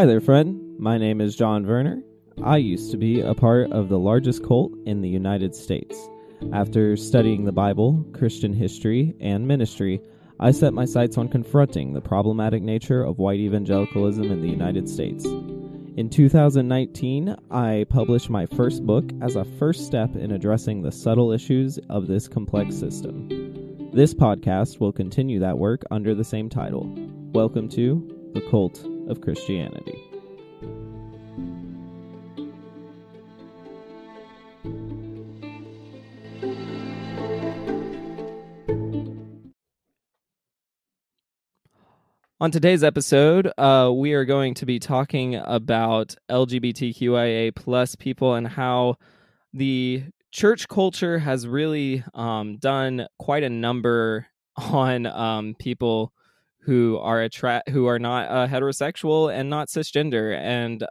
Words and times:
Hi 0.00 0.06
there, 0.06 0.22
friend. 0.22 0.78
My 0.78 0.96
name 0.96 1.20
is 1.20 1.36
John 1.36 1.66
Werner. 1.66 2.02
I 2.42 2.56
used 2.56 2.90
to 2.90 2.96
be 2.96 3.20
a 3.20 3.34
part 3.34 3.70
of 3.70 3.90
the 3.90 3.98
largest 3.98 4.42
cult 4.42 4.72
in 4.86 5.02
the 5.02 5.10
United 5.10 5.54
States. 5.54 5.94
After 6.54 6.96
studying 6.96 7.44
the 7.44 7.52
Bible, 7.52 8.02
Christian 8.14 8.54
history, 8.54 9.14
and 9.20 9.46
ministry, 9.46 10.00
I 10.38 10.52
set 10.52 10.72
my 10.72 10.86
sights 10.86 11.18
on 11.18 11.28
confronting 11.28 11.92
the 11.92 12.00
problematic 12.00 12.62
nature 12.62 13.04
of 13.04 13.18
white 13.18 13.40
evangelicalism 13.40 14.24
in 14.32 14.40
the 14.40 14.48
United 14.48 14.88
States. 14.88 15.26
In 15.26 16.08
2019, 16.08 17.36
I 17.50 17.84
published 17.90 18.30
my 18.30 18.46
first 18.46 18.86
book 18.86 19.04
as 19.20 19.36
a 19.36 19.44
first 19.44 19.84
step 19.84 20.16
in 20.16 20.32
addressing 20.32 20.80
the 20.80 20.92
subtle 20.92 21.30
issues 21.30 21.78
of 21.90 22.06
this 22.06 22.26
complex 22.26 22.74
system. 22.74 23.28
This 23.92 24.14
podcast 24.14 24.80
will 24.80 24.92
continue 24.92 25.40
that 25.40 25.58
work 25.58 25.82
under 25.90 26.14
the 26.14 26.24
same 26.24 26.48
title. 26.48 26.90
Welcome 27.34 27.68
to 27.72 28.30
The 28.32 28.40
Cult 28.50 28.82
of 29.10 29.20
Christianity. 29.20 29.98
On 42.42 42.50
today's 42.50 42.82
episode, 42.82 43.52
uh, 43.58 43.92
we 43.94 44.14
are 44.14 44.24
going 44.24 44.54
to 44.54 44.64
be 44.64 44.78
talking 44.78 45.34
about 45.34 46.14
LGBTQIA 46.30 47.54
plus 47.54 47.96
people 47.96 48.34
and 48.34 48.48
how 48.48 48.96
the 49.52 50.04
church 50.30 50.66
culture 50.66 51.18
has 51.18 51.46
really 51.46 52.02
um, 52.14 52.56
done 52.56 53.06
quite 53.18 53.42
a 53.42 53.50
number 53.50 54.28
on 54.56 55.04
um, 55.04 55.54
people 55.58 56.14
who 56.70 56.96
are 56.98 57.20
attract 57.20 57.68
who 57.70 57.88
are 57.88 57.98
not 57.98 58.30
uh, 58.30 58.46
heterosexual 58.46 59.34
and 59.34 59.50
not 59.50 59.66
cisgender 59.66 60.38
and 60.38 60.86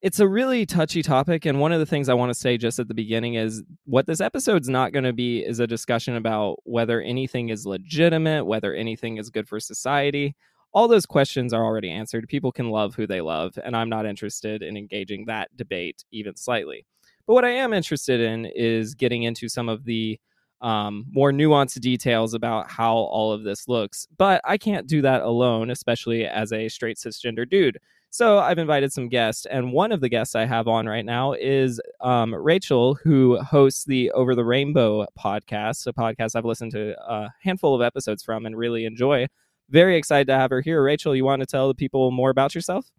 it's 0.00 0.20
a 0.20 0.26
really 0.26 0.64
touchy 0.64 1.02
topic 1.02 1.44
and 1.44 1.60
one 1.60 1.70
of 1.70 1.80
the 1.80 1.84
things 1.84 2.08
i 2.08 2.14
want 2.14 2.30
to 2.30 2.34
say 2.34 2.56
just 2.56 2.78
at 2.78 2.88
the 2.88 2.94
beginning 2.94 3.34
is 3.34 3.62
what 3.84 4.06
this 4.06 4.22
episode's 4.22 4.70
not 4.70 4.90
going 4.90 5.04
to 5.04 5.12
be 5.12 5.40
is 5.40 5.60
a 5.60 5.66
discussion 5.66 6.16
about 6.16 6.56
whether 6.64 7.02
anything 7.02 7.50
is 7.50 7.66
legitimate 7.66 8.46
whether 8.46 8.74
anything 8.74 9.18
is 9.18 9.28
good 9.28 9.46
for 9.46 9.60
society. 9.60 10.34
All 10.72 10.88
those 10.88 11.04
questions 11.04 11.52
are 11.52 11.64
already 11.64 11.90
answered. 11.90 12.26
People 12.28 12.52
can 12.52 12.70
love 12.70 12.94
who 12.94 13.06
they 13.06 13.20
love 13.20 13.58
and 13.62 13.76
i'm 13.76 13.90
not 13.90 14.06
interested 14.06 14.62
in 14.62 14.78
engaging 14.78 15.26
that 15.26 15.54
debate 15.54 16.04
even 16.10 16.36
slightly. 16.36 16.86
But 17.26 17.34
what 17.34 17.44
i 17.44 17.50
am 17.50 17.74
interested 17.74 18.18
in 18.18 18.46
is 18.46 18.94
getting 18.94 19.24
into 19.24 19.50
some 19.50 19.68
of 19.68 19.84
the 19.84 20.18
um, 20.62 21.06
more 21.10 21.32
nuanced 21.32 21.80
details 21.80 22.34
about 22.34 22.70
how 22.70 22.94
all 22.94 23.32
of 23.32 23.44
this 23.44 23.68
looks 23.68 24.06
but 24.18 24.40
i 24.44 24.58
can't 24.58 24.86
do 24.86 25.00
that 25.02 25.22
alone 25.22 25.70
especially 25.70 26.26
as 26.26 26.52
a 26.52 26.68
straight 26.68 26.96
cisgender 26.96 27.48
dude 27.48 27.78
so 28.12 28.40
I've 28.40 28.58
invited 28.58 28.92
some 28.92 29.08
guests, 29.08 29.46
and 29.46 29.72
one 29.72 29.92
of 29.92 30.00
the 30.00 30.08
guests 30.08 30.34
I 30.34 30.44
have 30.44 30.66
on 30.66 30.86
right 30.86 31.04
now 31.04 31.32
is 31.32 31.80
um, 32.00 32.34
Rachel, 32.34 32.96
who 32.96 33.38
hosts 33.38 33.84
the 33.84 34.10
Over 34.10 34.34
the 34.34 34.44
Rainbow 34.44 35.06
podcast, 35.16 35.86
a 35.86 35.92
podcast 35.92 36.34
I've 36.34 36.44
listened 36.44 36.72
to 36.72 36.96
a 37.00 37.32
handful 37.40 37.72
of 37.72 37.82
episodes 37.82 38.24
from 38.24 38.46
and 38.46 38.56
really 38.56 38.84
enjoy. 38.84 39.28
Very 39.68 39.96
excited 39.96 40.26
to 40.26 40.36
have 40.36 40.50
her 40.50 40.60
here. 40.60 40.82
Rachel, 40.82 41.14
you 41.14 41.24
want 41.24 41.38
to 41.38 41.46
tell 41.46 41.68
the 41.68 41.74
people 41.74 42.10
more 42.10 42.30
about 42.30 42.52
yourself? 42.52 42.90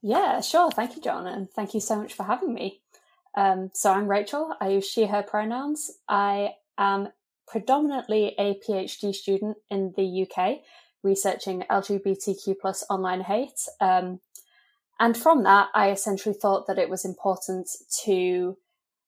Yeah, 0.00 0.40
sure. 0.42 0.70
Thank 0.70 0.94
you, 0.94 1.02
John, 1.02 1.26
and 1.26 1.50
thank 1.50 1.74
you 1.74 1.80
so 1.80 1.96
much 1.96 2.14
for 2.14 2.22
having 2.22 2.54
me. 2.54 2.82
Um, 3.38 3.70
so 3.72 3.92
I'm 3.92 4.08
Rachel. 4.08 4.52
I 4.60 4.70
use 4.70 4.88
she, 4.88 5.06
her 5.06 5.22
pronouns. 5.22 5.92
I 6.08 6.54
am 6.76 7.10
predominantly 7.46 8.34
a 8.36 8.58
PhD 8.66 9.14
student 9.14 9.58
in 9.70 9.94
the 9.96 10.26
UK 10.26 10.58
researching 11.04 11.62
LGBTQ 11.70 12.56
plus 12.60 12.84
online 12.90 13.20
hate. 13.20 13.60
Um, 13.80 14.18
and 14.98 15.16
from 15.16 15.44
that, 15.44 15.68
I 15.72 15.92
essentially 15.92 16.34
thought 16.34 16.66
that 16.66 16.80
it 16.80 16.90
was 16.90 17.04
important 17.04 17.68
to 18.02 18.56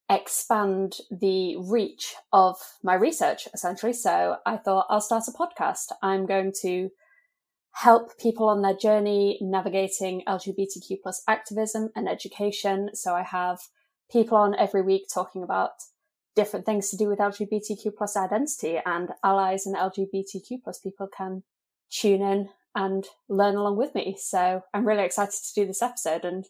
expand 0.09 0.99
the 1.10 1.56
reach 1.56 2.15
of 2.33 2.56
my 2.84 2.94
research, 2.94 3.49
essentially. 3.53 3.93
So 3.93 4.37
I 4.47 4.59
thought 4.59 4.87
I'll 4.88 5.00
start 5.00 5.25
a 5.27 5.33
podcast. 5.33 5.87
I'm 6.04 6.25
going 6.27 6.53
to 6.62 6.91
help 7.72 8.16
people 8.16 8.49
on 8.49 8.62
their 8.62 8.77
journey 8.77 9.38
navigating 9.41 10.22
LGBTQ 10.28 10.99
plus 11.03 11.21
activism 11.27 11.91
and 11.97 12.09
education. 12.09 12.91
So 12.94 13.16
I 13.16 13.25
have 13.25 13.59
people 14.10 14.37
on 14.37 14.54
every 14.54 14.82
week 14.82 15.06
talking 15.12 15.43
about 15.43 15.72
different 16.37 16.66
things 16.66 16.91
to 16.91 16.97
do 16.97 17.09
with 17.09 17.19
LGBTQ 17.19 17.94
plus 17.97 18.16
identity 18.16 18.78
and 18.84 19.10
allies 19.25 19.66
and 19.66 19.76
LGBTQ 19.76 20.62
plus 20.62 20.78
people 20.78 21.09
can 21.09 21.43
tune 21.91 22.22
in 22.22 22.48
and 22.75 23.06
learn 23.28 23.56
along 23.56 23.76
with 23.76 23.94
me. 23.94 24.16
So 24.19 24.62
I'm 24.72 24.87
really 24.87 25.04
excited 25.04 25.34
to 25.34 25.54
do 25.54 25.66
this 25.66 25.82
episode 25.82 26.25
and 26.25 26.47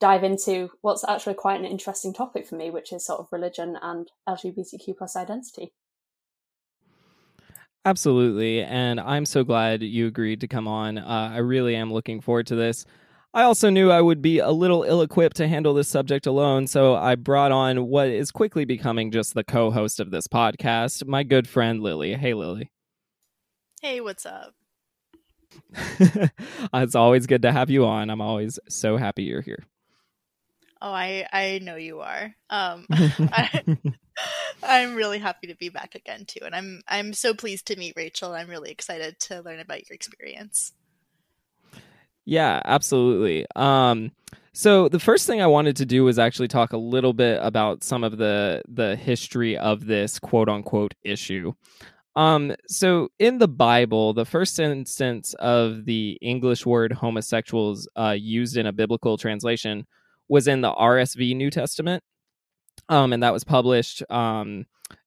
dive 0.00 0.22
into 0.22 0.70
what's 0.82 1.04
actually 1.08 1.34
quite 1.34 1.58
an 1.58 1.66
interesting 1.66 2.12
topic 2.12 2.46
for 2.46 2.56
me, 2.56 2.70
which 2.70 2.92
is 2.92 3.06
sort 3.06 3.20
of 3.20 3.28
religion 3.32 3.78
and 3.80 4.10
LGBTQ 4.28 4.98
plus 4.98 5.16
identity. 5.16 5.72
Absolutely. 7.86 8.62
And 8.62 9.00
I'm 9.00 9.24
so 9.24 9.44
glad 9.44 9.82
you 9.82 10.08
agreed 10.08 10.40
to 10.40 10.48
come 10.48 10.68
on. 10.68 10.98
Uh, 10.98 11.30
I 11.32 11.38
really 11.38 11.76
am 11.76 11.92
looking 11.92 12.20
forward 12.20 12.48
to 12.48 12.56
this. 12.56 12.84
I 13.36 13.42
also 13.42 13.68
knew 13.68 13.90
I 13.90 14.00
would 14.00 14.22
be 14.22 14.38
a 14.38 14.50
little 14.50 14.82
ill 14.84 15.02
equipped 15.02 15.36
to 15.36 15.46
handle 15.46 15.74
this 15.74 15.88
subject 15.88 16.26
alone, 16.26 16.66
so 16.66 16.94
I 16.94 17.16
brought 17.16 17.52
on 17.52 17.86
what 17.86 18.08
is 18.08 18.30
quickly 18.30 18.64
becoming 18.64 19.10
just 19.10 19.34
the 19.34 19.44
co 19.44 19.70
host 19.70 20.00
of 20.00 20.10
this 20.10 20.26
podcast, 20.26 21.06
my 21.06 21.22
good 21.22 21.46
friend 21.46 21.82
Lilly. 21.82 22.14
Hey, 22.14 22.32
Lilly. 22.32 22.70
Hey, 23.82 24.00
what's 24.00 24.24
up? 24.24 24.54
it's 26.74 26.94
always 26.94 27.26
good 27.26 27.42
to 27.42 27.52
have 27.52 27.68
you 27.68 27.84
on. 27.84 28.08
I'm 28.08 28.22
always 28.22 28.58
so 28.70 28.96
happy 28.96 29.24
you're 29.24 29.42
here. 29.42 29.66
Oh, 30.80 30.90
I 30.90 31.26
I 31.30 31.60
know 31.62 31.76
you 31.76 32.00
are. 32.00 32.34
Um, 32.48 32.86
I, 32.90 33.64
I'm 34.62 34.94
really 34.94 35.18
happy 35.18 35.48
to 35.48 35.56
be 35.56 35.68
back 35.68 35.94
again 35.94 36.24
too, 36.24 36.40
and 36.42 36.54
I'm 36.54 36.80
I'm 36.88 37.12
so 37.12 37.34
pleased 37.34 37.66
to 37.66 37.76
meet 37.76 37.96
Rachel. 37.96 38.32
I'm 38.32 38.48
really 38.48 38.70
excited 38.70 39.20
to 39.20 39.42
learn 39.42 39.60
about 39.60 39.86
your 39.90 39.94
experience. 39.94 40.72
Yeah, 42.26 42.60
absolutely. 42.64 43.46
Um, 43.54 44.10
so 44.52 44.88
the 44.88 44.98
first 44.98 45.26
thing 45.26 45.40
I 45.40 45.46
wanted 45.46 45.76
to 45.76 45.86
do 45.86 46.04
was 46.04 46.18
actually 46.18 46.48
talk 46.48 46.72
a 46.72 46.78
little 46.78 47.12
bit 47.12 47.38
about 47.40 47.84
some 47.84 48.02
of 48.02 48.18
the 48.18 48.62
the 48.68 48.96
history 48.96 49.56
of 49.56 49.86
this 49.86 50.18
quote 50.18 50.48
unquote 50.48 50.94
issue. 51.04 51.52
Um, 52.16 52.56
so 52.66 53.10
in 53.18 53.38
the 53.38 53.48
Bible, 53.48 54.12
the 54.14 54.24
first 54.24 54.58
instance 54.58 55.34
of 55.34 55.84
the 55.84 56.18
English 56.22 56.66
word 56.66 56.92
homosexuals 56.92 57.88
uh, 57.96 58.16
used 58.18 58.56
in 58.56 58.66
a 58.66 58.72
biblical 58.72 59.18
translation 59.18 59.86
was 60.28 60.48
in 60.48 60.62
the 60.62 60.72
RSV 60.72 61.36
New 61.36 61.50
Testament, 61.50 62.02
um, 62.88 63.12
and 63.12 63.22
that 63.22 63.34
was 63.34 63.44
published 63.44 64.02
um, 64.10 64.64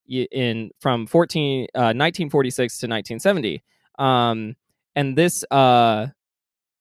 in 0.08 0.72
from 0.80 1.08
14, 1.08 1.64
uh, 1.76 1.92
1946 1.98 2.80
to 2.80 2.86
1970. 2.86 3.64
Um, 3.98 4.56
and 4.96 5.18
this 5.18 5.44
uh, 5.52 6.08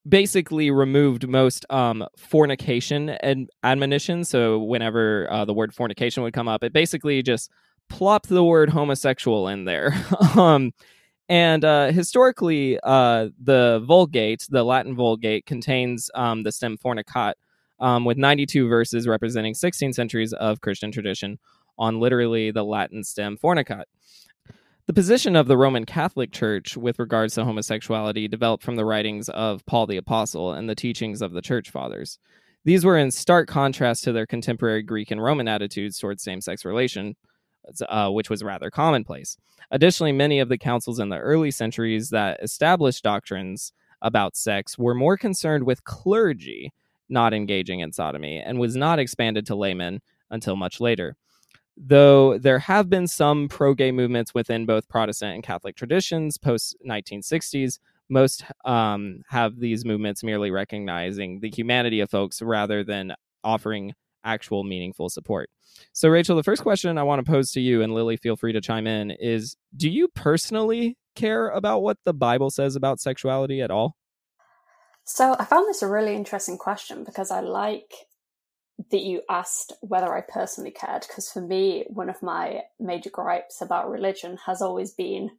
basically 0.09 0.71
removed 0.71 1.29
most 1.29 1.67
um, 1.71 2.07
fornication 2.17 3.11
and 3.11 3.51
admonition. 3.63 4.25
So 4.25 4.59
whenever 4.59 5.31
uh, 5.31 5.45
the 5.45 5.55
word 5.55 5.75
fornication 5.75 6.23
would 6.23 6.33
come 6.33 6.49
up, 6.49 6.65
it 6.65 6.73
basically 6.73 7.23
just 7.23 7.51
plopped 7.89 8.29
the 8.29 8.45
word 8.45 8.71
homosexual 8.71 9.49
in 9.49 9.65
there. 9.65 9.95
um, 10.37 10.73
and 11.29 11.65
uh, 11.65 11.93
historically, 11.93 12.79
uh, 12.83 13.29
the 13.43 13.83
Vulgate, 13.85 14.47
the 14.49 14.65
Latin 14.65 14.97
Vulgate, 14.97 15.45
contains 15.45 16.11
um, 16.15 16.43
the 16.43 16.53
stem 16.53 16.79
fornicat, 16.79 17.35
um, 17.81 18.05
with 18.05 18.17
92 18.17 18.67
verses 18.67 19.07
representing 19.07 19.55
16 19.55 19.93
centuries 19.93 20.33
of 20.33 20.61
Christian 20.61 20.91
tradition 20.91 21.39
on 21.79 22.01
literally 22.01 22.51
the 22.51 22.65
Latin 22.65 23.05
stem 23.05 23.37
fornicat. 23.37 23.85
The 24.89 24.95
position 24.95 25.37
of 25.37 25.49
the 25.49 25.59
Roman 25.59 25.85
Catholic 25.85 26.33
Church 26.33 26.75
with 26.75 26.99
regards 26.99 27.35
to 27.35 27.45
homosexuality 27.45 28.27
developed 28.27 28.65
from 28.65 28.77
the 28.77 28.87
writings 28.87 29.29
of 29.29 29.65
Paul 29.67 29.87
the 29.87 29.99
Apostle 29.99 30.55
and 30.55 30.67
the 30.67 30.75
teachings 30.75 31.21
of 31.21 31.33
the 31.33 31.43
Church 31.43 31.69
Fathers. 31.69 32.19
These 32.65 32.87
were 32.87 32.97
in 32.97 33.11
stark 33.11 33.49
contrast 33.49 34.03
to 34.05 34.13
their 34.13 34.25
contemporary 34.25 34.83
Greek 34.83 35.11
and 35.11 35.23
Roman 35.23 35.47
attitudes 35.47 35.99
towards 35.99 36.23
same 36.23 36.41
sex 36.41 36.65
relation, 36.65 37.17
uh, 37.87 38.09
which 38.09 38.31
was 38.31 38.43
rather 38.43 38.71
commonplace. 38.71 39.37
Additionally, 39.71 40.13
many 40.13 40.41
of 40.41 40.49
the 40.49 40.57
councils 40.57 41.01
in 41.01 41.11
the 41.11 41.19
early 41.19 41.51
centuries 41.51 42.09
that 42.09 42.43
established 42.43 43.05
doctrines 43.05 43.75
about 44.01 44.39
sex 44.39 44.79
were 44.79 44.95
more 44.95 45.19
concerned 45.19 45.65
with 45.65 45.85
clergy 45.85 46.73
not 47.11 47.35
engaging 47.35 47.81
in 47.81 47.93
sodomy 47.93 48.39
and 48.39 48.59
was 48.59 48.75
not 48.75 48.99
expanded 48.99 49.45
to 49.45 49.55
laymen 49.55 50.01
until 50.31 50.57
much 50.57 50.81
later. 50.81 51.15
Though 51.81 52.39
there 52.39 52.59
have 52.59 52.91
been 52.91 53.07
some 53.07 53.49
pro 53.49 53.73
gay 53.73 53.93
movements 53.93 54.35
within 54.35 54.67
both 54.67 54.89
Protestant 54.89 55.35
and 55.35 55.43
Catholic 55.45 55.77
traditions 55.77 56.37
post 56.37 56.77
1960s, 56.87 57.79
most 58.09 58.45
um, 58.65 59.23
have 59.29 59.61
these 59.61 59.85
movements 59.85 60.25
merely 60.25 60.51
recognizing 60.51 61.41
the 61.41 61.51
humanity 61.51 62.01
of 62.01 62.11
folks 62.11 62.43
rather 62.43 62.83
than 62.83 63.15
offering 63.45 63.95
actual 64.25 64.65
meaningful 64.65 65.09
support. 65.09 65.51
So, 65.93 66.09
Rachel, 66.09 66.35
the 66.35 66.43
first 66.43 66.63
question 66.63 66.99
I 66.99 67.05
want 67.05 67.25
to 67.25 67.31
pose 67.31 67.53
to 67.53 67.61
you, 67.61 67.83
and 67.83 67.95
Lilly, 67.95 68.17
feel 68.17 68.37
free 68.37 68.53
to 68.53 68.61
chime 68.61 68.87
in, 68.87 69.13
is 69.13 69.57
do 69.77 69.89
you 69.89 70.09
personally 70.09 70.97
care 71.15 71.49
about 71.49 71.83
what 71.83 71.99
the 72.05 72.15
Bible 72.15 72.51
says 72.51 72.75
about 72.75 72.99
sexuality 72.99 73.61
at 73.61 73.71
all? 73.71 73.95
So 75.05 75.37
I 75.39 75.45
found 75.45 75.69
this 75.69 75.83
a 75.83 75.89
really 75.89 76.15
interesting 76.15 76.59
question 76.59 77.05
because 77.05 77.31
I 77.31 77.41
like 77.41 77.93
that 78.91 79.03
you 79.03 79.23
asked 79.29 79.73
whether 79.81 80.15
I 80.15 80.21
personally 80.21 80.71
cared. 80.71 81.05
Because 81.07 81.31
for 81.31 81.41
me, 81.41 81.85
one 81.89 82.09
of 82.09 82.23
my 82.23 82.63
major 82.79 83.11
gripes 83.11 83.61
about 83.61 83.91
religion 83.91 84.39
has 84.47 84.63
always 84.63 84.93
been 84.93 85.31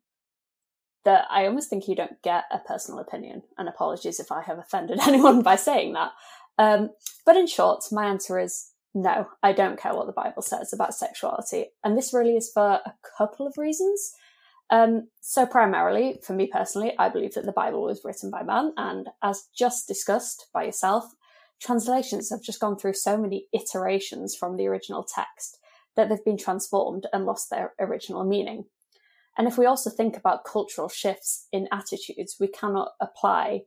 that 1.06 1.26
I 1.30 1.46
almost 1.46 1.70
think 1.70 1.88
you 1.88 1.96
don't 1.96 2.22
get 2.22 2.44
a 2.52 2.60
personal 2.60 3.00
opinion. 3.00 3.44
And 3.58 3.70
apologies 3.70 4.20
if 4.20 4.32
I 4.32 4.42
have 4.42 4.60
offended 4.60 5.00
anyone 5.08 5.42
by 5.42 5.56
saying 5.56 5.94
that. 5.94 6.12
Um, 6.58 6.90
but 7.26 7.38
in 7.38 7.48
short, 7.48 7.86
my 7.92 8.06
answer 8.06 8.38
is 8.38 8.72
no, 8.94 9.28
I 9.44 9.54
don't 9.54 9.80
care 9.80 9.94
what 9.94 10.08
the 10.08 10.14
Bible 10.14 10.42
says 10.42 10.74
about 10.74 10.96
sexuality. 10.96 11.68
And 11.84 11.98
this 11.98 12.14
really 12.14 12.36
is 12.36 12.52
for 12.52 12.82
a 12.86 12.94
couple 13.18 13.48
of 13.48 13.58
reasons. 13.58 14.14
Um, 14.72 15.08
so, 15.22 15.46
primarily, 15.46 16.20
for 16.24 16.34
me 16.34 16.48
personally, 16.48 16.94
I 16.98 17.10
believe 17.10 17.34
that 17.36 17.46
the 17.46 17.52
Bible 17.52 17.84
was 17.84 18.02
written 18.04 18.30
by 18.30 18.44
man. 18.44 18.74
And 18.78 19.08
as 19.24 19.48
just 19.56 19.88
discussed 19.88 20.48
by 20.54 20.64
yourself, 20.64 21.06
translations 21.62 22.30
have 22.30 22.42
just 22.42 22.60
gone 22.60 22.78
through 22.78 22.94
so 22.94 23.18
many 23.18 23.48
iterations 23.54 24.36
from 24.36 24.58
the 24.58 24.68
original 24.68 25.04
text 25.04 25.58
that 25.96 26.10
they've 26.10 26.24
been 26.24 26.38
transformed 26.38 27.08
and 27.12 27.26
lost 27.26 27.50
their 27.50 27.74
original 27.80 28.24
meaning. 28.24 28.66
And 29.38 29.48
if 29.48 29.58
we 29.58 29.66
also 29.66 29.90
think 29.90 30.18
about 30.18 30.44
cultural 30.44 30.90
shifts 30.90 31.48
in 31.52 31.68
attitudes, 31.72 32.38
we 32.40 32.48
cannot 32.48 32.92
apply 33.00 33.62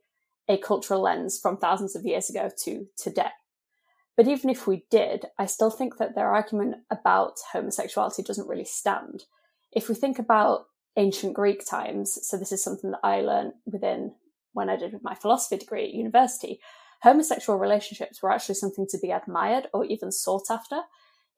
a 0.48 0.58
cultural 0.58 1.00
lens 1.00 1.38
from 1.40 1.56
thousands 1.56 1.96
of 1.96 2.04
years 2.04 2.28
ago 2.28 2.50
to 2.64 2.86
today. 2.96 3.30
But 4.16 4.28
even 4.28 4.50
if 4.50 4.66
we 4.66 4.84
did, 4.90 5.26
I 5.38 5.46
still 5.46 5.70
think 5.70 5.96
that 5.98 6.14
their 6.14 6.28
argument 6.28 6.76
about 6.90 7.38
homosexuality 7.52 8.22
doesn't 8.22 8.48
really 8.48 8.64
stand. 8.64 9.24
If 9.72 9.88
we 9.88 9.94
think 9.94 10.18
about 10.18 10.66
ancient 10.96 11.34
Greek 11.34 11.64
times, 11.66 12.18
so 12.22 12.36
this 12.36 12.52
is 12.52 12.62
something 12.62 12.90
that 12.90 13.00
I 13.02 13.22
learned 13.22 13.54
within 13.64 14.12
when 14.52 14.68
I 14.68 14.76
did 14.76 14.94
my 15.02 15.14
philosophy 15.14 15.56
degree 15.56 15.84
at 15.84 15.94
university, 15.94 16.60
homosexual 17.02 17.58
relationships 17.58 18.22
were 18.22 18.30
actually 18.30 18.54
something 18.54 18.86
to 18.88 18.98
be 18.98 19.10
admired 19.10 19.66
or 19.74 19.84
even 19.84 20.12
sought 20.12 20.50
after. 20.50 20.82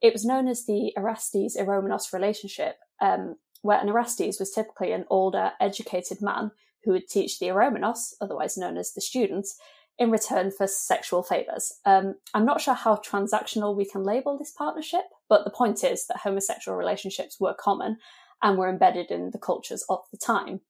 It 0.02 0.12
was 0.12 0.24
known 0.24 0.46
as 0.46 0.66
the 0.66 0.92
Erastes 0.96 1.56
Eromenos 1.56 2.12
relationship, 2.12 2.76
um, 3.00 3.36
where 3.62 3.80
an 3.80 3.88
Erastes 3.88 4.38
was 4.38 4.50
typically 4.50 4.92
an 4.92 5.06
older, 5.08 5.52
educated 5.60 6.20
man 6.20 6.50
who 6.84 6.92
would 6.92 7.08
teach 7.08 7.38
the 7.38 7.46
Eromenos, 7.46 8.12
otherwise 8.20 8.58
known 8.58 8.76
as 8.76 8.92
the 8.92 9.00
students, 9.00 9.56
in 9.98 10.10
return 10.10 10.50
for 10.50 10.66
sexual 10.66 11.22
favours. 11.22 11.72
Um, 11.86 12.16
I'm 12.34 12.44
not 12.44 12.60
sure 12.60 12.74
how 12.74 12.96
transactional 12.96 13.76
we 13.76 13.88
can 13.88 14.02
label 14.02 14.36
this 14.36 14.52
partnership, 14.52 15.04
but 15.28 15.44
the 15.44 15.50
point 15.50 15.84
is 15.84 16.06
that 16.08 16.18
homosexual 16.18 16.76
relationships 16.76 17.38
were 17.40 17.54
common 17.58 17.98
and 18.42 18.58
were 18.58 18.68
embedded 18.68 19.10
in 19.10 19.30
the 19.30 19.38
cultures 19.38 19.84
of 19.88 20.00
the 20.10 20.18
time. 20.18 20.60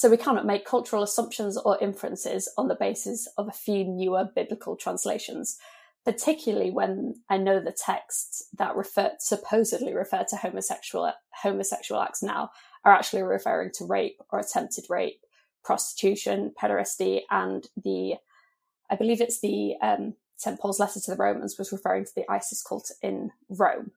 So 0.00 0.08
we 0.08 0.16
cannot 0.16 0.46
make 0.46 0.64
cultural 0.64 1.02
assumptions 1.02 1.58
or 1.58 1.76
inferences 1.78 2.50
on 2.56 2.68
the 2.68 2.74
basis 2.74 3.28
of 3.36 3.48
a 3.48 3.52
few 3.52 3.84
newer 3.84 4.30
biblical 4.34 4.74
translations 4.74 5.58
particularly 6.06 6.70
when 6.70 7.16
I 7.28 7.36
know 7.36 7.60
the 7.60 7.76
texts 7.76 8.48
that 8.56 8.74
refer 8.76 9.12
supposedly 9.18 9.92
refer 9.92 10.24
to 10.30 10.36
homosexual 10.36 11.12
homosexual 11.42 12.00
acts 12.00 12.22
now 12.22 12.48
are 12.82 12.94
actually 12.94 13.24
referring 13.24 13.72
to 13.74 13.84
rape 13.84 14.22
or 14.30 14.38
attempted 14.38 14.86
rape, 14.88 15.20
prostitution, 15.62 16.54
pederasty, 16.58 17.20
and 17.30 17.66
the 17.84 18.14
I 18.90 18.96
believe 18.96 19.20
it's 19.20 19.42
the 19.42 19.74
um, 19.82 20.14
St 20.36 20.58
Paul's 20.58 20.80
letter 20.80 20.98
to 20.98 21.10
the 21.10 21.18
Romans 21.18 21.58
was 21.58 21.72
referring 21.72 22.06
to 22.06 22.12
the 22.16 22.24
Isis 22.30 22.62
cult 22.62 22.90
in 23.02 23.32
Rome. 23.50 23.90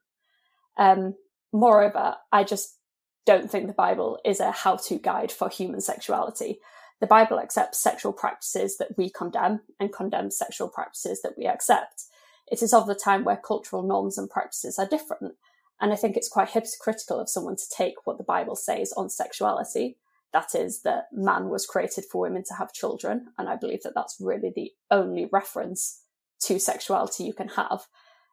Um, 0.78 1.16
moreover, 1.54 2.18
I 2.34 2.44
just 2.44 2.78
don't 3.26 3.50
think 3.50 3.68
the 3.68 3.74
Bible 3.74 4.20
is 4.26 4.40
a 4.40 4.52
how-to 4.52 4.98
guide 4.98 5.32
for 5.32 5.50
human 5.50 5.82
sexuality. 5.82 6.60
The 7.00 7.08
Bible 7.08 7.40
accepts 7.40 7.80
sexual 7.80 8.14
practices 8.14 8.78
that 8.78 8.98
we 8.98 9.10
condemn 9.10 9.62
and 9.80 9.92
condemns 9.94 10.38
sexual 10.38 10.70
practices 10.70 11.22
that 11.22 11.38
we 11.38 11.46
accept. 11.46 12.04
It 12.52 12.62
is 12.62 12.74
of 12.74 12.88
the 12.88 12.96
time 12.96 13.24
where 13.24 13.38
cultural 13.38 13.84
norms 13.84 14.18
and 14.18 14.30
practices 14.30 14.78
are 14.78 14.88
different. 14.88 15.36
And 15.82 15.92
I 15.92 15.96
think 15.96 16.16
it's 16.16 16.30
quite 16.30 16.50
hypocritical 16.50 17.20
of 17.20 17.30
someone 17.30 17.56
to 17.56 17.70
take 17.70 17.96
what 18.06 18.18
the 18.18 18.24
Bible 18.24 18.56
says 18.56 18.94
on 18.96 19.10
sexuality, 19.10 19.98
that 20.32 20.56
is, 20.56 20.82
that 20.84 21.08
man 21.12 21.50
was 21.50 21.66
created 21.66 22.06
for 22.06 22.22
women 22.22 22.44
to 22.48 22.54
have 22.56 22.74
children. 22.74 23.28
And 23.38 23.50
I 23.50 23.56
believe 23.56 23.84
that 23.84 23.94
that's 23.96 24.18
really 24.20 24.52
the 24.56 24.72
only 24.92 25.28
reference 25.32 26.02
to 26.42 26.60
sexuality 26.60 27.24
you 27.24 27.34
can 27.34 27.50
have, 27.50 27.88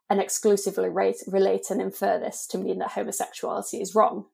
and 0.08 0.20
exclusively 0.20 0.88
rate, 0.88 1.22
relate 1.26 1.70
and 1.70 1.80
infer 1.80 2.18
this 2.18 2.46
to 2.48 2.58
mean 2.58 2.78
that 2.78 2.92
homosexuality 2.92 3.80
is 3.80 3.94
wrong. 3.94 4.26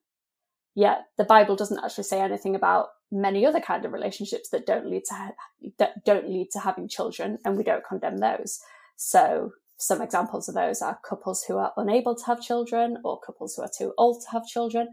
Yet 0.77 1.05
the 1.17 1.23
Bible 1.23 1.55
doesn't 1.55 1.83
actually 1.83 2.03
say 2.03 2.21
anything 2.21 2.53
about 2.53 2.89
many 3.11 3.47
other 3.47 3.59
kind 3.59 3.83
of 3.83 3.93
relationships 3.93 4.49
that 4.49 4.67
don't 4.67 4.85
lead 4.85 5.05
to 5.05 5.13
ha- 5.15 5.31
that 5.79 6.05
don't 6.05 6.29
lead 6.29 6.51
to 6.51 6.59
having 6.59 6.87
children, 6.87 7.39
and 7.43 7.57
we 7.57 7.63
don't 7.63 7.83
condemn 7.83 8.19
those. 8.19 8.59
So 8.95 9.53
some 9.77 10.03
examples 10.03 10.47
of 10.47 10.53
those 10.53 10.83
are 10.83 10.99
couples 11.03 11.43
who 11.47 11.57
are 11.57 11.73
unable 11.77 12.13
to 12.13 12.25
have 12.27 12.43
children, 12.43 12.99
or 13.03 13.19
couples 13.19 13.55
who 13.55 13.63
are 13.63 13.71
too 13.75 13.95
old 13.97 14.21
to 14.21 14.29
have 14.29 14.45
children, 14.45 14.89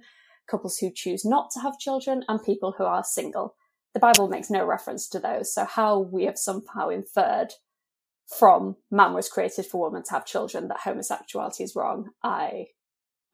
couples 0.51 0.79
who 0.79 0.91
choose 0.91 1.23
not 1.23 1.51
to 1.51 1.61
have 1.61 1.79
children, 1.79 2.25
and 2.29 2.43
people 2.43 2.73
who 2.79 2.85
are 2.85 3.05
single. 3.05 3.55
The 3.93 4.01
Bible 4.01 4.27
makes 4.27 4.49
no 4.49 4.65
reference 4.65 5.07
to 5.11 5.19
those. 5.19 5.53
So 5.53 5.67
how 5.67 5.99
we 5.99 6.25
have 6.25 6.39
somehow 6.39 6.89
inferred 6.89 7.53
from 8.27 8.77
man 8.91 9.13
was 9.13 9.29
created 9.29 9.67
for 9.67 9.83
woman 9.83 10.03
to 10.05 10.13
have 10.13 10.25
children 10.25 10.69
that 10.69 10.81
homosexuality 10.81 11.63
is 11.63 11.77
wrong, 11.77 12.09
I 12.23 12.69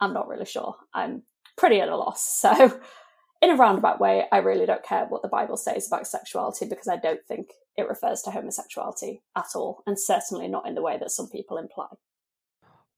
am 0.00 0.12
not 0.12 0.26
really 0.26 0.46
sure. 0.46 0.74
I'm 0.92 1.22
pretty 1.56 1.80
at 1.80 1.88
a 1.88 1.96
loss. 1.96 2.38
So 2.50 2.80
in 3.42 3.50
a 3.50 3.56
roundabout 3.56 4.00
way, 4.00 4.24
I 4.30 4.38
really 4.38 4.66
don't 4.66 4.82
care 4.82 5.06
what 5.06 5.22
the 5.22 5.28
Bible 5.28 5.56
says 5.56 5.86
about 5.86 6.06
sexuality 6.06 6.66
because 6.66 6.88
I 6.88 6.96
don't 6.96 7.24
think 7.26 7.52
it 7.76 7.88
refers 7.88 8.20
to 8.22 8.30
homosexuality 8.30 9.22
at 9.34 9.46
all, 9.54 9.82
and 9.86 9.98
certainly 9.98 10.46
not 10.46 10.66
in 10.66 10.74
the 10.74 10.82
way 10.82 10.98
that 10.98 11.10
some 11.10 11.28
people 11.28 11.56
imply. 11.56 11.86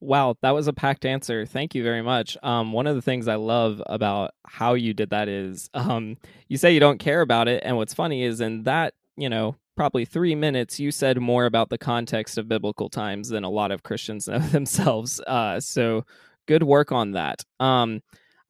Wow, 0.01 0.35
that 0.41 0.51
was 0.51 0.67
a 0.67 0.73
packed 0.73 1.05
answer. 1.05 1.45
Thank 1.45 1.73
you 1.73 1.81
very 1.81 2.01
much. 2.01 2.37
Um, 2.43 2.73
one 2.73 2.87
of 2.87 2.95
the 2.95 3.01
things 3.01 3.29
I 3.29 3.35
love 3.35 3.81
about 3.85 4.31
how 4.45 4.73
you 4.73 4.93
did 4.93 5.11
that 5.11 5.29
is 5.29 5.69
um, 5.73 6.17
you 6.49 6.57
say 6.57 6.73
you 6.73 6.81
don't 6.81 6.99
care 6.99 7.21
about 7.21 7.47
it. 7.47 7.63
And 7.65 7.77
what's 7.77 7.93
funny 7.93 8.23
is 8.23 8.41
in 8.41 8.63
that, 8.63 8.93
you 9.15 9.29
know, 9.29 9.55
probably 9.77 10.03
three 10.03 10.35
minutes, 10.35 10.77
you 10.77 10.91
said 10.91 11.19
more 11.19 11.45
about 11.45 11.69
the 11.69 11.77
context 11.77 12.37
of 12.37 12.49
biblical 12.49 12.89
times 12.89 13.29
than 13.29 13.45
a 13.45 13.49
lot 13.49 13.71
of 13.71 13.83
Christians 13.83 14.27
know 14.27 14.39
themselves. 14.39 15.21
Uh, 15.21 15.61
so 15.61 16.05
good 16.47 16.63
work 16.63 16.91
on 16.91 17.11
that. 17.11 17.45
Um, 17.61 18.01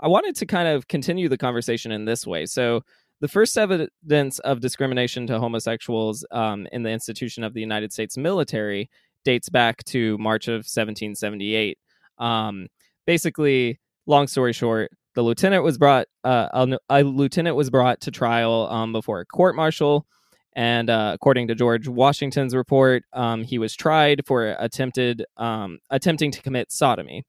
I 0.03 0.07
wanted 0.07 0.35
to 0.35 0.45
kind 0.45 0.67
of 0.67 0.89
continue 0.89 1.29
the 1.29 1.37
conversation 1.37 1.93
in 1.93 2.03
this 2.03 2.27
way. 2.27 2.45
So, 2.45 2.81
the 3.21 3.29
first 3.29 3.57
evidence 3.57 4.39
of 4.39 4.59
discrimination 4.59 5.27
to 5.27 5.39
homosexuals 5.39 6.25
um, 6.31 6.67
in 6.73 6.83
the 6.83 6.89
institution 6.89 7.45
of 7.45 7.53
the 7.53 7.61
United 7.61 7.93
States 7.93 8.17
military 8.17 8.89
dates 9.23 9.47
back 9.47 9.81
to 9.85 10.17
March 10.17 10.49
of 10.49 10.65
1778. 10.65 11.77
Um, 12.17 12.67
basically, 13.07 13.79
long 14.07 14.27
story 14.27 14.51
short, 14.51 14.91
the 15.15 15.21
lieutenant 15.21 15.63
was 15.63 15.77
brought 15.77 16.07
uh, 16.25 16.49
a, 16.51 16.77
a, 16.89 17.03
lieutenant 17.03 17.55
was 17.55 17.69
brought 17.69 18.01
to 18.01 18.11
trial 18.11 18.67
um, 18.69 18.91
before 18.91 19.21
a 19.21 19.25
court 19.25 19.55
martial, 19.55 20.05
and 20.53 20.89
uh, 20.89 21.11
according 21.13 21.47
to 21.47 21.55
George 21.55 21.87
Washington's 21.87 22.53
report, 22.53 23.05
um, 23.13 23.43
he 23.43 23.57
was 23.57 23.73
tried 23.73 24.25
for 24.25 24.53
attempted 24.59 25.23
um, 25.37 25.79
attempting 25.89 26.31
to 26.31 26.41
commit 26.41 26.73
sodomy 26.73 27.23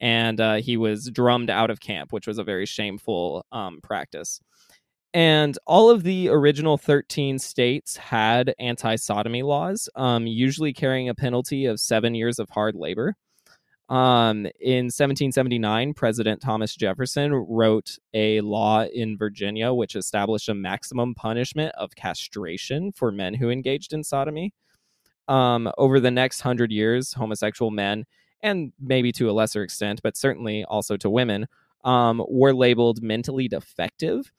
and 0.00 0.40
uh, 0.40 0.54
he 0.56 0.76
was 0.76 1.10
drummed 1.10 1.50
out 1.50 1.70
of 1.70 1.80
camp, 1.80 2.12
which 2.12 2.26
was 2.26 2.38
a 2.38 2.44
very 2.44 2.66
shameful 2.66 3.44
um, 3.52 3.80
practice. 3.82 4.40
And 5.14 5.56
all 5.64 5.90
of 5.90 6.02
the 6.02 6.28
original 6.28 6.76
13 6.76 7.38
states 7.38 7.96
had 7.96 8.52
anti 8.58 8.96
sodomy 8.96 9.42
laws, 9.42 9.88
um, 9.94 10.26
usually 10.26 10.72
carrying 10.72 11.08
a 11.08 11.14
penalty 11.14 11.66
of 11.66 11.78
seven 11.78 12.14
years 12.14 12.40
of 12.40 12.50
hard 12.50 12.74
labor. 12.74 13.14
Um, 13.88 14.46
in 14.60 14.86
1779, 14.86 15.94
President 15.94 16.40
Thomas 16.40 16.74
Jefferson 16.74 17.32
wrote 17.32 17.98
a 18.14 18.40
law 18.40 18.84
in 18.84 19.18
Virginia 19.18 19.72
which 19.72 19.94
established 19.94 20.48
a 20.48 20.54
maximum 20.54 21.14
punishment 21.14 21.72
of 21.76 21.94
castration 21.94 22.92
for 22.92 23.12
men 23.12 23.34
who 23.34 23.50
engaged 23.50 23.92
in 23.92 24.02
sodomy. 24.02 24.52
Um, 25.28 25.70
over 25.78 26.00
the 26.00 26.10
next 26.10 26.40
hundred 26.40 26.72
years, 26.72 27.12
homosexual 27.12 27.70
men 27.70 28.04
and 28.44 28.72
maybe 28.78 29.10
to 29.12 29.28
a 29.28 29.32
lesser 29.32 29.62
extent, 29.62 30.00
but 30.02 30.16
certainly 30.16 30.64
also 30.64 30.96
to 30.98 31.10
women, 31.10 31.46
um, 31.82 32.22
were 32.28 32.54
labeled 32.54 33.02
mentally 33.02 33.48
defective. 33.48 34.30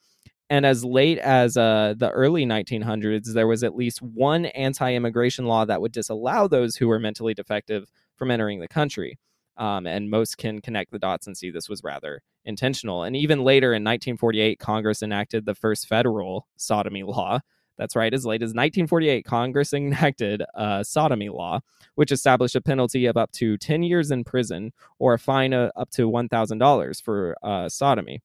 And 0.48 0.64
as 0.64 0.84
late 0.84 1.18
as 1.18 1.56
uh, 1.56 1.94
the 1.96 2.10
early 2.10 2.46
1900s, 2.46 3.34
there 3.34 3.48
was 3.48 3.64
at 3.64 3.74
least 3.74 4.00
one 4.00 4.46
anti 4.46 4.94
immigration 4.94 5.46
law 5.46 5.64
that 5.64 5.80
would 5.80 5.92
disallow 5.92 6.46
those 6.46 6.76
who 6.76 6.86
were 6.86 7.00
mentally 7.00 7.34
defective 7.34 7.90
from 8.14 8.30
entering 8.30 8.60
the 8.60 8.68
country. 8.68 9.18
Um, 9.56 9.86
and 9.86 10.10
most 10.10 10.38
can 10.38 10.60
connect 10.60 10.92
the 10.92 10.98
dots 10.98 11.26
and 11.26 11.36
see 11.36 11.50
this 11.50 11.68
was 11.68 11.82
rather 11.82 12.22
intentional. 12.44 13.02
And 13.02 13.16
even 13.16 13.42
later 13.42 13.72
in 13.72 13.82
1948, 13.82 14.58
Congress 14.60 15.02
enacted 15.02 15.46
the 15.46 15.54
first 15.54 15.88
federal 15.88 16.46
sodomy 16.56 17.02
law, 17.04 17.40
that's 17.78 17.96
right. 17.96 18.12
As 18.12 18.24
late 18.24 18.42
as 18.42 18.48
1948, 18.48 19.24
Congress 19.24 19.72
enacted 19.72 20.42
a 20.54 20.84
sodomy 20.84 21.28
law, 21.28 21.60
which 21.94 22.12
established 22.12 22.56
a 22.56 22.60
penalty 22.60 23.06
of 23.06 23.16
up 23.16 23.32
to 23.32 23.56
10 23.58 23.82
years 23.82 24.10
in 24.10 24.24
prison 24.24 24.72
or 24.98 25.14
a 25.14 25.18
fine 25.18 25.52
of 25.52 25.70
up 25.76 25.90
to 25.90 26.10
$1,000 26.10 27.02
for 27.02 27.36
uh, 27.42 27.68
sodomy. 27.68 28.22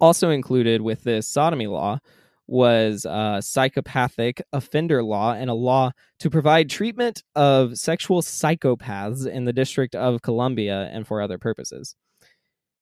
Also 0.00 0.30
included 0.30 0.82
with 0.82 1.04
this 1.04 1.26
sodomy 1.26 1.66
law 1.66 1.98
was 2.46 3.06
a 3.06 3.40
psychopathic 3.40 4.42
offender 4.52 5.02
law 5.02 5.32
and 5.32 5.48
a 5.48 5.54
law 5.54 5.90
to 6.18 6.28
provide 6.28 6.68
treatment 6.68 7.22
of 7.34 7.78
sexual 7.78 8.20
psychopaths 8.20 9.26
in 9.26 9.44
the 9.44 9.52
District 9.52 9.94
of 9.94 10.20
Columbia 10.20 10.90
and 10.92 11.06
for 11.06 11.22
other 11.22 11.38
purposes. 11.38 11.96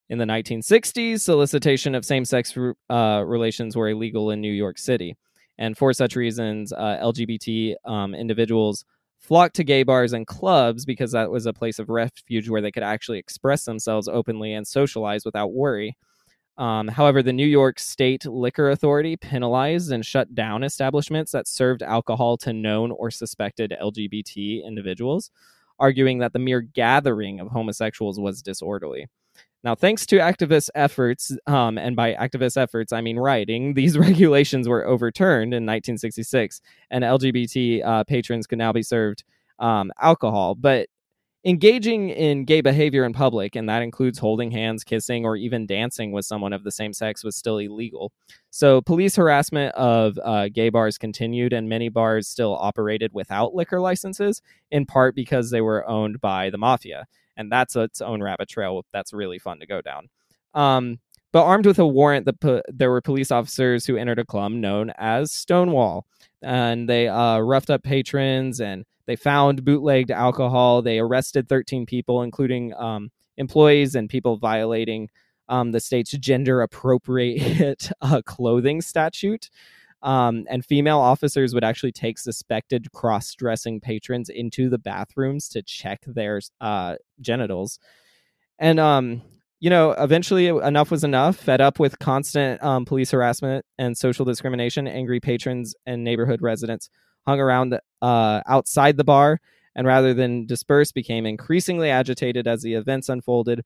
In 0.09 0.19
the 0.19 0.25
1960s, 0.25 1.21
solicitation 1.21 1.95
of 1.95 2.05
same 2.05 2.25
sex 2.25 2.57
uh, 2.91 3.23
relations 3.25 3.77
were 3.77 3.89
illegal 3.89 4.31
in 4.31 4.41
New 4.41 4.53
York 4.53 4.79
City. 4.79 5.17
And 5.63 5.79
for 5.79 5.93
such 5.93 6.17
reasons, 6.17 6.73
uh, 6.73 6.99
LGBT 7.01 7.77
um, 7.85 8.17
individuals 8.17 8.85
flocked 9.21 9.55
to 9.55 9.63
gay 9.63 9.85
bars 9.85 10.13
and 10.13 10.27
clubs 10.27 10.85
because 10.85 11.13
that 11.13 11.31
was 11.31 11.47
a 11.47 11.53
place 11.53 11.79
of 11.79 11.89
refuge 11.89 12.49
where 12.49 12.61
they 12.61 12.73
could 12.73 12.83
actually 12.83 13.21
express 13.21 13.65
themselves 13.65 14.09
openly 14.09 14.55
and 14.55 14.67
socialize 14.67 15.25
without 15.25 15.53
worry. 15.53 15.97
Um, 16.59 16.89
however, 16.89 17.23
the 17.23 17.33
New 17.33 17.47
York 17.47 17.79
State 17.79 18.27
Liquor 18.27 18.71
Authority 18.71 19.17
penalized 19.17 19.93
and 19.93 20.05
shut 20.05 20.35
down 20.35 20.65
establishments 20.65 21.31
that 21.31 21.47
served 21.47 21.85
alcohol 21.85 22.37
to 22.39 22.53
known 22.53 22.91
or 22.91 23.13
suspected 23.13 23.73
LGBT 23.81 24.65
individuals, 24.65 25.31
arguing 25.79 26.19
that 26.19 26.33
the 26.33 26.41
mere 26.41 26.61
gathering 26.61 27.39
of 27.39 27.47
homosexuals 27.47 28.19
was 28.19 28.43
disorderly. 28.43 29.07
Now, 29.65 29.77
thanks 29.77 30.07
to 30.07 30.17
activist 30.17 30.71
efforts, 30.75 31.37
um, 31.47 31.79
and 31.79 31.95
by 31.95 32.15
activist 32.15 32.57
efforts, 32.57 32.93
I 32.93 33.01
mean 33.01 33.19
writing, 33.19 33.75
these 33.75 33.97
regulations 33.97 34.69
were 34.69 34.87
overturned 34.87 35.55
in 35.55 35.65
1966, 35.65 36.61
and 36.91 37.05
LGBT 37.05 37.85
uh, 37.85 38.05
patrons 38.05 38.47
could 38.47 38.59
now 38.59 38.73
be 38.73 38.83
served 38.83 39.25
um, 39.59 39.93
alcohol. 40.01 40.57
But 40.57 40.89
engaging 41.45 42.09
in 42.11 42.45
gay 42.45 42.61
behavior 42.61 43.05
in 43.05 43.13
public, 43.13 43.57
and 43.57 43.69
that 43.69 43.83
includes 43.83 44.19
holding 44.19 44.51
hands, 44.51 44.85
kissing, 44.85 45.25
or 45.25 45.37
even 45.37 45.67
dancing 45.67 46.13
with 46.13 46.25
someone 46.25 46.53
of 46.53 46.65
the 46.65 46.71
same 46.71 46.93
sex, 46.93 47.23
was 47.23 47.37
still 47.37 47.59
illegal. 47.59 48.13
So, 48.51 48.81
police 48.81 49.17
harassment 49.17 49.75
of 49.77 50.19
uh, 50.25 50.49
gay 50.53 50.71
bars 50.71 50.99
continued, 50.99 51.53
and 51.53 51.69
many 51.69 51.89
bars 51.89 52.27
still 52.29 52.57
operated 52.57 53.13
without 53.13 53.55
liquor 53.55 53.81
licenses, 53.81 54.43
in 54.73 54.87
part 54.87 55.15
because 55.15 55.51
they 55.51 55.61
were 55.61 55.89
owned 55.89 56.21
by 56.21 56.51
the 56.51 56.59
mafia. 56.59 57.07
And 57.37 57.51
that's 57.51 57.77
its 57.77 58.01
own 58.01 58.23
rabbit 58.23 58.49
trail 58.49 58.85
that's 58.93 59.13
really 59.13 59.39
fun 59.39 59.61
to 59.61 59.67
go 59.67 59.81
down. 59.81 60.09
Um, 60.55 60.99
but 61.33 61.45
armed 61.45 61.67
with 61.67 61.79
a 61.79 61.87
warrant, 61.87 62.27
the 62.27 62.63
there 62.69 62.91
were 62.91 63.01
police 63.01 63.31
officers 63.31 63.87
who 63.87 63.97
entered 63.97 64.19
a 64.19 64.25
club 64.25 64.53
known 64.53 64.93
as 64.99 65.33
Stonewall, 65.33 66.07
and 66.43 66.89
they 66.89 67.09
uh, 67.09 67.39
roughed 67.39 67.71
up 67.71 67.83
patrons 67.83 68.61
and 68.61 68.85
they 69.07 69.17
found 69.17 69.65
bootlegged 69.65 70.11
alcohol. 70.11 70.83
They 70.83 70.99
arrested 70.99 71.49
13 71.49 71.87
people, 71.87 72.23
including 72.23 72.75
um, 72.75 73.11
employees 73.37 73.95
and 73.95 74.11
people 74.11 74.37
violating 74.37 75.09
um, 75.49 75.73
the 75.73 75.81
state's 75.81 76.13
gender 76.13 76.63
appropriate 76.63 77.91
uh, 78.01 78.23
clothing 78.25 78.81
statute. 78.81 79.51
Um, 80.03 80.45
and 80.51 80.65
female 80.65 80.99
officers 80.99 81.55
would 81.55 81.65
actually 81.65 81.93
take 81.93 82.19
suspected 82.19 82.91
cross 82.93 83.35
dressing 83.35 83.81
patrons 83.81 84.29
into 84.29 84.69
the 84.69 84.79
bathrooms 84.79 85.49
to 85.51 85.63
check 85.63 86.01
their 86.07 86.41
uh, 86.61 86.97
genitals. 87.21 87.79
And, 88.59 88.81
um, 88.81 89.23
you 89.61 89.71
know, 89.71 89.93
eventually 89.93 90.49
enough 90.49 90.91
was 90.91 91.05
enough. 91.05 91.37
Fed 91.37 91.61
up 91.61 91.79
with 91.79 91.99
constant 92.01 92.63
um, 92.63 92.85
police 92.85 93.13
harassment 93.13 93.65
and 93.79 93.97
social 93.97 94.25
discrimination, 94.25 94.89
angry 94.89 95.21
patrons 95.21 95.75
and 95.87 96.03
neighborhood 96.03 96.43
residents 96.43 96.91
hung 97.27 97.39
around 97.39 97.79
uh, 98.01 98.41
outside 98.47 98.97
the 98.97 99.05
bar 99.05 99.41
and 99.75 99.87
rather 99.87 100.13
than 100.13 100.47
disperse 100.47 100.93
became 100.93 101.27
increasingly 101.27 101.91
agitated 101.91 102.47
as 102.47 102.63
the 102.63 102.75
events 102.75 103.09
unfolded 103.09 103.65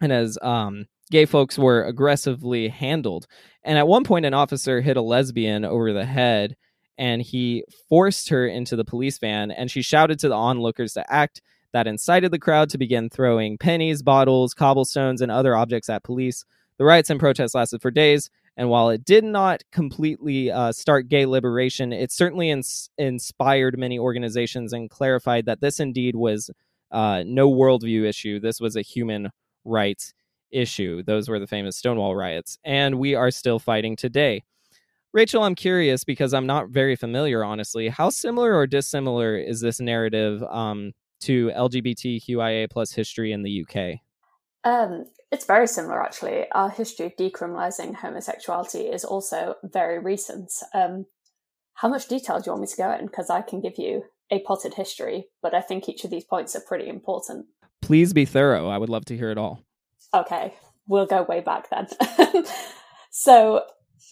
and 0.00 0.12
as 0.12 0.38
um, 0.42 0.86
gay 1.10 1.24
folks 1.24 1.58
were 1.58 1.84
aggressively 1.84 2.68
handled 2.68 3.26
and 3.62 3.78
at 3.78 3.88
one 3.88 4.04
point 4.04 4.26
an 4.26 4.34
officer 4.34 4.80
hit 4.80 4.96
a 4.96 5.02
lesbian 5.02 5.64
over 5.64 5.92
the 5.92 6.04
head 6.04 6.56
and 6.96 7.22
he 7.22 7.64
forced 7.88 8.28
her 8.28 8.46
into 8.46 8.76
the 8.76 8.84
police 8.84 9.18
van 9.18 9.50
and 9.50 9.70
she 9.70 9.82
shouted 9.82 10.18
to 10.18 10.28
the 10.28 10.34
onlookers 10.34 10.92
to 10.94 11.12
act 11.12 11.40
that 11.72 11.86
incited 11.86 12.30
the 12.30 12.38
crowd 12.38 12.70
to 12.70 12.78
begin 12.78 13.10
throwing 13.10 13.58
pennies 13.58 14.02
bottles 14.02 14.54
cobblestones 14.54 15.20
and 15.20 15.30
other 15.30 15.56
objects 15.56 15.88
at 15.88 16.04
police 16.04 16.44
the 16.78 16.84
riots 16.84 17.10
and 17.10 17.20
protests 17.20 17.54
lasted 17.54 17.80
for 17.82 17.90
days 17.90 18.30
and 18.56 18.68
while 18.68 18.90
it 18.90 19.04
did 19.04 19.24
not 19.24 19.62
completely 19.72 20.50
uh, 20.50 20.70
start 20.70 21.08
gay 21.08 21.26
liberation, 21.26 21.92
it 21.92 22.12
certainly 22.12 22.50
ins- 22.50 22.88
inspired 22.96 23.78
many 23.78 23.98
organizations 23.98 24.72
and 24.72 24.88
clarified 24.88 25.46
that 25.46 25.60
this 25.60 25.80
indeed 25.80 26.14
was 26.14 26.50
uh, 26.92 27.24
no 27.26 27.50
worldview 27.50 28.04
issue. 28.04 28.38
This 28.38 28.60
was 28.60 28.76
a 28.76 28.82
human 28.82 29.30
rights 29.64 30.14
issue. 30.50 31.02
Those 31.02 31.28
were 31.28 31.38
the 31.38 31.46
famous 31.46 31.76
Stonewall 31.76 32.14
riots. 32.14 32.58
And 32.64 32.98
we 32.98 33.14
are 33.14 33.30
still 33.30 33.58
fighting 33.58 33.96
today. 33.96 34.44
Rachel, 35.12 35.44
I'm 35.44 35.54
curious 35.54 36.02
because 36.04 36.34
I'm 36.34 36.46
not 36.46 36.70
very 36.70 36.96
familiar, 36.96 37.44
honestly. 37.44 37.88
How 37.88 38.10
similar 38.10 38.54
or 38.54 38.66
dissimilar 38.66 39.36
is 39.36 39.60
this 39.60 39.80
narrative 39.80 40.42
um, 40.44 40.92
to 41.20 41.50
LGBTQIA 41.50 42.68
plus 42.70 42.92
history 42.92 43.32
in 43.32 43.42
the 43.42 43.64
UK? 43.64 44.00
Um, 44.64 45.04
it's 45.30 45.44
very 45.44 45.68
similar, 45.68 46.02
actually. 46.02 46.50
Our 46.52 46.70
history 46.70 47.06
of 47.06 47.16
decriminalising 47.16 47.94
homosexuality 47.94 48.92
is 48.92 49.04
also 49.04 49.54
very 49.62 49.98
recent. 49.98 50.50
Um, 50.72 51.06
how 51.74 51.88
much 51.88 52.08
detail 52.08 52.38
do 52.38 52.44
you 52.46 52.52
want 52.52 52.62
me 52.62 52.68
to 52.68 52.76
go 52.76 52.92
in? 52.92 53.06
Because 53.06 53.30
I 53.30 53.42
can 53.42 53.60
give 53.60 53.78
you 53.78 54.04
a 54.30 54.40
potted 54.40 54.74
history, 54.74 55.26
but 55.42 55.54
I 55.54 55.60
think 55.60 55.88
each 55.88 56.04
of 56.04 56.10
these 56.10 56.24
points 56.24 56.56
are 56.56 56.60
pretty 56.60 56.88
important. 56.88 57.46
Please 57.84 58.12
be 58.12 58.24
thorough. 58.24 58.68
I 58.68 58.78
would 58.78 58.88
love 58.88 59.04
to 59.06 59.16
hear 59.16 59.30
it 59.30 59.38
all. 59.38 59.60
Okay, 60.12 60.54
we'll 60.88 61.06
go 61.06 61.22
way 61.22 61.40
back 61.40 61.68
then. 61.70 61.86
so 63.10 63.64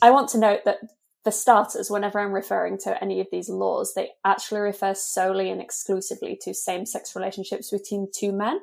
I 0.03 0.11
want 0.11 0.29
to 0.31 0.39
note 0.39 0.61
that 0.65 0.79
for 1.25 1.31
starters, 1.31 1.91
whenever 1.91 2.21
I'm 2.21 2.33
referring 2.33 2.77
to 2.85 3.03
any 3.03 3.21
of 3.21 3.29
these 3.33 3.49
laws, 3.49 3.95
they 3.95 4.11
actually 4.25 4.61
refer 4.61 4.95
solely 4.95 5.51
and 5.51 5.61
exclusively 5.61 6.39
to 6.43 6.53
same 6.53 6.85
sex 6.85 7.17
relationships 7.17 7.71
between 7.71 8.09
two 8.15 8.33
men 8.33 8.61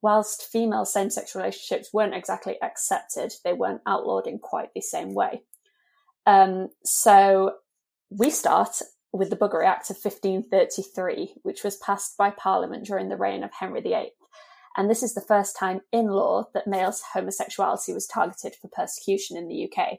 whilst 0.00 0.48
female 0.50 0.84
same 0.84 1.10
sex 1.10 1.34
relationships 1.34 1.92
weren't 1.92 2.14
exactly 2.14 2.56
accepted, 2.62 3.32
they 3.44 3.52
weren't 3.52 3.82
outlawed 3.86 4.26
in 4.26 4.38
quite 4.38 4.72
the 4.74 4.80
same 4.80 5.14
way. 5.14 5.42
Um, 6.26 6.68
so 6.84 7.56
we 8.10 8.30
start 8.30 8.80
with 9.12 9.30
the 9.30 9.36
Buggery 9.36 9.66
Act 9.66 9.90
of 9.90 9.96
1533, 9.96 11.34
which 11.42 11.64
was 11.64 11.76
passed 11.76 12.16
by 12.16 12.30
Parliament 12.30 12.86
during 12.86 13.08
the 13.08 13.16
reign 13.16 13.42
of 13.42 13.50
Henry 13.52 13.80
VIII. 13.80 14.12
And 14.78 14.88
this 14.88 15.02
is 15.02 15.12
the 15.12 15.20
first 15.20 15.56
time 15.56 15.80
in 15.92 16.06
law 16.06 16.44
that 16.54 16.68
male 16.68 16.94
homosexuality 17.12 17.92
was 17.92 18.06
targeted 18.06 18.54
for 18.54 18.68
persecution 18.68 19.36
in 19.36 19.48
the 19.48 19.68
UK. 19.68 19.98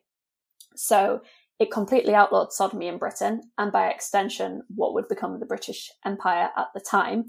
So 0.73 1.21
it 1.59 1.69
completely 1.69 2.15
outlawed 2.15 2.53
sodomy 2.53 2.87
in 2.87 2.97
Britain, 2.97 3.51
and 3.57 3.73
by 3.73 3.89
extension, 3.89 4.63
what 4.73 4.93
would 4.93 5.09
become 5.09 5.37
the 5.37 5.45
British 5.45 5.91
Empire 6.05 6.49
at 6.55 6.67
the 6.73 6.79
time, 6.79 7.25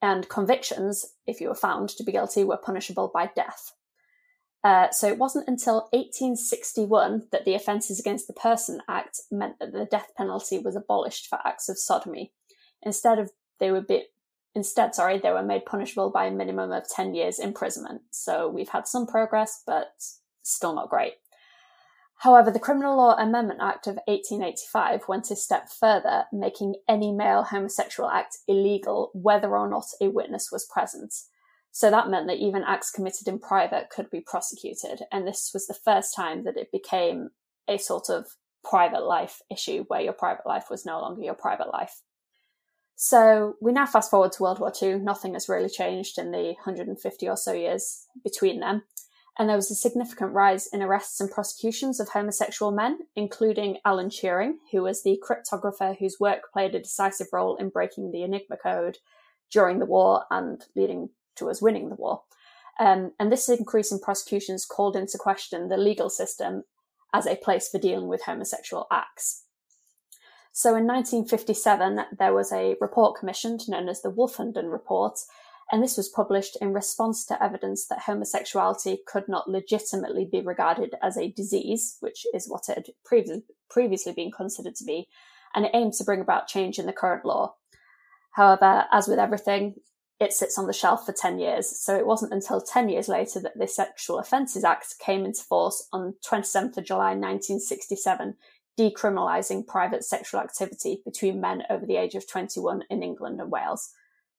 and 0.00 0.28
convictions, 0.28 1.04
if 1.26 1.40
you 1.40 1.48
were 1.48 1.56
found 1.56 1.88
to 1.88 2.04
be 2.04 2.12
guilty, 2.12 2.44
were 2.44 2.56
punishable 2.56 3.10
by 3.12 3.28
death. 3.34 3.72
Uh, 4.62 4.88
so 4.92 5.08
it 5.08 5.18
wasn't 5.18 5.48
until 5.48 5.88
1861 5.92 7.26
that 7.32 7.44
the 7.44 7.54
Offences 7.54 7.98
Against 7.98 8.28
the 8.28 8.34
Person 8.34 8.80
Act 8.88 9.22
meant 9.32 9.58
that 9.58 9.72
the 9.72 9.84
death 9.84 10.12
penalty 10.16 10.58
was 10.58 10.76
abolished 10.76 11.26
for 11.26 11.40
acts 11.44 11.68
of 11.68 11.76
sodomy. 11.76 12.32
Instead 12.82 13.18
of 13.18 13.32
they 13.58 13.72
were 13.72 13.80
be, 13.80 14.04
instead, 14.54 14.94
sorry, 14.94 15.18
they 15.18 15.30
were 15.30 15.42
made 15.42 15.66
punishable 15.66 16.10
by 16.10 16.26
a 16.26 16.30
minimum 16.30 16.72
of 16.72 16.88
10 16.88 17.14
years 17.14 17.38
imprisonment. 17.38 18.02
So 18.10 18.48
we've 18.48 18.68
had 18.68 18.86
some 18.86 19.06
progress, 19.06 19.62
but 19.66 19.92
still 20.42 20.74
not 20.74 20.90
great. 20.90 21.14
However, 22.22 22.50
the 22.50 22.58
Criminal 22.58 22.96
Law 22.96 23.14
Amendment 23.14 23.60
Act 23.62 23.86
of 23.86 23.98
1885 24.06 25.06
went 25.06 25.30
a 25.30 25.36
step 25.36 25.68
further, 25.70 26.24
making 26.32 26.74
any 26.88 27.12
male 27.12 27.44
homosexual 27.44 28.10
act 28.10 28.38
illegal 28.48 29.10
whether 29.14 29.56
or 29.56 29.68
not 29.70 29.84
a 30.00 30.08
witness 30.08 30.48
was 30.50 30.66
present. 30.66 31.14
So 31.70 31.90
that 31.90 32.08
meant 32.08 32.26
that 32.26 32.38
even 32.38 32.64
acts 32.64 32.90
committed 32.90 33.28
in 33.28 33.38
private 33.38 33.88
could 33.88 34.10
be 34.10 34.20
prosecuted, 34.20 35.02
and 35.12 35.28
this 35.28 35.52
was 35.54 35.68
the 35.68 35.78
first 35.84 36.12
time 36.16 36.42
that 36.42 36.56
it 36.56 36.72
became 36.72 37.30
a 37.68 37.78
sort 37.78 38.10
of 38.10 38.26
private 38.64 39.04
life 39.04 39.40
issue 39.48 39.84
where 39.86 40.00
your 40.00 40.12
private 40.12 40.46
life 40.46 40.64
was 40.70 40.84
no 40.84 41.00
longer 41.00 41.22
your 41.22 41.34
private 41.34 41.68
life. 41.72 42.02
So 43.00 43.54
we 43.60 43.70
now 43.72 43.86
fast 43.86 44.10
forward 44.10 44.32
to 44.32 44.42
World 44.42 44.58
War 44.58 44.72
II. 44.82 44.98
Nothing 44.98 45.34
has 45.34 45.48
really 45.48 45.68
changed 45.68 46.18
in 46.18 46.32
the 46.32 46.54
150 46.64 47.28
or 47.28 47.36
so 47.36 47.52
years 47.52 48.06
between 48.24 48.58
them 48.58 48.82
and 49.38 49.48
there 49.48 49.56
was 49.56 49.70
a 49.70 49.76
significant 49.76 50.32
rise 50.32 50.66
in 50.66 50.82
arrests 50.82 51.20
and 51.20 51.30
prosecutions 51.30 52.00
of 52.00 52.08
homosexual 52.08 52.72
men, 52.72 52.98
including 53.14 53.78
Alan 53.84 54.08
Turing, 54.08 54.54
who 54.72 54.82
was 54.82 55.02
the 55.02 55.22
cryptographer 55.24 55.96
whose 55.96 56.18
work 56.18 56.52
played 56.52 56.74
a 56.74 56.80
decisive 56.80 57.28
role 57.32 57.54
in 57.56 57.68
breaking 57.68 58.10
the 58.10 58.24
Enigma 58.24 58.56
code 58.56 58.98
during 59.52 59.78
the 59.78 59.86
war 59.86 60.24
and 60.30 60.64
leading 60.74 61.10
to 61.36 61.48
us 61.48 61.62
winning 61.62 61.88
the 61.88 61.94
war. 61.94 62.22
Um, 62.80 63.12
and 63.20 63.30
this 63.30 63.48
increase 63.48 63.92
in 63.92 64.00
prosecutions 64.00 64.66
called 64.66 64.96
into 64.96 65.18
question 65.18 65.68
the 65.68 65.76
legal 65.76 66.10
system 66.10 66.64
as 67.14 67.26
a 67.26 67.36
place 67.36 67.68
for 67.68 67.78
dealing 67.78 68.08
with 68.08 68.24
homosexual 68.24 68.88
acts. 68.90 69.44
So 70.58 70.70
in 70.70 70.88
1957, 70.88 72.00
there 72.18 72.34
was 72.34 72.50
a 72.50 72.74
report 72.80 73.16
commissioned 73.16 73.68
known 73.68 73.88
as 73.88 74.02
the 74.02 74.10
Wolfenden 74.10 74.72
Report, 74.72 75.16
and 75.70 75.80
this 75.80 75.96
was 75.96 76.08
published 76.08 76.56
in 76.60 76.72
response 76.72 77.24
to 77.26 77.40
evidence 77.40 77.86
that 77.86 78.00
homosexuality 78.00 78.98
could 79.06 79.28
not 79.28 79.48
legitimately 79.48 80.24
be 80.24 80.40
regarded 80.40 80.96
as 81.00 81.16
a 81.16 81.30
disease, 81.30 81.96
which 82.00 82.26
is 82.34 82.48
what 82.48 82.68
it 82.68 82.74
had 82.74 82.86
previously, 83.04 83.44
previously 83.70 84.12
been 84.12 84.32
considered 84.32 84.74
to 84.74 84.84
be, 84.84 85.06
and 85.54 85.64
it 85.64 85.70
aimed 85.74 85.92
to 85.92 86.02
bring 86.02 86.20
about 86.20 86.48
change 86.48 86.80
in 86.80 86.86
the 86.86 86.92
current 86.92 87.24
law. 87.24 87.54
However, 88.32 88.86
as 88.90 89.06
with 89.06 89.20
everything, 89.20 89.76
it 90.18 90.32
sits 90.32 90.58
on 90.58 90.66
the 90.66 90.72
shelf 90.72 91.06
for 91.06 91.12
10 91.12 91.38
years, 91.38 91.68
so 91.68 91.94
it 91.94 92.04
wasn't 92.04 92.32
until 92.32 92.60
10 92.60 92.88
years 92.88 93.06
later 93.06 93.38
that 93.38 93.56
the 93.56 93.68
Sexual 93.68 94.18
Offences 94.18 94.64
Act 94.64 94.96
came 94.98 95.24
into 95.24 95.44
force 95.44 95.86
on 95.92 96.14
27th 96.28 96.78
of 96.78 96.84
July 96.84 97.10
1967, 97.10 98.34
decriminalising 98.78 99.66
private 99.66 100.04
sexual 100.04 100.40
activity 100.40 101.02
between 101.04 101.40
men 101.40 101.64
over 101.68 101.84
the 101.84 101.96
age 101.96 102.14
of 102.14 102.28
21 102.28 102.84
in 102.90 103.02
England 103.02 103.40
and 103.40 103.50
Wales. 103.50 103.92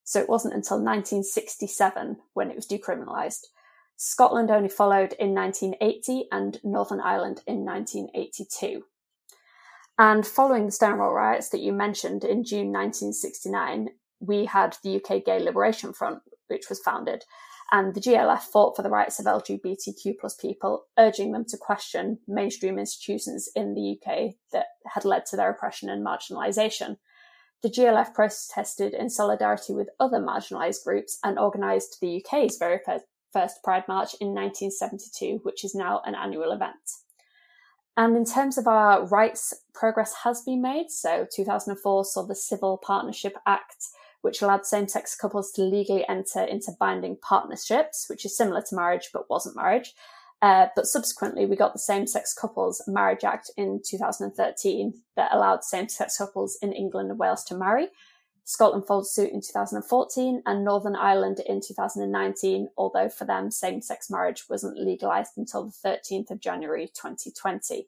So 0.04 0.20
it 0.20 0.30
wasn't 0.30 0.56
until 0.56 0.78
1967 0.78 2.18
when 2.34 2.50
it 2.50 2.56
was 2.56 2.68
decriminalised. 2.68 3.48
Scotland 3.96 4.50
only 4.50 4.70
followed 4.70 5.14
in 5.20 5.36
1980 5.36 6.28
and 6.32 6.60
Northern 6.64 7.02
Ireland 7.02 7.42
in 7.46 7.66
1982. 7.66 8.86
And 10.00 10.26
following 10.26 10.66
the 10.66 10.72
Stonewall 10.72 11.14
riots 11.14 11.50
that 11.50 11.60
you 11.60 11.74
mentioned 11.74 12.24
in 12.24 12.46
June 12.46 12.72
1969, 12.72 13.90
we 14.22 14.46
had 14.46 14.78
the 14.82 14.96
UK 14.96 15.26
Gay 15.26 15.40
Liberation 15.40 15.92
Front, 15.92 16.20
which 16.48 16.70
was 16.70 16.80
founded. 16.80 17.26
And 17.72 17.94
the 17.94 18.02
GLF 18.02 18.42
fought 18.42 18.76
for 18.76 18.82
the 18.82 18.90
rights 18.90 19.20
of 19.20 19.26
LGBTQ 19.26 20.16
plus 20.20 20.36
people, 20.36 20.86
urging 20.98 21.32
them 21.32 21.46
to 21.50 21.58
question 21.58 22.18
mainstream 22.28 22.80
institutions 22.80 23.48
in 23.56 23.76
the 23.76 23.98
UK 23.98 24.34
that 24.52 24.68
had 24.88 25.06
led 25.06 25.26
to 25.28 25.36
their 25.36 25.52
oppression 25.52 25.90
and 25.90 26.06
marginalisation. 26.06 26.98
The 27.62 27.70
GLF 27.70 28.14
protested 28.14 28.94
in 28.94 29.10
solidarity 29.10 29.74
with 29.74 29.90
other 30.00 30.20
marginalised 30.20 30.84
groups 30.84 31.20
and 31.24 31.38
organised 31.38 31.98
the 32.02 32.24
UK's 32.26 32.58
very 32.58 32.80
first 33.34 33.64
Pride 33.64 33.84
March 33.88 34.16
in 34.20 34.30
1972, 34.30 35.42
which 35.44 35.64
is 35.64 35.76
now 35.76 36.02
an 36.06 36.16
annual 36.16 36.52
event. 36.52 36.74
And 37.98 38.16
in 38.16 38.24
terms 38.24 38.58
of 38.58 38.66
our 38.66 39.06
rights, 39.08 39.54
progress 39.74 40.16
has 40.24 40.42
been 40.42 40.62
made. 40.62 40.90
So 40.90 41.28
2004 41.36 42.06
saw 42.06 42.26
the 42.26 42.34
Civil 42.34 42.78
Partnership 42.78 43.36
Act, 43.46 43.88
which 44.22 44.42
allowed 44.42 44.66
same-sex 44.66 45.16
couples 45.16 45.52
to 45.54 45.62
legally 45.62 46.08
enter 46.08 46.44
into 46.44 46.72
binding 46.80 47.18
partnerships, 47.22 48.08
which 48.10 48.26
is 48.26 48.36
similar 48.36 48.62
to 48.62 48.76
marriage 48.76 49.10
but 49.14 49.30
wasn't 49.30 49.56
marriage. 49.56 49.94
Uh, 50.42 50.68
but 50.76 50.86
subsequently, 50.86 51.46
we 51.46 51.56
got 51.56 51.74
the 51.74 51.80
Same 51.80 52.08
Sex 52.08 52.34
Couples 52.34 52.82
Marriage 52.88 53.26
Act 53.26 53.52
in 53.58 53.82
2013 53.86 54.94
that 55.18 55.34
allowed 55.34 55.66
same 55.66 55.90
sex 55.90 56.18
couples 56.18 56.58
in 56.62 56.72
England 56.72 57.10
and 57.10 57.20
Wales 57.20 57.44
to 57.46 57.58
marry. 57.58 57.90
Scotland 58.46 58.88
followed 58.88 59.06
suit 59.06 59.32
in 59.32 59.42
2014 59.42 60.42
and 60.46 60.66
Northern 60.66 60.96
Ireland 60.96 61.40
in 61.46 61.62
2019, 61.62 62.70
although 62.78 63.10
for 63.10 63.26
them, 63.26 63.52
same 63.52 63.82
sex 63.82 64.10
marriage 64.10 64.46
wasn't 64.50 64.80
legalised 64.80 65.34
until 65.38 65.66
the 65.66 65.90
13th 65.90 66.32
of 66.32 66.40
January 66.40 66.88
2020. 66.88 67.88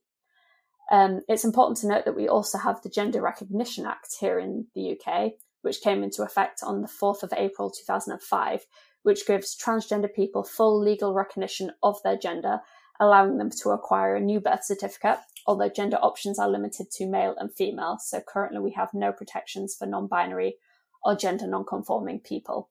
Um, 0.91 1.21
it's 1.29 1.45
important 1.45 1.77
to 1.79 1.87
note 1.87 2.05
that 2.05 2.17
we 2.17 2.27
also 2.27 2.57
have 2.57 2.81
the 2.81 2.89
Gender 2.89 3.21
Recognition 3.21 3.85
Act 3.85 4.17
here 4.19 4.37
in 4.37 4.67
the 4.75 4.99
UK, 4.99 5.31
which 5.61 5.81
came 5.81 6.03
into 6.03 6.23
effect 6.23 6.61
on 6.63 6.81
the 6.81 6.87
4th 6.87 7.23
of 7.23 7.33
April 7.35 7.69
2005, 7.69 8.65
which 9.03 9.25
gives 9.25 9.57
transgender 9.57 10.13
people 10.13 10.43
full 10.43 10.79
legal 10.79 11.13
recognition 11.13 11.71
of 11.81 12.01
their 12.03 12.17
gender, 12.17 12.59
allowing 12.99 13.37
them 13.37 13.49
to 13.49 13.69
acquire 13.69 14.15
a 14.15 14.21
new 14.21 14.39
birth 14.39 14.63
certificate, 14.63 15.17
although 15.47 15.69
gender 15.69 15.97
options 15.97 16.37
are 16.37 16.49
limited 16.49 16.91
to 16.91 17.07
male 17.07 17.35
and 17.37 17.53
female. 17.53 17.97
So 17.99 18.21
currently 18.21 18.59
we 18.59 18.71
have 18.71 18.93
no 18.93 19.11
protections 19.11 19.75
for 19.75 19.85
non 19.85 20.07
binary 20.07 20.55
or 21.03 21.15
gender 21.15 21.47
non 21.47 21.65
conforming 21.65 22.19
people. 22.19 22.69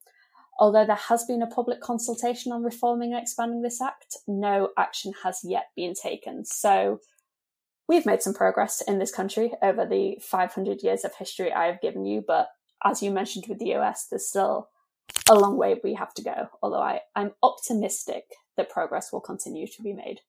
Although 0.58 0.84
there 0.84 0.94
has 0.94 1.24
been 1.24 1.42
a 1.42 1.46
public 1.46 1.80
consultation 1.80 2.52
on 2.52 2.62
reforming 2.62 3.12
and 3.12 3.22
expanding 3.22 3.62
this 3.62 3.80
act, 3.80 4.18
no 4.28 4.70
action 4.76 5.14
has 5.24 5.40
yet 5.42 5.70
been 5.74 5.94
taken. 5.94 6.44
So 6.44 7.00
we've 7.88 8.04
made 8.04 8.20
some 8.20 8.34
progress 8.34 8.82
in 8.82 8.98
this 8.98 9.10
country 9.10 9.52
over 9.62 9.86
the 9.86 10.18
500 10.20 10.82
years 10.82 11.04
of 11.04 11.14
history 11.14 11.50
I 11.50 11.66
have 11.66 11.80
given 11.80 12.04
you, 12.04 12.22
but 12.24 12.48
as 12.84 13.02
you 13.02 13.10
mentioned 13.10 13.46
with 13.48 13.58
the 13.58 13.74
US, 13.74 14.06
there's 14.06 14.26
still 14.26 14.68
a 15.28 15.34
long 15.34 15.56
way 15.56 15.80
we 15.82 15.94
have 15.94 16.14
to 16.14 16.22
go, 16.22 16.48
although 16.62 16.80
I, 16.80 17.00
I'm 17.14 17.32
optimistic 17.42 18.24
that 18.56 18.70
progress 18.70 19.12
will 19.12 19.20
continue 19.20 19.66
to 19.66 19.82
be 19.82 19.92
made. 19.92 20.20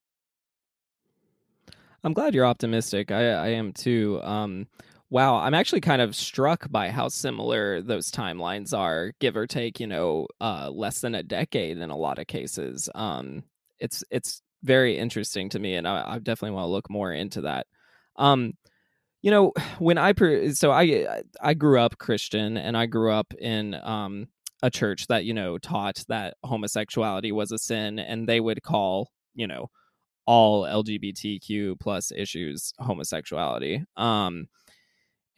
I'm 2.03 2.13
glad 2.13 2.33
you're 2.33 2.45
optimistic. 2.45 3.11
I, 3.11 3.31
I 3.31 3.47
am 3.49 3.73
too. 3.73 4.19
Um, 4.23 4.67
wow, 5.09 5.35
I'm 5.35 5.53
actually 5.53 5.81
kind 5.81 6.01
of 6.01 6.15
struck 6.15 6.71
by 6.71 6.89
how 6.89 7.09
similar 7.09 7.81
those 7.81 8.11
timelines 8.11 8.75
are, 8.75 9.13
give 9.19 9.37
or 9.37 9.45
take, 9.45 9.79
you 9.79 9.87
know, 9.87 10.27
uh, 10.39 10.69
less 10.71 10.99
than 10.99 11.13
a 11.15 11.23
decade 11.23 11.77
in 11.77 11.89
a 11.91 11.97
lot 11.97 12.17
of 12.17 12.27
cases. 12.27 12.89
Um, 12.95 13.43
it's 13.79 14.03
it's 14.09 14.41
very 14.63 14.97
interesting 14.97 15.49
to 15.49 15.59
me, 15.59 15.75
and 15.75 15.87
I, 15.87 16.13
I 16.13 16.19
definitely 16.19 16.55
want 16.55 16.65
to 16.65 16.71
look 16.71 16.89
more 16.89 17.13
into 17.13 17.41
that. 17.41 17.67
Um, 18.15 18.53
you 19.21 19.31
know, 19.31 19.53
when 19.79 19.97
I 19.97 20.13
so 20.51 20.71
I 20.71 21.21
I 21.41 21.53
grew 21.53 21.79
up 21.79 21.97
Christian, 21.97 22.57
and 22.57 22.77
I 22.77 22.85
grew 22.85 23.11
up 23.11 23.33
in 23.39 23.75
um, 23.75 24.27
a 24.63 24.69
church 24.69 25.07
that 25.07 25.25
you 25.25 25.33
know 25.33 25.57
taught 25.57 26.03
that 26.07 26.35
homosexuality 26.43 27.31
was 27.31 27.51
a 27.51 27.57
sin 27.57 27.99
and 27.99 28.27
they 28.27 28.39
would 28.39 28.63
call 28.63 29.11
you 29.33 29.47
know 29.47 29.69
all 30.25 30.63
lgbtq 30.63 31.79
plus 31.79 32.11
issues 32.11 32.73
homosexuality. 32.79 33.83
Um 33.97 34.47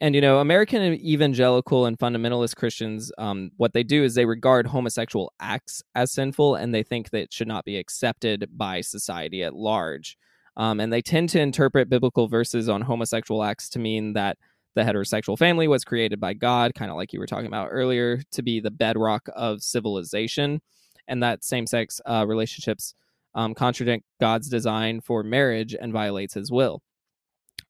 and 0.00 0.14
you 0.14 0.20
know 0.20 0.40
american 0.40 0.82
evangelical 0.94 1.86
and 1.86 1.98
fundamentalist 1.98 2.56
christians 2.56 3.12
um 3.16 3.50
what 3.56 3.72
they 3.72 3.84
do 3.84 4.02
is 4.02 4.14
they 4.14 4.26
regard 4.26 4.66
homosexual 4.66 5.32
acts 5.40 5.82
as 5.94 6.12
sinful 6.12 6.56
and 6.56 6.74
they 6.74 6.82
think 6.82 7.10
that 7.10 7.22
it 7.22 7.32
should 7.32 7.46
not 7.48 7.64
be 7.64 7.78
accepted 7.78 8.48
by 8.52 8.80
society 8.80 9.42
at 9.44 9.54
large 9.54 10.18
um, 10.56 10.80
and 10.80 10.92
they 10.92 11.02
tend 11.02 11.28
to 11.30 11.40
interpret 11.40 11.88
biblical 11.88 12.28
verses 12.28 12.68
on 12.68 12.82
homosexual 12.82 13.42
acts 13.42 13.68
to 13.70 13.78
mean 13.78 14.12
that 14.12 14.38
the 14.74 14.82
heterosexual 14.82 15.38
family 15.38 15.68
was 15.68 15.84
created 15.84 16.20
by 16.20 16.34
God, 16.34 16.74
kind 16.74 16.90
of 16.90 16.96
like 16.96 17.12
you 17.12 17.20
were 17.20 17.26
talking 17.26 17.46
about 17.46 17.68
earlier, 17.70 18.20
to 18.32 18.42
be 18.42 18.60
the 18.60 18.70
bedrock 18.70 19.28
of 19.34 19.62
civilization, 19.62 20.60
and 21.06 21.22
that 21.22 21.44
same 21.44 21.66
sex 21.66 22.00
uh, 22.06 22.24
relationships 22.26 22.94
um, 23.34 23.54
contradict 23.54 24.04
God's 24.20 24.48
design 24.48 25.00
for 25.00 25.22
marriage 25.22 25.74
and 25.78 25.92
violates 25.92 26.34
his 26.34 26.50
will. 26.50 26.82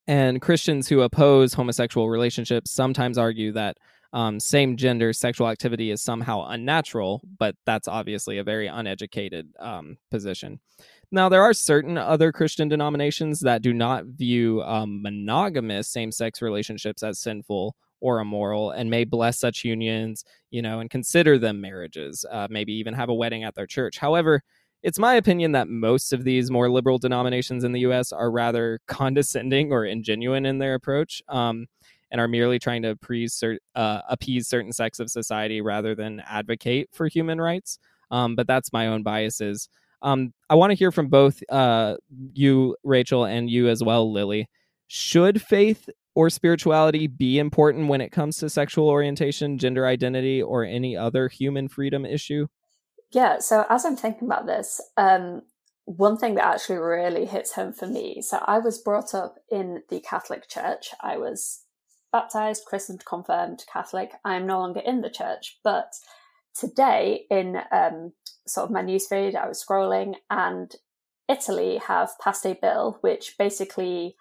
And 0.06 0.40
Christians 0.42 0.88
who 0.88 1.00
oppose 1.00 1.54
homosexual 1.54 2.10
relationships 2.10 2.70
sometimes 2.70 3.16
argue 3.16 3.52
that 3.52 3.78
um, 4.12 4.38
same 4.38 4.76
gender 4.76 5.12
sexual 5.12 5.48
activity 5.48 5.90
is 5.90 6.00
somehow 6.02 6.46
unnatural, 6.46 7.22
but 7.38 7.56
that's 7.66 7.88
obviously 7.88 8.38
a 8.38 8.44
very 8.44 8.68
uneducated 8.68 9.48
um, 9.58 9.96
position. 10.10 10.60
Now, 11.14 11.28
there 11.28 11.44
are 11.44 11.54
certain 11.54 11.96
other 11.96 12.32
Christian 12.32 12.68
denominations 12.68 13.38
that 13.38 13.62
do 13.62 13.72
not 13.72 14.04
view 14.04 14.60
um, 14.62 15.00
monogamous 15.00 15.86
same 15.86 16.10
sex 16.10 16.42
relationships 16.42 17.04
as 17.04 17.20
sinful 17.20 17.76
or 18.00 18.18
immoral 18.18 18.72
and 18.72 18.90
may 18.90 19.04
bless 19.04 19.38
such 19.38 19.64
unions, 19.64 20.24
you 20.50 20.60
know, 20.60 20.80
and 20.80 20.90
consider 20.90 21.38
them 21.38 21.60
marriages, 21.60 22.26
uh, 22.32 22.48
maybe 22.50 22.72
even 22.72 22.94
have 22.94 23.10
a 23.10 23.14
wedding 23.14 23.44
at 23.44 23.54
their 23.54 23.64
church. 23.64 23.96
However, 23.96 24.42
it's 24.82 24.98
my 24.98 25.14
opinion 25.14 25.52
that 25.52 25.68
most 25.68 26.12
of 26.12 26.24
these 26.24 26.50
more 26.50 26.68
liberal 26.68 26.98
denominations 26.98 27.62
in 27.62 27.70
the 27.70 27.80
US 27.82 28.10
are 28.10 28.32
rather 28.32 28.80
condescending 28.88 29.72
or 29.72 29.82
ingenuine 29.82 30.44
in 30.44 30.58
their 30.58 30.74
approach. 30.74 31.22
Um, 31.28 31.66
and 32.10 32.20
are 32.20 32.28
merely 32.28 32.58
trying 32.58 32.82
to 32.82 32.90
appease, 32.90 33.42
uh, 33.76 34.00
appease 34.08 34.48
certain 34.48 34.72
sects 34.72 34.98
of 34.98 35.10
society 35.10 35.60
rather 35.60 35.94
than 35.94 36.22
advocate 36.26 36.88
for 36.92 37.06
human 37.06 37.40
rights. 37.40 37.78
Um, 38.10 38.34
but 38.34 38.46
that's 38.48 38.72
my 38.72 38.88
own 38.88 39.02
biases. 39.04 39.68
Um, 40.02 40.32
I 40.50 40.54
want 40.54 40.70
to 40.70 40.76
hear 40.76 40.92
from 40.92 41.08
both 41.08 41.42
uh, 41.50 41.96
you, 42.32 42.76
Rachel, 42.84 43.24
and 43.24 43.48
you 43.48 43.68
as 43.68 43.82
well, 43.82 44.10
Lilly. 44.12 44.48
Should 44.86 45.40
faith 45.40 45.88
or 46.14 46.30
spirituality 46.30 47.06
be 47.06 47.38
important 47.38 47.88
when 47.88 48.00
it 48.00 48.12
comes 48.12 48.36
to 48.38 48.50
sexual 48.50 48.88
orientation, 48.88 49.58
gender 49.58 49.86
identity, 49.86 50.42
or 50.42 50.64
any 50.64 50.96
other 50.96 51.28
human 51.28 51.68
freedom 51.68 52.04
issue? 52.04 52.46
Yeah, 53.10 53.38
so 53.38 53.64
as 53.68 53.84
I'm 53.84 53.96
thinking 53.96 54.28
about 54.28 54.46
this, 54.46 54.80
um, 54.96 55.42
one 55.84 56.16
thing 56.16 56.34
that 56.34 56.44
actually 56.44 56.78
really 56.78 57.26
hits 57.26 57.52
home 57.52 57.72
for 57.72 57.86
me. 57.86 58.22
So 58.22 58.38
I 58.44 58.58
was 58.58 58.78
brought 58.78 59.14
up 59.14 59.36
in 59.50 59.82
the 59.90 60.00
Catholic 60.00 60.48
Church. 60.48 60.90
I 61.00 61.18
was 61.18 61.62
baptized, 62.12 62.64
christened, 62.64 63.04
confirmed 63.04 63.64
Catholic. 63.70 64.12
I 64.24 64.36
am 64.36 64.46
no 64.46 64.60
longer 64.60 64.80
in 64.80 65.00
the 65.00 65.10
church, 65.10 65.58
but 65.62 65.92
today 66.54 67.26
in 67.30 67.58
um, 67.72 68.12
sort 68.46 68.66
of 68.66 68.70
my 68.70 68.82
newsfeed, 68.82 69.34
I 69.34 69.48
was 69.48 69.64
scrolling, 69.64 70.16
and 70.30 70.74
Italy 71.28 71.78
have 71.78 72.18
passed 72.18 72.44
a 72.46 72.54
bill 72.60 72.98
which 73.00 73.36
basically 73.38 74.16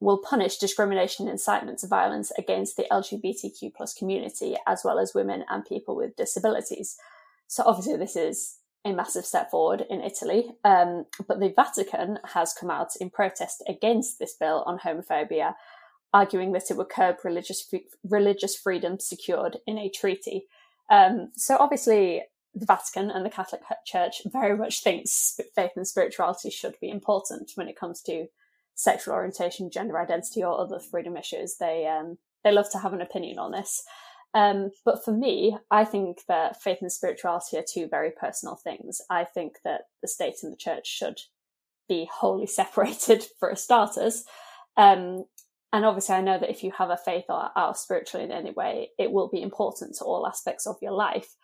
will 0.00 0.18
punish 0.18 0.58
discrimination 0.58 1.26
and 1.26 1.32
incitement 1.32 1.80
to 1.80 1.86
violence 1.86 2.30
against 2.38 2.76
the 2.76 2.86
LGBTQ 2.90 3.74
plus 3.74 3.92
community, 3.92 4.56
as 4.66 4.82
well 4.84 4.98
as 4.98 5.14
women 5.14 5.44
and 5.48 5.64
people 5.64 5.96
with 5.96 6.16
disabilities. 6.16 6.96
So 7.48 7.64
obviously, 7.66 7.96
this 7.96 8.16
is 8.16 8.58
a 8.84 8.92
massive 8.92 9.24
step 9.26 9.50
forward 9.50 9.84
in 9.90 10.00
Italy. 10.00 10.50
Um, 10.64 11.06
but 11.26 11.40
the 11.40 11.52
Vatican 11.54 12.18
has 12.32 12.54
come 12.54 12.70
out 12.70 12.94
in 13.00 13.10
protest 13.10 13.62
against 13.68 14.18
this 14.18 14.34
bill 14.38 14.62
on 14.66 14.78
homophobia, 14.78 15.54
arguing 16.14 16.52
that 16.52 16.70
it 16.70 16.76
would 16.76 16.88
curb 16.88 17.16
religious 17.24 17.68
religious 18.08 18.56
freedom 18.56 18.98
secured 19.00 19.58
in 19.66 19.78
a 19.78 19.90
treaty. 19.90 20.46
Um, 20.90 21.30
so 21.36 21.56
obviously, 21.58 22.22
the 22.54 22.66
Vatican 22.66 23.10
and 23.10 23.24
the 23.24 23.30
Catholic 23.30 23.62
Church 23.86 24.22
very 24.26 24.56
much 24.56 24.82
thinks 24.82 25.38
faith 25.54 25.72
and 25.76 25.86
spirituality 25.86 26.50
should 26.50 26.76
be 26.80 26.88
important 26.88 27.52
when 27.54 27.68
it 27.68 27.78
comes 27.78 28.02
to 28.02 28.26
sexual 28.74 29.14
orientation, 29.14 29.70
gender 29.70 29.98
identity, 29.98 30.42
or 30.42 30.58
other 30.58 30.78
freedom 30.78 31.16
issues. 31.16 31.56
They 31.58 31.86
um, 31.86 32.18
they 32.44 32.52
love 32.52 32.70
to 32.72 32.78
have 32.78 32.92
an 32.92 33.00
opinion 33.00 33.38
on 33.38 33.52
this. 33.52 33.82
Um, 34.34 34.70
but 34.84 35.04
for 35.04 35.12
me, 35.12 35.56
I 35.70 35.84
think 35.84 36.20
that 36.28 36.62
faith 36.62 36.78
and 36.80 36.92
spirituality 36.92 37.56
are 37.56 37.64
two 37.66 37.88
very 37.88 38.10
personal 38.10 38.56
things. 38.56 39.00
I 39.10 39.24
think 39.24 39.56
that 39.64 39.82
the 40.02 40.08
state 40.08 40.36
and 40.42 40.52
the 40.52 40.56
church 40.56 40.86
should 40.86 41.18
be 41.88 42.08
wholly 42.12 42.46
separated 42.60 43.24
for 43.40 43.54
starters. 43.56 44.24
Um, 44.76 45.24
and 45.72 45.84
obviously, 45.84 46.14
I 46.14 46.22
know 46.22 46.38
that 46.38 46.50
if 46.50 46.64
you 46.64 46.72
have 46.78 46.90
a 46.90 46.96
faith 46.96 47.24
or 47.28 47.50
are 47.54 47.74
spiritual 47.74 48.22
in 48.22 48.32
any 48.32 48.52
way, 48.52 48.90
it 48.98 49.12
will 49.12 49.28
be 49.28 49.42
important 49.42 49.96
to 49.96 50.04
all 50.04 50.26
aspects 50.26 50.66
of 50.66 50.76
your 50.80 50.92
life. 50.92 51.34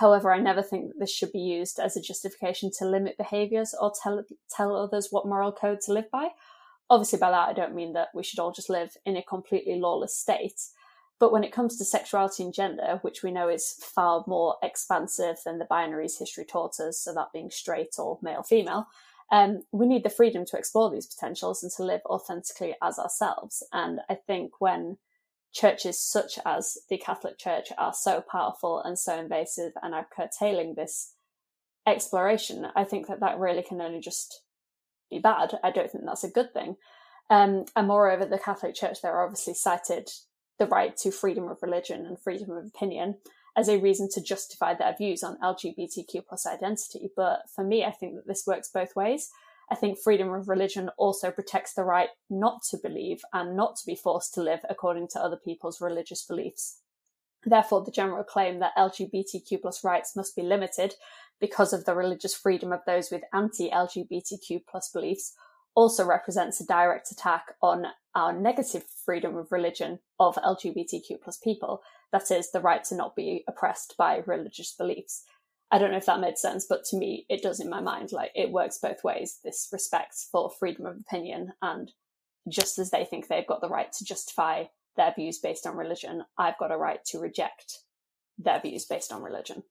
However, 0.00 0.32
I 0.32 0.38
never 0.38 0.62
think 0.62 0.88
that 0.88 0.98
this 0.98 1.14
should 1.14 1.30
be 1.30 1.40
used 1.40 1.78
as 1.78 1.94
a 1.94 2.00
justification 2.00 2.70
to 2.78 2.86
limit 2.86 3.18
behaviours 3.18 3.74
or 3.78 3.92
tell 4.02 4.24
tell 4.48 4.74
others 4.74 5.08
what 5.10 5.26
moral 5.26 5.52
code 5.52 5.82
to 5.82 5.92
live 5.92 6.10
by. 6.10 6.30
Obviously, 6.88 7.18
by 7.18 7.30
that 7.30 7.50
I 7.50 7.52
don't 7.52 7.74
mean 7.74 7.92
that 7.92 8.08
we 8.14 8.22
should 8.22 8.38
all 8.38 8.50
just 8.50 8.70
live 8.70 8.96
in 9.04 9.18
a 9.18 9.22
completely 9.22 9.78
lawless 9.78 10.16
state. 10.16 10.58
But 11.18 11.32
when 11.32 11.44
it 11.44 11.52
comes 11.52 11.76
to 11.76 11.84
sexuality 11.84 12.42
and 12.42 12.54
gender, 12.54 12.98
which 13.02 13.22
we 13.22 13.30
know 13.30 13.50
is 13.50 13.74
far 13.78 14.24
more 14.26 14.56
expansive 14.62 15.36
than 15.44 15.58
the 15.58 15.66
binaries 15.66 16.18
history 16.18 16.46
taught 16.46 16.80
us, 16.80 16.98
so 16.98 17.12
that 17.12 17.34
being 17.34 17.50
straight 17.50 17.96
or 17.98 18.18
male 18.22 18.42
female, 18.42 18.86
um, 19.30 19.64
we 19.70 19.86
need 19.86 20.02
the 20.02 20.08
freedom 20.08 20.46
to 20.46 20.56
explore 20.56 20.90
these 20.90 21.06
potentials 21.14 21.62
and 21.62 21.70
to 21.72 21.84
live 21.84 22.00
authentically 22.06 22.74
as 22.82 22.98
ourselves. 22.98 23.62
And 23.70 24.00
I 24.08 24.14
think 24.14 24.52
when 24.60 24.96
churches 25.52 26.00
such 26.00 26.38
as 26.44 26.78
the 26.88 26.98
Catholic 26.98 27.38
Church 27.38 27.68
are 27.76 27.92
so 27.92 28.20
powerful 28.20 28.80
and 28.80 28.98
so 28.98 29.18
invasive 29.18 29.72
and 29.82 29.94
are 29.94 30.06
curtailing 30.14 30.74
this 30.74 31.14
exploration, 31.86 32.66
I 32.76 32.84
think 32.84 33.08
that 33.08 33.20
that 33.20 33.38
really 33.38 33.62
can 33.62 33.80
only 33.80 34.00
just 34.00 34.42
be 35.10 35.18
bad. 35.18 35.58
I 35.62 35.70
don't 35.70 35.90
think 35.90 36.04
that's 36.04 36.24
a 36.24 36.30
good 36.30 36.52
thing. 36.52 36.76
Um, 37.28 37.64
and 37.76 37.86
moreover, 37.86 38.26
the 38.26 38.38
Catholic 38.38 38.74
Church 38.74 39.02
there 39.02 39.22
obviously 39.22 39.54
cited 39.54 40.10
the 40.58 40.66
right 40.66 40.96
to 40.98 41.10
freedom 41.10 41.48
of 41.48 41.62
religion 41.62 42.04
and 42.06 42.18
freedom 42.18 42.50
of 42.50 42.66
opinion 42.66 43.16
as 43.56 43.68
a 43.68 43.78
reason 43.78 44.08
to 44.12 44.22
justify 44.22 44.74
their 44.74 44.94
views 44.96 45.22
on 45.22 45.38
LGBTQ 45.38 46.26
plus 46.28 46.46
identity. 46.46 47.10
But 47.16 47.42
for 47.54 47.64
me, 47.64 47.84
I 47.84 47.90
think 47.90 48.14
that 48.14 48.26
this 48.26 48.46
works 48.46 48.70
both 48.72 48.94
ways. 48.94 49.30
I 49.70 49.76
think 49.76 49.98
freedom 49.98 50.32
of 50.32 50.48
religion 50.48 50.90
also 50.98 51.30
protects 51.30 51.74
the 51.74 51.84
right 51.84 52.08
not 52.28 52.62
to 52.70 52.76
believe 52.76 53.22
and 53.32 53.56
not 53.56 53.76
to 53.76 53.86
be 53.86 53.94
forced 53.94 54.34
to 54.34 54.42
live 54.42 54.60
according 54.68 55.08
to 55.08 55.22
other 55.22 55.36
people's 55.36 55.80
religious 55.80 56.24
beliefs. 56.24 56.80
Therefore, 57.44 57.84
the 57.84 57.92
general 57.92 58.24
claim 58.24 58.58
that 58.58 58.76
LGBTQ 58.76 59.62
plus 59.62 59.84
rights 59.84 60.16
must 60.16 60.34
be 60.34 60.42
limited 60.42 60.94
because 61.40 61.72
of 61.72 61.84
the 61.84 61.94
religious 61.94 62.34
freedom 62.34 62.72
of 62.72 62.80
those 62.86 63.10
with 63.10 63.22
anti-LGBTQ 63.32 64.62
plus 64.68 64.90
beliefs 64.92 65.34
also 65.74 66.04
represents 66.04 66.60
a 66.60 66.66
direct 66.66 67.10
attack 67.12 67.54
on 67.62 67.86
our 68.14 68.32
negative 68.32 68.84
freedom 69.04 69.36
of 69.36 69.52
religion 69.52 70.00
of 70.18 70.34
LGBTQ 70.36 71.22
plus 71.22 71.38
people. 71.38 71.80
That 72.12 72.30
is 72.30 72.50
the 72.50 72.60
right 72.60 72.82
to 72.84 72.96
not 72.96 73.14
be 73.14 73.44
oppressed 73.48 73.94
by 73.96 74.22
religious 74.26 74.74
beliefs. 74.76 75.24
I 75.70 75.78
don't 75.78 75.90
know 75.92 75.96
if 75.96 76.06
that 76.06 76.20
made 76.20 76.38
sense, 76.38 76.66
but 76.68 76.84
to 76.86 76.96
me, 76.96 77.26
it 77.28 77.42
does 77.42 77.60
in 77.60 77.70
my 77.70 77.80
mind. 77.80 78.12
Like 78.12 78.32
it 78.34 78.50
works 78.50 78.78
both 78.78 79.04
ways. 79.04 79.38
This 79.44 79.68
respect 79.72 80.14
for 80.30 80.50
freedom 80.50 80.86
of 80.86 80.96
opinion, 80.96 81.52
and 81.62 81.92
just 82.48 82.78
as 82.78 82.90
they 82.90 83.04
think 83.04 83.28
they've 83.28 83.46
got 83.46 83.60
the 83.60 83.68
right 83.68 83.92
to 83.92 84.04
justify 84.04 84.64
their 84.96 85.12
views 85.16 85.38
based 85.38 85.66
on 85.66 85.76
religion, 85.76 86.24
I've 86.36 86.58
got 86.58 86.72
a 86.72 86.76
right 86.76 87.04
to 87.06 87.18
reject 87.18 87.78
their 88.38 88.60
views 88.60 88.84
based 88.84 89.12
on 89.12 89.22
religion. 89.22 89.62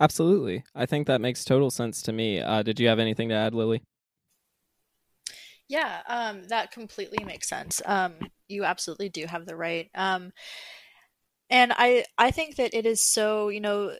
Absolutely, 0.00 0.64
I 0.74 0.86
think 0.86 1.06
that 1.06 1.20
makes 1.20 1.44
total 1.44 1.70
sense 1.70 2.02
to 2.02 2.12
me. 2.12 2.40
Uh, 2.40 2.62
did 2.62 2.80
you 2.80 2.88
have 2.88 2.98
anything 2.98 3.28
to 3.28 3.34
add, 3.34 3.54
Lilly? 3.54 3.82
Yeah, 5.68 6.02
um, 6.06 6.44
that 6.48 6.70
completely 6.70 7.24
makes 7.24 7.48
sense. 7.48 7.82
Um, 7.84 8.14
you 8.48 8.64
absolutely 8.64 9.08
do 9.08 9.26
have 9.26 9.46
the 9.46 9.56
right. 9.56 9.90
Um, 9.94 10.32
and 11.50 11.72
I, 11.76 12.04
I 12.18 12.30
think 12.30 12.56
that 12.56 12.74
it 12.74 12.86
is 12.86 13.02
so, 13.04 13.48
you 13.48 13.60
know, 13.60 13.92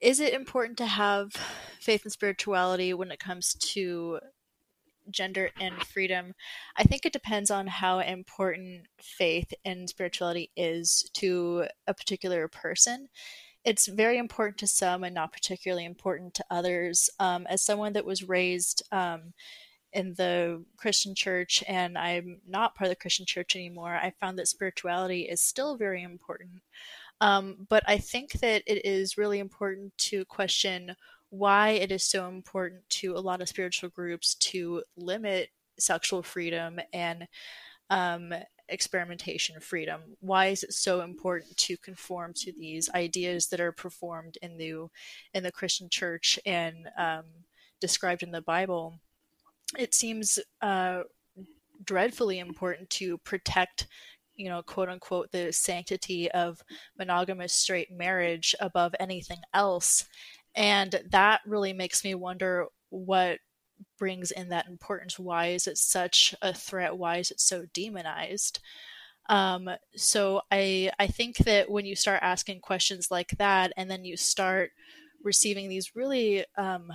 is 0.00 0.20
it 0.20 0.34
important 0.34 0.78
to 0.78 0.86
have 0.86 1.32
faith 1.80 2.02
and 2.04 2.12
spirituality 2.12 2.92
when 2.92 3.10
it 3.10 3.18
comes 3.18 3.54
to 3.54 4.20
gender 5.10 5.50
and 5.58 5.82
freedom? 5.84 6.34
I 6.76 6.84
think 6.84 7.06
it 7.06 7.12
depends 7.12 7.50
on 7.50 7.66
how 7.66 8.00
important 8.00 8.86
faith 9.00 9.52
and 9.64 9.88
spirituality 9.88 10.50
is 10.56 11.08
to 11.14 11.66
a 11.86 11.94
particular 11.94 12.48
person. 12.48 13.08
It's 13.64 13.86
very 13.88 14.18
important 14.18 14.58
to 14.58 14.66
some 14.66 15.02
and 15.02 15.14
not 15.14 15.32
particularly 15.32 15.84
important 15.84 16.34
to 16.34 16.44
others. 16.50 17.10
Um, 17.18 17.46
as 17.48 17.62
someone 17.62 17.94
that 17.94 18.04
was 18.04 18.28
raised 18.28 18.82
um, 18.92 19.32
in 19.92 20.14
the 20.14 20.64
Christian 20.76 21.14
church 21.14 21.64
and 21.66 21.96
I'm 21.96 22.40
not 22.46 22.74
part 22.74 22.86
of 22.86 22.90
the 22.90 23.00
Christian 23.00 23.26
church 23.26 23.56
anymore, 23.56 23.94
I 23.94 24.12
found 24.20 24.38
that 24.38 24.48
spirituality 24.48 25.22
is 25.22 25.40
still 25.40 25.76
very 25.76 26.02
important. 26.02 26.62
Um, 27.20 27.66
but 27.68 27.82
I 27.86 27.98
think 27.98 28.32
that 28.32 28.62
it 28.66 28.84
is 28.84 29.16
really 29.16 29.38
important 29.38 29.96
to 29.98 30.24
question 30.26 30.94
why 31.30 31.70
it 31.70 31.90
is 31.90 32.02
so 32.02 32.28
important 32.28 32.82
to 32.88 33.12
a 33.14 33.20
lot 33.20 33.40
of 33.40 33.48
spiritual 33.48 33.90
groups 33.90 34.34
to 34.36 34.82
limit 34.96 35.50
sexual 35.78 36.22
freedom 36.22 36.78
and 36.92 37.26
um, 37.90 38.32
experimentation 38.68 39.60
freedom. 39.60 40.00
Why 40.20 40.46
is 40.46 40.62
it 40.62 40.72
so 40.72 41.02
important 41.02 41.56
to 41.58 41.76
conform 41.78 42.32
to 42.36 42.52
these 42.52 42.90
ideas 42.94 43.48
that 43.48 43.60
are 43.60 43.72
performed 43.72 44.38
in 44.42 44.56
the 44.56 44.88
in 45.34 45.42
the 45.42 45.52
Christian 45.52 45.88
church 45.88 46.38
and 46.44 46.88
um, 46.98 47.24
described 47.80 48.22
in 48.22 48.30
the 48.30 48.42
Bible? 48.42 48.98
It 49.78 49.94
seems 49.94 50.38
uh, 50.62 51.02
dreadfully 51.84 52.38
important 52.38 52.88
to 52.90 53.18
protect 53.18 53.86
you 54.36 54.48
know, 54.48 54.62
quote 54.62 54.88
unquote, 54.88 55.32
the 55.32 55.52
sanctity 55.52 56.30
of 56.32 56.62
monogamous 56.98 57.52
straight 57.52 57.90
marriage 57.90 58.54
above 58.60 58.94
anything 59.00 59.40
else. 59.54 60.06
And 60.54 61.00
that 61.10 61.40
really 61.46 61.72
makes 61.72 62.04
me 62.04 62.14
wonder 62.14 62.66
what 62.90 63.38
brings 63.98 64.30
in 64.30 64.48
that 64.48 64.68
importance. 64.68 65.18
Why 65.18 65.48
is 65.48 65.66
it 65.66 65.78
such 65.78 66.34
a 66.42 66.54
threat? 66.54 66.96
Why 66.96 67.18
is 67.18 67.30
it 67.30 67.40
so 67.40 67.66
demonized? 67.74 68.60
Um, 69.28 69.68
so 69.96 70.42
I 70.50 70.90
I 70.98 71.08
think 71.08 71.36
that 71.38 71.70
when 71.70 71.84
you 71.84 71.96
start 71.96 72.20
asking 72.22 72.60
questions 72.60 73.10
like 73.10 73.30
that, 73.38 73.72
and 73.76 73.90
then 73.90 74.04
you 74.04 74.16
start 74.16 74.70
receiving 75.22 75.68
these 75.68 75.96
really 75.96 76.44
um, 76.56 76.92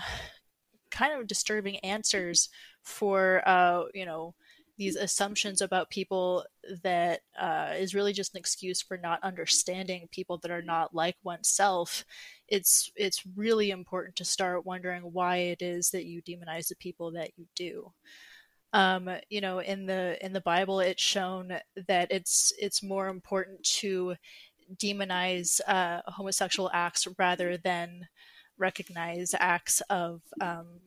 kind 0.91 1.19
of 1.19 1.27
disturbing 1.27 1.77
answers 1.80 2.49
for 2.84 3.43
uh, 3.45 3.84
you 3.93 4.06
know 4.06 4.34
these 4.81 4.95
assumptions 4.95 5.61
about 5.61 5.91
people 5.91 6.43
that 6.81 7.19
uh, 7.39 7.69
is 7.77 7.93
really 7.93 8.13
just 8.13 8.33
an 8.33 8.39
excuse 8.39 8.81
for 8.81 8.97
not 8.97 9.21
understanding 9.21 10.09
people 10.11 10.39
that 10.39 10.49
are 10.49 10.63
not 10.63 10.95
like 10.95 11.15
oneself. 11.23 12.03
It's 12.47 12.91
it's 12.95 13.21
really 13.35 13.69
important 13.69 14.15
to 14.15 14.25
start 14.25 14.65
wondering 14.65 15.03
why 15.03 15.35
it 15.37 15.61
is 15.61 15.91
that 15.91 16.05
you 16.05 16.23
demonize 16.23 16.67
the 16.67 16.75
people 16.77 17.11
that 17.11 17.29
you 17.37 17.45
do. 17.55 17.93
Um, 18.73 19.07
you 19.29 19.39
know 19.39 19.59
in 19.59 19.85
the 19.85 20.17
in 20.25 20.33
the 20.33 20.41
bible 20.41 20.79
it's 20.79 21.03
shown 21.03 21.51
that 21.87 22.07
it's 22.09 22.51
it's 22.57 22.81
more 22.81 23.07
important 23.09 23.61
to 23.81 24.15
demonize 24.77 25.61
uh, 25.67 26.01
homosexual 26.07 26.71
acts 26.73 27.07
rather 27.19 27.55
than 27.57 28.07
recognize 28.57 29.35
acts 29.37 29.81
of 29.91 30.21
um, 30.41 30.79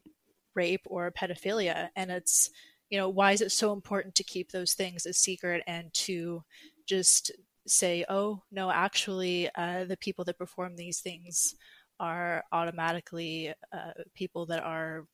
rape 0.56 0.82
or 0.86 1.12
pedophilia. 1.12 1.90
And 1.94 2.10
it's 2.10 2.50
you 2.90 2.98
know 2.98 3.08
why 3.08 3.32
is 3.32 3.40
it 3.40 3.52
so 3.52 3.72
important 3.72 4.14
to 4.14 4.24
keep 4.24 4.50
those 4.50 4.74
things 4.74 5.06
a 5.06 5.12
secret 5.12 5.62
and 5.66 5.92
to 5.94 6.42
just 6.86 7.32
say 7.66 8.04
oh 8.08 8.42
no 8.52 8.70
actually 8.70 9.48
uh, 9.56 9.84
the 9.84 9.96
people 9.96 10.24
that 10.24 10.38
perform 10.38 10.76
these 10.76 11.00
things 11.00 11.54
are 12.00 12.44
automatically 12.52 13.52
uh, 13.72 13.92
people 14.14 14.46
that 14.46 14.62
are 14.62 15.06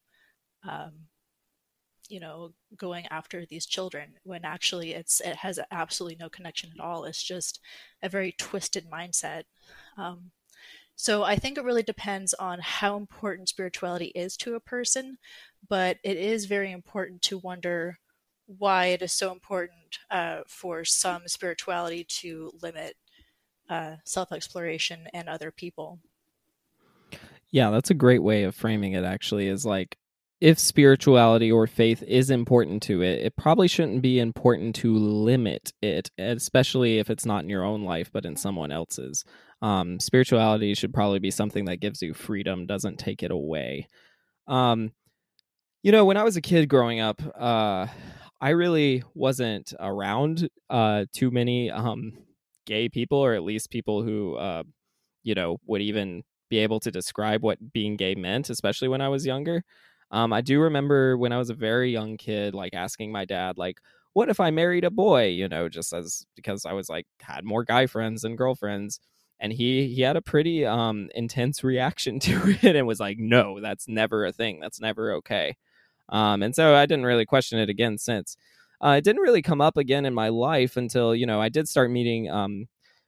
um, 0.69 0.93
you 2.11 2.21
know 2.21 2.53
going 2.77 3.07
after 3.11 3.47
these 3.47 3.65
children 3.65 4.15
when 4.25 4.45
actually 4.45 4.93
it's 4.93 5.21
it 5.21 5.37
has 5.37 5.59
absolutely 5.71 6.17
no 6.21 6.29
connection 6.29 6.71
at 6.75 6.85
all. 6.85 7.05
It's 7.05 7.23
just 7.23 7.61
a 8.03 8.09
very 8.09 8.33
twisted 8.33 8.91
mindset. 8.91 9.45
Um, 9.97 10.33
so 10.97 11.23
I 11.23 11.37
think 11.37 11.57
it 11.57 11.65
really 11.65 11.83
depends 11.83 12.35
on 12.35 12.59
how 12.61 12.97
important 12.97 13.49
spirituality 13.49 14.13
is 14.15 14.37
to 14.39 14.55
a 14.55 14.61
person, 14.61 15.19
but 15.69 15.99
it 16.05 16.17
is 16.17 16.47
very 16.47 16.73
important 16.73 17.23
to 17.23 17.39
wonder 17.39 17.99
why 18.59 18.87
it 18.87 19.03
is 19.03 19.13
so 19.13 19.33
important 19.33 19.99
uh, 20.11 20.41
for 20.47 20.85
some 20.85 21.23
spirituality 21.27 22.05
to 22.05 22.51
limit 22.63 22.97
uh, 23.69 23.97
self 24.05 24.33
exploration 24.33 25.07
and 25.15 25.29
other 25.29 25.51
people. 25.51 26.01
Yeah, 27.51 27.71
that's 27.71 27.91
a 27.91 27.95
great 27.95 28.23
way 28.23 28.45
of 28.45 28.55
framing 28.55 28.93
it, 28.93 29.05
actually, 29.05 29.49
is 29.49 29.65
like 29.65 29.97
if 30.41 30.59
spirituality 30.59 31.53
or 31.53 31.67
faith 31.67 32.03
is 32.05 32.31
important 32.31 32.83
to 32.85 33.03
it, 33.03 33.21
it 33.21 33.37
probably 33.37 33.69
shouldn't 33.69 34.03
be 34.03 34.19
important 34.19 34.75
to 34.77 34.97
limit 34.97 35.73
it, 35.83 36.11
especially 36.19 36.99
if 36.99 37.11
it's 37.11 37.27
not 37.27 37.45
in 37.45 37.51
your 37.51 37.65
own 37.65 37.83
life, 37.83 38.11
but 38.13 38.25
in 38.25 38.37
someone 38.37 38.73
else's. 38.73 39.25
Um, 39.63 40.01
spirituality 40.01 40.75
should 40.75 40.95
probably 40.95 41.19
be 41.19 41.31
something 41.31 41.67
that 41.67 41.81
gives 41.81 42.01
you 42.03 42.15
freedom, 42.15 42.67
doesn't 42.67 42.99
take 42.99 43.23
it 43.23 43.31
away. 43.31 43.89
Um, 44.49 44.93
you 45.83 45.93
know, 45.93 46.05
when 46.05 46.17
I 46.17 46.25
was 46.25 46.37
a 46.37 46.41
kid 46.43 46.69
growing 46.69 47.01
up, 47.01 47.21
uh, 47.39 47.87
I 48.41 48.51
really 48.51 49.03
wasn't 49.15 49.73
around 49.81 50.49
uh, 50.69 51.05
too 51.13 51.31
many 51.31 51.71
um, 51.71 52.13
gay 52.67 52.89
people, 52.89 53.19
or 53.19 53.35
at 53.35 53.43
least 53.43 53.71
people 53.71 54.03
who, 54.03 54.37
uh, 54.37 54.63
you 55.23 55.35
know, 55.35 55.59
would 55.67 55.83
even 55.83 56.23
be 56.49 56.59
able 56.59 56.81
to 56.81 56.91
describe 56.91 57.43
what 57.43 57.73
being 57.73 57.97
gay 57.97 58.15
meant, 58.15 58.51
especially 58.51 58.89
when 58.89 59.01
I 59.01 59.09
was 59.09 59.27
younger. 59.27 59.63
Um, 60.11 60.33
I 60.33 60.41
do 60.41 60.61
remember 60.61 61.17
when 61.17 61.33
I 61.33 61.39
was 61.39 61.51
a 61.51 61.55
very 61.55 61.93
young 61.93 62.17
kid, 62.17 62.55
like 62.55 62.75
asking 62.75 63.13
my 63.13 63.25
dad, 63.25 63.59
like, 63.59 63.79
what 64.13 64.29
if 64.29 64.41
I 64.41 64.51
married 64.51 64.85
a 64.85 64.91
boy? 64.91 65.27
You 65.29 65.49
know, 65.49 65.69
just 65.69 65.93
as 65.93 66.25
because 66.35 66.67
I 66.67 66.73
was 66.73 66.89
like 66.89 67.07
had 67.21 67.45
more 67.45 67.63
guy 67.65 67.87
friends 67.87 68.23
than 68.23 68.37
girlfriends. 68.37 68.99
And 69.41 69.53
he 69.53 69.89
he 69.89 70.03
had 70.03 70.17
a 70.17 70.23
pretty 70.23 70.67
um 70.67 71.09
intense 71.15 71.65
reaction 71.65 72.21
to 72.21 72.57
it 72.63 72.77
and 72.77 72.87
was 72.87 73.01
like, 73.01 73.19
no, 73.19 73.61
that's 73.61 73.89
never 73.89 74.27
a 74.27 74.33
thing. 74.33 74.61
That's 74.61 74.81
never 74.81 75.15
okay. 75.15 75.57
Um, 76.11 76.43
and 76.43 76.55
so 76.55 76.75
I 76.75 76.87
didn't 76.87 77.07
really 77.07 77.27
question 77.27 77.59
it 77.59 77.69
again 77.71 77.99
since. 77.99 78.37
Uh, 78.85 78.97
it 78.99 79.05
didn't 79.05 79.23
really 79.23 79.43
come 79.43 79.61
up 79.61 79.77
again 79.77 80.07
in 80.07 80.15
my 80.15 80.29
life 80.31 80.77
until 80.77 81.15
you 81.15 81.27
know 81.27 81.41
I 81.41 81.49
did 81.49 81.69
start 81.69 81.91
meeting 81.91 82.31
um, 82.31 82.67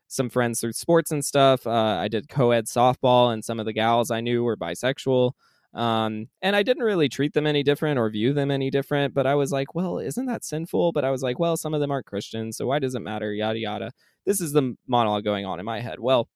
some 0.09 0.29
friends 0.31 0.61
through 0.61 0.73
sports 0.73 1.11
and 1.11 1.25
stuff. 1.25 1.66
Uh, 1.66 1.71
I 2.01 2.09
did 2.09 2.29
co-ed 2.29 2.66
softball, 2.66 3.33
and 3.33 3.45
some 3.45 3.59
of 3.61 3.66
the 3.66 3.73
gals 3.73 4.11
I 4.11 4.21
knew 4.21 4.45
were 4.45 4.57
bisexual. 4.57 5.33
Um, 5.75 6.29
and 6.42 6.55
I 6.55 6.62
didn't 6.62 6.83
really 6.83 7.09
treat 7.09 7.33
them 7.33 7.47
any 7.47 7.62
different 7.62 7.99
or 7.99 8.11
view 8.11 8.35
them 8.35 8.51
any 8.51 8.71
different, 8.71 9.14
but 9.14 9.27
I 9.27 9.35
was 9.35 9.53
like, 9.53 9.75
well, 9.75 9.99
isn't 9.99 10.27
that 10.27 10.45
sinful? 10.45 10.92
But 10.92 11.05
I 11.05 11.11
was 11.11 11.23
like, 11.23 11.38
well, 11.38 11.57
some 11.57 11.73
of 11.73 11.81
them 11.81 11.90
aren't 11.90 12.05
Christians, 12.07 12.59
so 12.59 12.66
why 12.66 12.79
does 12.79 12.95
it 12.95 13.01
matter? 13.01 13.33
Yada 13.33 13.59
yada. 13.59 13.92
This 14.24 14.40
is 14.40 14.52
the 14.52 14.76
monologue 14.87 15.24
going 15.24 15.44
on 15.44 15.58
in 15.58 15.66
my 15.66 15.80
head. 15.80 15.98
Well, 16.00 16.28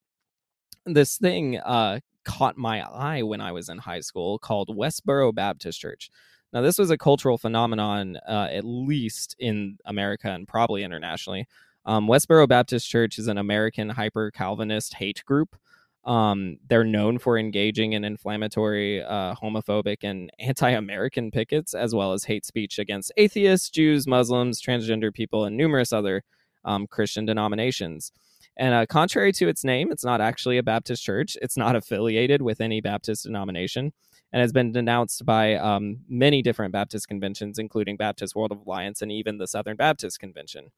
this 0.85 1.17
thing 1.17 1.59
uh, 1.59 2.01
caught 2.25 2.57
my 2.57 2.83
eye 2.83 3.23
when 3.23 3.41
I 3.41 3.53
was 3.53 3.69
in 3.69 3.79
high 3.79 4.01
school 4.01 4.39
called 4.39 4.69
Westboro 4.69 5.35
Baptist 5.35 5.81
Church. 5.81 6.11
Now, 6.53 6.63
this 6.63 6.79
was 6.79 6.91
a 6.91 6.99
cultural 6.99 7.39
phenomenon, 7.39 8.17
uh, 8.29 8.49
at 8.51 8.65
least 8.65 9.37
in 9.39 9.79
America 9.85 10.31
and 10.31 10.47
probably 10.47 10.83
internationally. 10.83 11.47
Um, 11.85 12.09
Westboro 12.09 12.49
Baptist 12.49 12.89
Church 12.89 13.19
is 13.19 13.29
an 13.29 13.39
American 13.39 13.91
hyper 13.91 14.31
Calvinist 14.31 14.95
hate 14.95 15.25
group. 15.25 15.57
Um, 16.05 16.59
they're 16.69 16.85
known 16.85 17.19
for 17.19 17.37
engaging 17.37 17.93
in 17.93 18.05
inflammatory, 18.05 19.03
uh, 19.03 19.35
homophobic, 19.35 19.99
and 20.03 20.31
anti 20.39 20.71
American 20.71 21.31
pickets, 21.33 21.75
as 21.75 21.95
well 21.95 22.13
as 22.13 22.25
hate 22.25 22.47
speech 22.47 22.79
against 22.79 23.13
atheists, 23.17 23.71
Jews, 23.71 24.07
Muslims, 24.07 24.63
transgender 24.63 25.13
people, 25.13 25.45
and 25.45 25.57
numerous 25.57 25.93
other 25.93 26.23
um, 26.67 26.87
Christian 26.87 27.25
denominations. 27.25 28.13
And 28.59 28.75
uh, 28.75 28.87
contrary 28.87 29.33
to 29.33 29.49
its 29.49 29.65
name, 29.65 29.93
it's 29.93 30.05
not 30.05 30.21
actually 30.21 30.59
a 30.59 30.63
Baptist 30.63 31.03
church. 31.03 31.37
It's 31.43 31.57
not 31.57 31.77
affiliated 31.77 32.43
with 32.43 32.61
any 32.61 32.81
Baptist 32.81 33.25
denomination 33.25 33.93
and 34.33 34.41
has 34.41 34.53
been 34.53 34.73
denounced 34.73 35.25
by 35.25 35.55
um, 35.55 35.99
many 36.09 36.43
different 36.43 36.73
Baptist 36.73 37.09
conventions, 37.09 37.59
including 37.59 37.97
Baptist 37.97 38.35
World 38.35 38.53
Alliance 38.53 39.03
and 39.03 39.13
even 39.13 39.39
the 39.39 39.47
Southern 39.47 39.77
Baptist 39.77 40.19
Convention, 40.19 40.71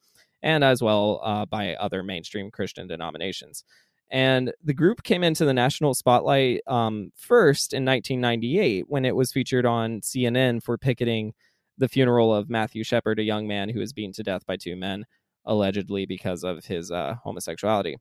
and 0.43 0.63
as 0.63 0.83
well 0.83 1.21
uh, 1.25 1.47
by 1.47 1.75
other 1.77 2.03
mainstream 2.03 2.51
Christian 2.51 2.87
denominations. 2.87 3.65
And 4.11 4.53
the 4.65 4.75
group 4.75 5.03
came 5.03 5.23
into 5.23 5.45
the 5.45 5.55
national 5.55 5.95
spotlight 5.95 6.63
um, 6.67 7.13
first 7.17 7.73
in 7.73 7.85
1998 7.85 8.85
when 8.89 9.05
it 9.05 9.15
was 9.15 9.33
featured 9.33 9.67
on 9.67 10.01
CNN 10.01 10.63
for 10.63 10.79
picketing 10.79 11.35
the 11.77 11.89
funeral 11.89 12.35
of 12.35 12.51
Matthew 12.51 12.85
Shepard, 12.85 13.19
a 13.19 13.23
young 13.25 13.47
man 13.47 13.69
who 13.69 13.81
was 13.81 13.93
beaten 13.93 14.13
to 14.15 14.23
death 14.23 14.47
by 14.47 14.57
two 14.57 14.77
men, 14.77 15.05
allegedly 15.49 16.07
because 16.07 16.45
of 16.45 16.65
his 16.65 16.93
uh, 16.93 17.17
homosexuality. 17.25 17.97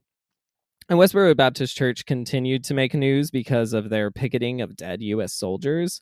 And 0.88 0.98
Westboro 0.98 1.36
Baptist 1.36 1.76
Church 1.76 2.06
continued 2.06 2.62
to 2.64 2.74
make 2.74 2.94
news 2.94 3.30
because 3.30 3.72
of 3.72 3.90
their 3.90 4.10
picketing 4.10 4.60
of 4.60 4.76
dead 4.76 5.02
U.S. 5.02 5.34
soldiers, 5.34 6.00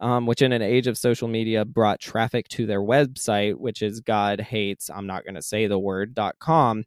um, 0.00 0.26
which 0.26 0.42
in 0.42 0.52
an 0.52 0.62
age 0.62 0.86
of 0.86 0.98
social 0.98 1.26
media 1.26 1.64
brought 1.64 2.00
traffic 2.00 2.46
to 2.48 2.66
their 2.66 2.82
website, 2.82 3.54
which 3.54 3.80
is 3.80 4.00
God 4.00 4.40
hates, 4.40 4.90
I'm 4.90 5.06
not 5.06 5.24
going 5.24 5.34
to 5.34 5.42
say 5.42 5.66
the 5.66 5.78
word.com 5.78 6.84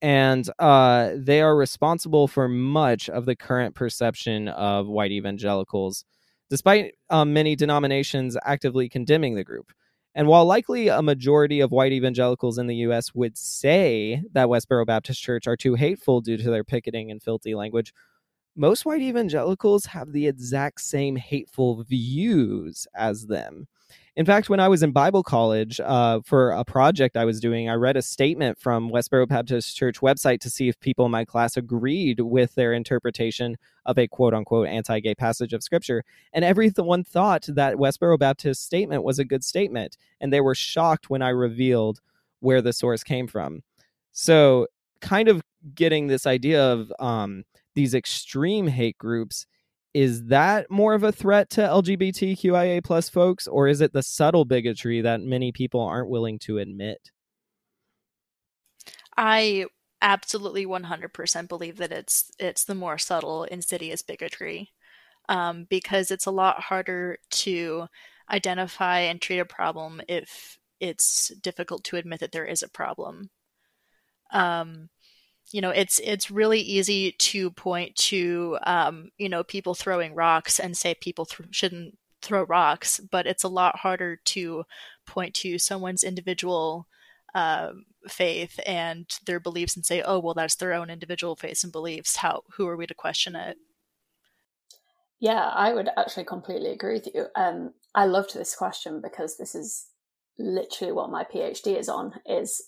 and 0.00 0.48
uh, 0.58 1.10
they 1.16 1.40
are 1.40 1.56
responsible 1.56 2.28
for 2.28 2.48
much 2.48 3.08
of 3.08 3.26
the 3.26 3.34
current 3.34 3.74
perception 3.74 4.48
of 4.48 4.86
white 4.86 5.10
evangelicals, 5.10 6.04
despite 6.50 6.94
um, 7.10 7.32
many 7.32 7.56
denominations 7.56 8.36
actively 8.44 8.88
condemning 8.88 9.34
the 9.34 9.44
group. 9.44 9.72
And 10.14 10.26
while 10.26 10.44
likely 10.44 10.88
a 10.88 11.02
majority 11.02 11.60
of 11.60 11.70
white 11.70 11.92
evangelicals 11.92 12.58
in 12.58 12.66
the 12.66 12.76
U.S. 12.76 13.14
would 13.14 13.38
say 13.38 14.22
that 14.32 14.48
Westboro 14.48 14.86
Baptist 14.86 15.22
Church 15.22 15.46
are 15.46 15.56
too 15.56 15.74
hateful 15.74 16.20
due 16.20 16.36
to 16.36 16.50
their 16.50 16.64
picketing 16.64 17.10
and 17.10 17.22
filthy 17.22 17.54
language, 17.54 17.92
most 18.56 18.84
white 18.84 19.02
evangelicals 19.02 19.86
have 19.86 20.12
the 20.12 20.26
exact 20.26 20.80
same 20.80 21.16
hateful 21.16 21.84
views 21.84 22.86
as 22.96 23.26
them. 23.26 23.68
In 24.16 24.26
fact, 24.26 24.50
when 24.50 24.58
I 24.58 24.66
was 24.66 24.82
in 24.82 24.90
Bible 24.90 25.22
college 25.22 25.78
uh, 25.80 26.20
for 26.24 26.50
a 26.50 26.64
project 26.64 27.16
I 27.16 27.24
was 27.24 27.38
doing, 27.38 27.68
I 27.68 27.74
read 27.74 27.96
a 27.96 28.02
statement 28.02 28.58
from 28.58 28.90
Westboro 28.90 29.28
Baptist 29.28 29.76
Church 29.76 30.00
website 30.00 30.40
to 30.40 30.50
see 30.50 30.68
if 30.68 30.78
people 30.80 31.06
in 31.06 31.12
my 31.12 31.24
class 31.24 31.56
agreed 31.56 32.20
with 32.20 32.54
their 32.56 32.72
interpretation 32.72 33.56
of 33.86 33.96
a 33.96 34.08
quote 34.08 34.34
unquote 34.34 34.66
anti 34.66 34.98
gay 34.98 35.14
passage 35.14 35.52
of 35.52 35.62
scripture. 35.62 36.04
And 36.32 36.44
everyone 36.44 37.04
thought 37.04 37.46
that 37.48 37.76
Westboro 37.76 38.18
Baptist 38.18 38.64
statement 38.64 39.04
was 39.04 39.20
a 39.20 39.24
good 39.24 39.44
statement. 39.44 39.96
And 40.20 40.32
they 40.32 40.40
were 40.40 40.54
shocked 40.54 41.08
when 41.08 41.22
I 41.22 41.28
revealed 41.28 42.00
where 42.40 42.60
the 42.60 42.72
source 42.72 43.04
came 43.04 43.28
from. 43.28 43.62
So, 44.12 44.66
kind 45.00 45.28
of 45.28 45.40
getting 45.76 46.08
this 46.08 46.26
idea 46.26 46.60
of 46.60 46.92
um, 46.98 47.44
these 47.74 47.94
extreme 47.94 48.66
hate 48.66 48.98
groups 48.98 49.46
is 49.98 50.26
that 50.26 50.70
more 50.70 50.94
of 50.94 51.02
a 51.02 51.10
threat 51.10 51.50
to 51.50 51.60
LGBTQIA 51.60 52.84
plus 52.84 53.08
folks, 53.08 53.48
or 53.48 53.66
is 53.66 53.80
it 53.80 53.92
the 53.92 54.04
subtle 54.04 54.44
bigotry 54.44 55.00
that 55.00 55.20
many 55.20 55.50
people 55.50 55.80
aren't 55.80 56.08
willing 56.08 56.38
to 56.38 56.58
admit? 56.58 57.10
I 59.16 59.66
absolutely 60.00 60.66
100% 60.66 61.48
believe 61.48 61.78
that 61.78 61.90
it's 61.90 62.30
it's 62.38 62.62
the 62.62 62.76
more 62.76 62.96
subtle, 62.96 63.42
insidious 63.42 64.02
bigotry, 64.02 64.70
um, 65.28 65.66
because 65.68 66.12
it's 66.12 66.26
a 66.26 66.30
lot 66.30 66.60
harder 66.60 67.18
to 67.30 67.88
identify 68.30 69.00
and 69.00 69.20
treat 69.20 69.40
a 69.40 69.44
problem 69.44 70.00
if 70.06 70.60
it's 70.78 71.32
difficult 71.42 71.82
to 71.82 71.96
admit 71.96 72.20
that 72.20 72.30
there 72.30 72.46
is 72.46 72.62
a 72.62 72.68
problem. 72.68 73.30
Um, 74.32 74.90
you 75.52 75.60
know 75.60 75.70
it's 75.70 75.98
it's 76.00 76.30
really 76.30 76.60
easy 76.60 77.12
to 77.12 77.50
point 77.50 77.94
to 77.96 78.58
um, 78.64 79.10
you 79.18 79.28
know 79.28 79.42
people 79.42 79.74
throwing 79.74 80.14
rocks 80.14 80.58
and 80.58 80.76
say 80.76 80.94
people 80.94 81.26
th- 81.26 81.48
shouldn't 81.50 81.96
throw 82.20 82.42
rocks 82.44 83.00
but 83.10 83.26
it's 83.26 83.44
a 83.44 83.48
lot 83.48 83.76
harder 83.78 84.16
to 84.24 84.64
point 85.06 85.34
to 85.34 85.58
someone's 85.58 86.04
individual 86.04 86.86
uh, 87.34 87.70
faith 88.08 88.58
and 88.66 89.18
their 89.26 89.40
beliefs 89.40 89.76
and 89.76 89.86
say 89.86 90.02
oh 90.02 90.18
well 90.18 90.34
that's 90.34 90.56
their 90.56 90.72
own 90.72 90.90
individual 90.90 91.36
faith 91.36 91.62
and 91.62 91.72
beliefs. 91.72 92.16
How 92.16 92.42
who 92.56 92.66
are 92.66 92.76
we 92.76 92.86
to 92.86 92.94
question 92.94 93.36
it? 93.36 93.56
Yeah 95.20 95.48
i 95.54 95.72
would 95.72 95.88
actually 95.96 96.24
completely 96.24 96.70
agree 96.70 96.94
with 96.94 97.08
you. 97.14 97.26
Um, 97.34 97.72
i 97.94 98.04
loved 98.04 98.34
this 98.34 98.54
question 98.54 99.00
because 99.00 99.36
this 99.36 99.54
is 99.54 99.86
literally 100.38 100.92
what 100.92 101.10
my 101.10 101.24
phd 101.24 101.66
is 101.66 101.88
on 101.88 102.14
is 102.26 102.62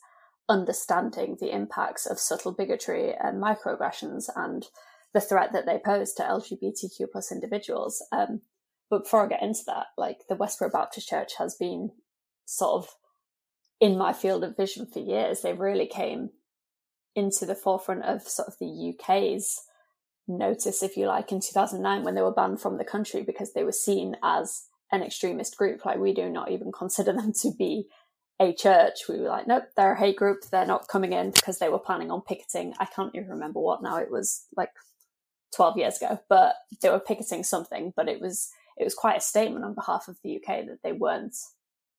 understanding 0.51 1.39
the 1.41 1.55
impacts 1.55 2.05
of 2.05 2.19
subtle 2.19 2.53
bigotry 2.53 3.15
and 3.15 3.43
microaggressions 3.43 4.29
and 4.35 4.67
the 5.15 5.21
threat 5.21 5.53
that 5.53 5.65
they 5.65 5.79
pose 5.79 6.13
to 6.15 6.23
LGBTQ 6.23 7.07
plus 7.13 7.33
individuals. 7.33 8.05
Um, 8.13 8.43
but 8.91 9.05
before 9.05 9.25
I 9.25 9.29
get 9.29 9.43
into 9.43 9.63
that, 9.69 9.87
like 9.97 10.19
the 10.29 10.37
Westboro 10.37 10.71
Baptist 10.71 11.09
Church 11.09 11.33
has 11.39 11.55
been 11.55 11.93
sort 12.45 12.83
of 12.83 12.91
in 13.81 13.97
my 13.97 14.13
field 14.13 14.43
of 14.43 14.57
vision 14.57 14.87
for 14.87 14.99
years. 14.99 15.41
They 15.41 15.53
really 15.53 15.87
came 15.87 16.31
into 17.15 17.47
the 17.47 17.55
forefront 17.55 18.05
of 18.05 18.23
sort 18.23 18.49
of 18.49 18.55
the 18.61 18.95
UK's 18.95 19.61
notice, 20.27 20.83
if 20.83 20.97
you 20.97 21.07
like, 21.07 21.31
in 21.31 21.41
2009 21.41 22.03
when 22.03 22.15
they 22.17 22.23
were 22.23 22.33
banned 22.33 22.61
from 22.61 22.77
the 22.77 22.85
country 22.85 23.23
because 23.23 23.53
they 23.53 23.65
were 23.65 23.73
seen 23.73 24.17
as 24.23 24.65
an 24.91 25.03
extremist 25.03 25.57
group. 25.57 25.85
Like 25.85 25.99
we 25.99 26.13
do 26.13 26.29
not 26.29 26.51
even 26.51 26.73
consider 26.73 27.13
them 27.13 27.33
to 27.43 27.53
be 27.57 27.87
a 28.40 28.55
church, 28.55 29.00
we 29.09 29.20
were 29.20 29.29
like, 29.29 29.46
nope, 29.46 29.64
they're 29.76 29.92
a 29.92 29.98
hate 29.98 30.16
group. 30.16 30.38
They're 30.50 30.66
not 30.66 30.88
coming 30.88 31.12
in 31.12 31.31
because 31.31 31.59
they 31.59 31.68
were 31.68 31.79
planning 31.79 32.11
on 32.11 32.22
picketing. 32.22 32.72
I 32.81 32.87
can't 32.87 33.14
even 33.14 33.29
remember 33.29 33.61
what 33.61 33.83
now. 33.83 33.98
It 33.98 34.11
was 34.11 34.46
like 34.57 34.70
12 35.55 35.76
years 35.76 35.96
ago, 35.98 36.18
but 36.29 36.55
they 36.81 36.88
were 36.88 37.00
picketing 37.00 37.44
something. 37.44 37.92
But 37.94 38.09
it 38.09 38.20
was 38.20 38.50
it 38.79 38.85
was 38.85 38.94
quite 38.94 39.18
a 39.18 39.20
statement 39.20 39.64
on 39.64 39.74
behalf 39.74 40.09
of 40.09 40.16
the 40.24 40.37
UK 40.37 40.66
that 40.66 40.79
they 40.83 40.92
weren't 40.92 41.37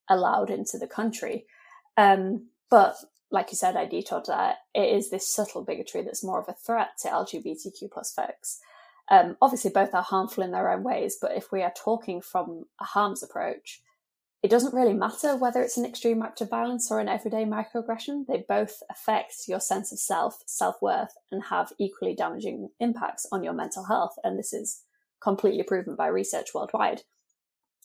allowed 0.10 0.50
into 0.50 0.80
the 0.80 0.88
country. 0.88 1.46
Um, 1.96 2.48
but 2.72 2.96
like 3.30 3.52
you 3.52 3.58
said, 3.58 3.76
I 3.76 3.86
detoured 3.86 4.26
that 4.26 4.58
it 4.74 4.96
is 4.96 5.10
this 5.10 5.32
subtle 5.32 5.64
bigotry 5.64 6.02
that's 6.02 6.24
more 6.24 6.42
of 6.42 6.50
a 6.50 6.54
threat 6.54 6.90
to 7.02 7.10
LGBTQ 7.10 7.92
plus 7.92 8.12
folks. 8.14 8.60
Um, 9.10 9.38
obviously, 9.42 9.70
both 9.70 9.94
are 9.94 10.02
harmful 10.02 10.44
in 10.44 10.52
their 10.52 10.72
own 10.72 10.82
ways, 10.84 11.18
but 11.22 11.36
if 11.36 11.52
we 11.52 11.62
are 11.62 11.74
talking 11.76 12.20
from 12.20 12.66
a 12.80 12.86
harms 12.86 13.22
approach, 13.22 13.82
it 14.44 14.50
doesn't 14.50 14.74
really 14.74 14.94
matter 14.94 15.36
whether 15.36 15.62
it's 15.62 15.78
an 15.78 15.86
extreme 15.86 16.24
act 16.24 16.42
of 16.42 16.50
violence 16.50 16.90
or 16.92 17.00
an 17.00 17.08
everyday 17.08 17.46
microaggression. 17.46 18.26
They 18.28 18.44
both 18.48 18.82
affect 18.90 19.48
your 19.48 19.60
sense 19.60 19.92
of 19.92 20.00
self, 20.00 20.42
self 20.48 20.82
worth, 20.82 21.14
and 21.32 21.44
have 21.44 21.74
equally 21.78 22.16
damaging 22.16 22.70
impacts 22.80 23.28
on 23.32 23.44
your 23.44 23.54
mental 23.54 23.86
health. 23.86 24.16
And 24.24 24.40
this 24.40 24.52
is 24.52 24.82
completely 25.22 25.62
proven 25.62 25.96
by 25.96 26.08
research 26.08 26.56
worldwide. 26.56 27.04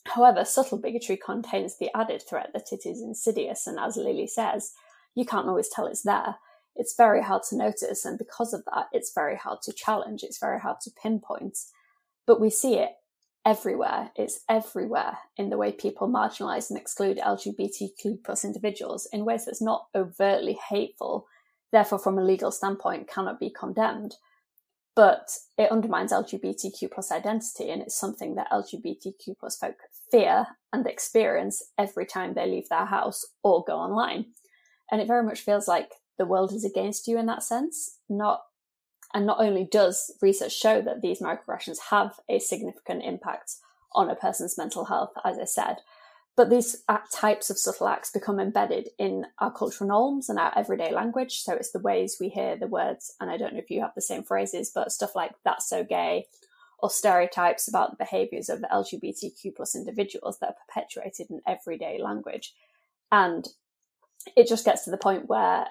However, 0.07 0.45
subtle 0.45 0.79
bigotry 0.79 1.17
contains 1.17 1.77
the 1.77 1.95
added 1.95 2.23
threat 2.27 2.49
that 2.53 2.71
it 2.71 2.87
is 2.87 3.01
insidious, 3.01 3.67
and 3.67 3.77
as 3.77 3.97
Lilly 3.97 4.27
says, 4.27 4.73
you 5.13 5.25
can't 5.25 5.47
always 5.47 5.69
tell 5.69 5.85
it's 5.85 6.03
there. 6.03 6.37
It's 6.75 6.95
very 6.95 7.21
hard 7.21 7.43
to 7.49 7.57
notice, 7.57 8.05
and 8.05 8.17
because 8.17 8.53
of 8.53 8.63
that, 8.73 8.87
it's 8.93 9.11
very 9.13 9.35
hard 9.35 9.61
to 9.63 9.73
challenge, 9.73 10.23
it's 10.23 10.39
very 10.39 10.59
hard 10.59 10.77
to 10.81 10.91
pinpoint. 10.91 11.57
But 12.25 12.39
we 12.39 12.49
see 12.49 12.75
it 12.75 12.91
everywhere. 13.47 14.11
It's 14.17 14.41
everywhere 14.49 15.17
in 15.37 15.49
the 15.49 15.57
way 15.57 15.71
people 15.71 16.09
marginalize 16.09 16.69
and 16.69 16.77
exclude 16.77 17.17
LGBTQ 17.17 18.23
plus 18.25 18.43
individuals 18.43 19.07
in 19.13 19.23
ways 19.23 19.45
that's 19.45 19.61
not 19.61 19.87
overtly 19.95 20.59
hateful, 20.69 21.25
therefore, 21.71 21.97
from 21.97 22.17
a 22.17 22.23
legal 22.23 22.51
standpoint, 22.51 23.09
cannot 23.09 23.39
be 23.39 23.49
condemned. 23.49 24.15
But 24.97 25.29
it 25.57 25.71
undermines 25.71 26.11
LGBTQ 26.11 26.91
plus 26.91 27.09
identity, 27.09 27.69
and 27.69 27.81
it's 27.81 27.97
something 27.97 28.35
that 28.35 28.51
LGBTQ 28.51 29.37
plus 29.39 29.57
folk 29.57 29.77
fear 30.11 30.47
and 30.73 30.85
experience 30.85 31.63
every 31.77 32.05
time 32.05 32.33
they 32.33 32.47
leave 32.47 32.67
their 32.67 32.85
house 32.85 33.23
or 33.43 33.63
go 33.65 33.77
online. 33.77 34.25
And 34.91 34.99
it 34.99 35.07
very 35.07 35.23
much 35.23 35.39
feels 35.39 35.69
like 35.69 35.93
the 36.17 36.25
world 36.25 36.51
is 36.51 36.65
against 36.65 37.07
you 37.07 37.17
in 37.17 37.27
that 37.27 37.43
sense, 37.43 37.99
not 38.09 38.41
and 39.13 39.25
not 39.25 39.39
only 39.39 39.65
does 39.65 40.11
research 40.21 40.55
show 40.55 40.81
that 40.81 41.01
these 41.01 41.21
microaggressions 41.21 41.79
have 41.89 42.19
a 42.27 42.39
significant 42.39 43.03
impact 43.03 43.55
on 43.93 44.09
a 44.09 44.15
person's 44.15 44.57
mental 44.57 44.85
health, 44.85 45.13
as 45.23 45.39
I 45.39 45.45
said, 45.45 45.77
but 46.35 46.51
these 46.51 46.83
types 47.11 47.49
of 47.49 47.57
subtle 47.57 47.87
acts 47.87 48.11
become 48.11 48.39
embedded 48.39 48.89
in 48.99 49.25
our 49.39 49.51
cultural 49.51 49.87
norms 49.87 50.29
and 50.29 50.37
our 50.37 50.55
everyday 50.55 50.93
language. 50.93 51.39
So 51.39 51.53
it's 51.53 51.71
the 51.71 51.79
ways 51.79 52.17
we 52.19 52.29
hear 52.29 52.55
the 52.55 52.67
words, 52.67 53.15
and 53.19 53.31
I 53.31 53.37
don't 53.37 53.53
know 53.53 53.59
if 53.59 53.71
you 53.71 53.81
have 53.81 53.95
the 53.95 54.01
same 54.01 54.23
phrases, 54.23 54.69
but 54.69 54.91
stuff 54.91 55.15
like 55.15 55.31
"that's 55.43 55.67
so 55.67 55.83
gay," 55.83 56.27
or 56.77 56.91
stereotypes 56.91 57.67
about 57.67 57.89
the 57.89 57.97
behaviors 57.97 58.49
of 58.49 58.61
LGBTQ 58.61 59.55
plus 59.55 59.75
individuals 59.75 60.37
that 60.37 60.49
are 60.49 60.55
perpetuated 60.67 61.31
in 61.31 61.41
everyday 61.47 61.99
language. 61.99 62.53
And 63.11 63.47
it 64.35 64.47
just 64.47 64.65
gets 64.65 64.83
to 64.83 64.91
the 64.91 64.97
point 64.97 65.27
where 65.27 65.65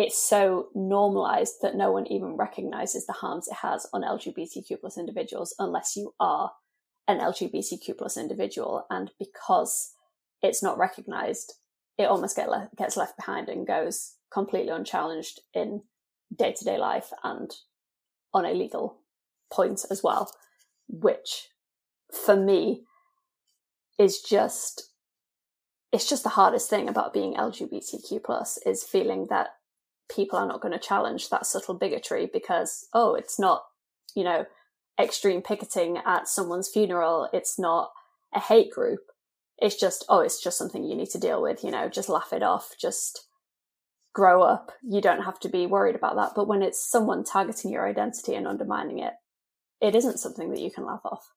it's 0.00 0.18
so 0.18 0.68
normalized 0.74 1.56
that 1.60 1.76
no 1.76 1.92
one 1.92 2.06
even 2.06 2.34
recognizes 2.34 3.04
the 3.04 3.12
harms 3.12 3.46
it 3.46 3.56
has 3.56 3.86
on 3.92 4.00
LGBTQ 4.00 4.80
plus 4.80 4.96
individuals 4.96 5.54
unless 5.58 5.94
you 5.94 6.14
are 6.18 6.52
an 7.06 7.18
LGBTQ 7.18 7.98
plus 7.98 8.16
individual. 8.16 8.86
And 8.88 9.10
because 9.18 9.92
it's 10.40 10.62
not 10.62 10.78
recognized, 10.78 11.52
it 11.98 12.04
almost 12.04 12.34
get 12.34 12.48
le- 12.48 12.70
gets 12.78 12.96
left 12.96 13.18
behind 13.18 13.50
and 13.50 13.66
goes 13.66 14.14
completely 14.32 14.70
unchallenged 14.70 15.40
in 15.52 15.82
day 16.34 16.54
to 16.54 16.64
day 16.64 16.78
life 16.78 17.12
and 17.22 17.54
on 18.32 18.46
a 18.46 18.54
legal 18.54 19.00
point 19.52 19.84
as 19.90 20.02
well, 20.02 20.32
which 20.88 21.48
for 22.10 22.36
me 22.36 22.84
is 23.98 24.22
just 24.22 24.94
it's 25.92 26.08
just 26.08 26.22
the 26.22 26.30
hardest 26.30 26.70
thing 26.70 26.88
about 26.88 27.12
being 27.12 27.34
LGBTQ 27.34 28.24
plus 28.24 28.58
is 28.64 28.82
feeling 28.82 29.26
that 29.28 29.48
people 30.14 30.38
are 30.38 30.46
not 30.46 30.60
going 30.60 30.72
to 30.72 30.78
challenge 30.78 31.30
that 31.30 31.46
subtle 31.46 31.74
bigotry 31.74 32.28
because 32.32 32.86
oh 32.92 33.14
it's 33.14 33.38
not 33.38 33.64
you 34.14 34.24
know 34.24 34.44
extreme 35.00 35.40
picketing 35.40 35.98
at 36.04 36.28
someone's 36.28 36.68
funeral. 36.68 37.28
It's 37.32 37.58
not 37.58 37.90
a 38.34 38.40
hate 38.40 38.70
group. 38.70 39.00
It's 39.58 39.76
just 39.76 40.04
oh 40.08 40.20
it's 40.20 40.42
just 40.42 40.58
something 40.58 40.84
you 40.84 40.96
need 40.96 41.10
to 41.10 41.18
deal 41.18 41.40
with 41.40 41.64
you 41.64 41.70
know 41.70 41.88
just 41.88 42.08
laugh 42.08 42.32
it 42.32 42.42
off 42.42 42.74
just 42.80 43.26
grow 44.12 44.42
up. 44.42 44.72
You 44.82 45.00
don't 45.00 45.22
have 45.22 45.38
to 45.40 45.48
be 45.48 45.66
worried 45.66 45.94
about 45.94 46.16
that. 46.16 46.32
But 46.34 46.48
when 46.48 46.62
it's 46.62 46.84
someone 46.84 47.24
targeting 47.24 47.70
your 47.70 47.86
identity 47.86 48.34
and 48.34 48.46
undermining 48.46 48.98
it 48.98 49.14
it 49.80 49.94
isn't 49.94 50.18
something 50.18 50.50
that 50.50 50.60
you 50.60 50.70
can 50.70 50.84
laugh 50.84 51.00
off. 51.04 51.32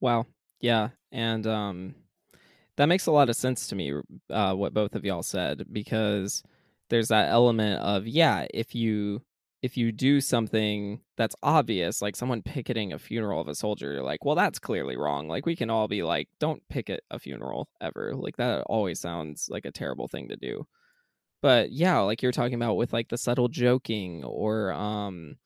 Wow. 0.00 0.26
Yeah. 0.60 0.90
And 1.12 1.46
um 1.46 1.94
that 2.78 2.86
makes 2.86 3.06
a 3.06 3.12
lot 3.12 3.28
of 3.28 3.36
sense 3.36 3.66
to 3.66 3.76
me 3.76 3.92
uh, 4.30 4.54
what 4.54 4.72
both 4.72 4.94
of 4.94 5.04
y'all 5.04 5.22
said 5.22 5.64
because 5.72 6.42
there's 6.90 7.08
that 7.08 7.28
element 7.28 7.80
of 7.82 8.06
yeah 8.06 8.46
if 8.54 8.74
you 8.74 9.20
if 9.62 9.76
you 9.76 9.90
do 9.90 10.20
something 10.20 11.00
that's 11.16 11.34
obvious 11.42 12.00
like 12.00 12.14
someone 12.14 12.40
picketing 12.40 12.92
a 12.92 12.98
funeral 12.98 13.40
of 13.40 13.48
a 13.48 13.54
soldier 13.54 13.94
you're 13.94 14.02
like 14.02 14.24
well 14.24 14.36
that's 14.36 14.60
clearly 14.60 14.96
wrong. 14.96 15.28
Like 15.28 15.44
we 15.44 15.56
can 15.56 15.70
all 15.70 15.88
be 15.88 16.02
like 16.02 16.28
don't 16.38 16.62
picket 16.68 17.02
a 17.10 17.18
funeral 17.18 17.68
ever. 17.80 18.14
Like 18.14 18.36
that 18.36 18.62
always 18.66 19.00
sounds 19.00 19.48
like 19.50 19.64
a 19.64 19.72
terrible 19.72 20.08
thing 20.08 20.28
to 20.28 20.36
do. 20.36 20.64
But 21.42 21.72
yeah 21.72 21.98
like 21.98 22.22
you're 22.22 22.32
talking 22.32 22.54
about 22.54 22.76
with 22.76 22.92
like 22.92 23.08
the 23.08 23.18
subtle 23.18 23.48
joking 23.48 24.22
or 24.24 24.72
um 24.72 25.36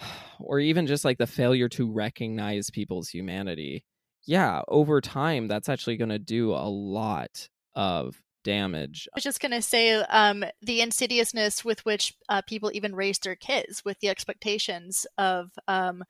or 0.40 0.58
even 0.58 0.88
just 0.88 1.04
like 1.04 1.18
the 1.18 1.26
failure 1.26 1.68
to 1.68 1.90
recognize 1.90 2.68
people's 2.70 3.08
humanity 3.08 3.84
yeah, 4.28 4.60
over 4.68 5.00
time, 5.00 5.48
that's 5.48 5.70
actually 5.70 5.96
going 5.96 6.10
to 6.10 6.18
do 6.18 6.52
a 6.52 6.68
lot 6.68 7.48
of 7.74 8.20
damage. 8.44 9.08
I 9.10 9.16
was 9.16 9.24
just 9.24 9.40
going 9.40 9.52
to 9.52 9.62
say 9.62 9.94
um, 9.94 10.44
the 10.60 10.82
insidiousness 10.82 11.64
with 11.64 11.82
which 11.86 12.14
uh, 12.28 12.42
people 12.42 12.70
even 12.74 12.94
raise 12.94 13.18
their 13.18 13.36
kids 13.36 13.82
with 13.86 13.98
the 14.00 14.10
expectations 14.10 15.06
of, 15.16 15.52
um, 15.66 16.04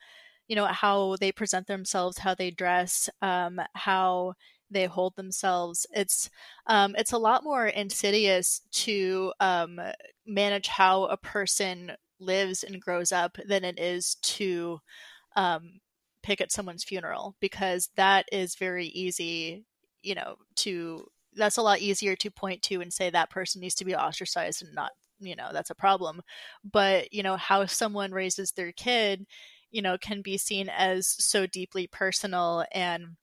you 0.48 0.56
know, 0.56 0.66
how 0.66 1.14
they 1.20 1.30
present 1.30 1.68
themselves, 1.68 2.18
how 2.18 2.34
they 2.34 2.50
dress, 2.50 3.08
um, 3.22 3.60
how 3.74 4.34
they 4.68 4.86
hold 4.86 5.14
themselves. 5.14 5.86
It's 5.94 6.28
um, 6.66 6.96
it's 6.98 7.12
a 7.12 7.18
lot 7.18 7.44
more 7.44 7.68
insidious 7.68 8.62
to 8.72 9.32
um, 9.38 9.80
manage 10.26 10.66
how 10.66 11.04
a 11.04 11.16
person 11.16 11.92
lives 12.18 12.64
and 12.64 12.82
grows 12.82 13.12
up 13.12 13.38
than 13.46 13.62
it 13.62 13.78
is 13.78 14.16
to 14.22 14.80
um, 15.36 15.78
pick 16.28 16.42
at 16.42 16.52
someone's 16.52 16.84
funeral 16.84 17.34
because 17.40 17.88
that 17.96 18.26
is 18.30 18.54
very 18.54 18.88
easy, 18.88 19.64
you 20.02 20.14
know, 20.14 20.36
to 20.56 21.06
that's 21.34 21.56
a 21.56 21.62
lot 21.62 21.80
easier 21.80 22.14
to 22.16 22.30
point 22.30 22.60
to 22.60 22.82
and 22.82 22.92
say 22.92 23.08
that 23.08 23.30
person 23.30 23.62
needs 23.62 23.74
to 23.76 23.84
be 23.86 23.94
ostracized 23.94 24.62
and 24.62 24.74
not, 24.74 24.90
you 25.20 25.34
know, 25.34 25.48
that's 25.54 25.70
a 25.70 25.74
problem. 25.74 26.20
But, 26.70 27.14
you 27.14 27.22
know, 27.22 27.38
how 27.38 27.64
someone 27.64 28.12
raises 28.12 28.52
their 28.52 28.72
kid, 28.72 29.24
you 29.70 29.80
know, 29.80 29.96
can 29.96 30.20
be 30.20 30.36
seen 30.36 30.68
as 30.68 31.08
so 31.08 31.46
deeply 31.46 31.86
personal 31.86 32.66
and 32.72 33.16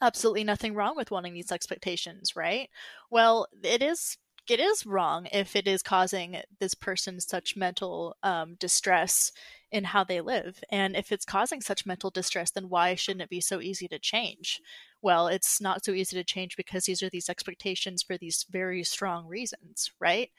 absolutely 0.00 0.44
nothing 0.44 0.72
wrong 0.72 0.94
with 0.94 1.10
wanting 1.10 1.34
these 1.34 1.50
expectations, 1.50 2.36
right? 2.36 2.70
Well, 3.10 3.48
it 3.64 3.82
is 3.82 4.18
it 4.50 4.60
is 4.60 4.86
wrong 4.86 5.28
if 5.32 5.56
it 5.56 5.66
is 5.66 5.82
causing 5.82 6.40
this 6.58 6.74
person 6.74 7.20
such 7.20 7.56
mental 7.56 8.16
um, 8.22 8.56
distress 8.58 9.32
in 9.72 9.84
how 9.84 10.04
they 10.04 10.20
live. 10.20 10.62
And 10.70 10.96
if 10.96 11.12
it's 11.12 11.24
causing 11.24 11.60
such 11.60 11.86
mental 11.86 12.10
distress, 12.10 12.50
then 12.50 12.68
why 12.68 12.94
shouldn't 12.94 13.22
it 13.22 13.30
be 13.30 13.40
so 13.40 13.60
easy 13.60 13.88
to 13.88 13.98
change? 13.98 14.60
Well, 15.02 15.28
it's 15.28 15.60
not 15.60 15.84
so 15.84 15.92
easy 15.92 16.16
to 16.16 16.24
change 16.24 16.56
because 16.56 16.84
these 16.84 17.02
are 17.02 17.10
these 17.10 17.28
expectations 17.28 18.02
for 18.02 18.16
these 18.16 18.46
very 18.50 18.82
strong 18.84 19.26
reasons, 19.26 19.90
right? 20.00 20.30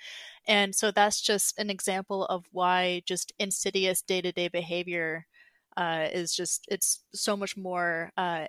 And 0.48 0.74
so 0.76 0.92
that's 0.92 1.22
just 1.22 1.58
an 1.60 1.70
example 1.70 2.26
of 2.26 2.46
why 2.52 3.04
just 3.06 3.34
insidious 3.40 4.02
day 4.02 4.22
to 4.22 4.32
day 4.32 4.48
behavior 4.48 5.26
uh, 5.76 6.08
is 6.12 6.36
just, 6.36 6.66
it's 6.70 7.02
so 7.14 7.38
much 7.38 7.56
more 7.56 8.12
uh, 8.18 8.46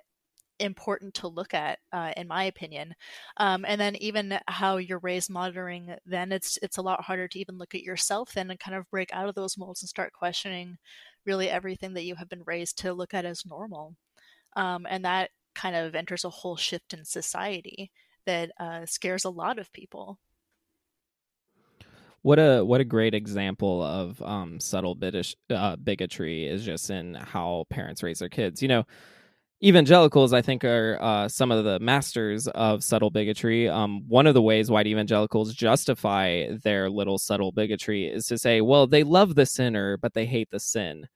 important 0.59 1.13
to 1.15 1.27
look 1.27 1.53
at, 1.53 1.79
uh, 1.91 2.11
in 2.17 2.27
my 2.27 2.45
opinion. 2.45 2.93
Um, 3.37 3.65
and 3.67 3.79
then 3.79 3.95
even 3.97 4.39
how 4.47 4.77
you're 4.77 4.99
raised 4.99 5.29
monitoring, 5.29 5.95
then 6.05 6.31
it's 6.31 6.57
it's 6.61 6.77
a 6.77 6.81
lot 6.81 7.03
harder 7.03 7.27
to 7.27 7.39
even 7.39 7.57
look 7.57 7.75
at 7.75 7.83
yourself 7.83 8.33
then 8.33 8.49
and 8.51 8.59
kind 8.59 8.75
of 8.77 8.89
break 8.89 9.09
out 9.13 9.29
of 9.29 9.35
those 9.35 9.57
molds 9.57 9.81
and 9.81 9.89
start 9.89 10.13
questioning 10.13 10.77
really 11.25 11.49
everything 11.49 11.93
that 11.93 12.03
you 12.03 12.15
have 12.15 12.29
been 12.29 12.43
raised 12.45 12.77
to 12.79 12.93
look 12.93 13.13
at 13.13 13.25
as 13.25 13.45
normal. 13.45 13.95
Um, 14.55 14.87
and 14.89 15.05
that 15.05 15.31
kind 15.55 15.75
of 15.75 15.95
enters 15.95 16.25
a 16.25 16.29
whole 16.29 16.55
shift 16.55 16.93
in 16.93 17.05
society 17.05 17.91
that 18.25 18.51
uh, 18.59 18.85
scares 18.85 19.25
a 19.25 19.29
lot 19.29 19.59
of 19.59 19.71
people. 19.73 20.19
What 22.21 22.37
a 22.37 22.63
what 22.65 22.81
a 22.81 22.85
great 22.85 23.13
example 23.13 23.81
of 23.81 24.21
um, 24.21 24.59
subtle 24.59 24.95
bitish, 24.95 25.35
uh, 25.49 25.77
bigotry 25.77 26.45
is 26.45 26.65
just 26.65 26.89
in 26.89 27.13
how 27.13 27.65
parents 27.69 28.03
raise 28.03 28.19
their 28.19 28.29
kids. 28.29 28.61
You 28.61 28.67
know, 28.67 28.85
evangelicals, 29.63 30.33
I 30.33 30.41
think, 30.41 30.63
are 30.63 30.97
uh, 31.01 31.27
some 31.27 31.51
of 31.51 31.65
the 31.65 31.79
masters 31.79 32.47
of 32.49 32.83
subtle 32.83 33.09
bigotry. 33.09 33.67
Um, 33.67 34.07
one 34.07 34.27
of 34.27 34.33
the 34.33 34.41
ways 34.41 34.71
white 34.71 34.87
evangelicals 34.87 35.53
justify 35.53 36.47
their 36.63 36.89
little 36.89 37.17
subtle 37.17 37.51
bigotry 37.51 38.07
is 38.07 38.25
to 38.27 38.37
say, 38.37 38.61
well, 38.61 38.87
they 38.87 39.03
love 39.03 39.35
the 39.35 39.45
sinner, 39.45 39.97
but 39.97 40.13
they 40.13 40.25
hate 40.25 40.49
the 40.51 40.59
sin. 40.59 41.07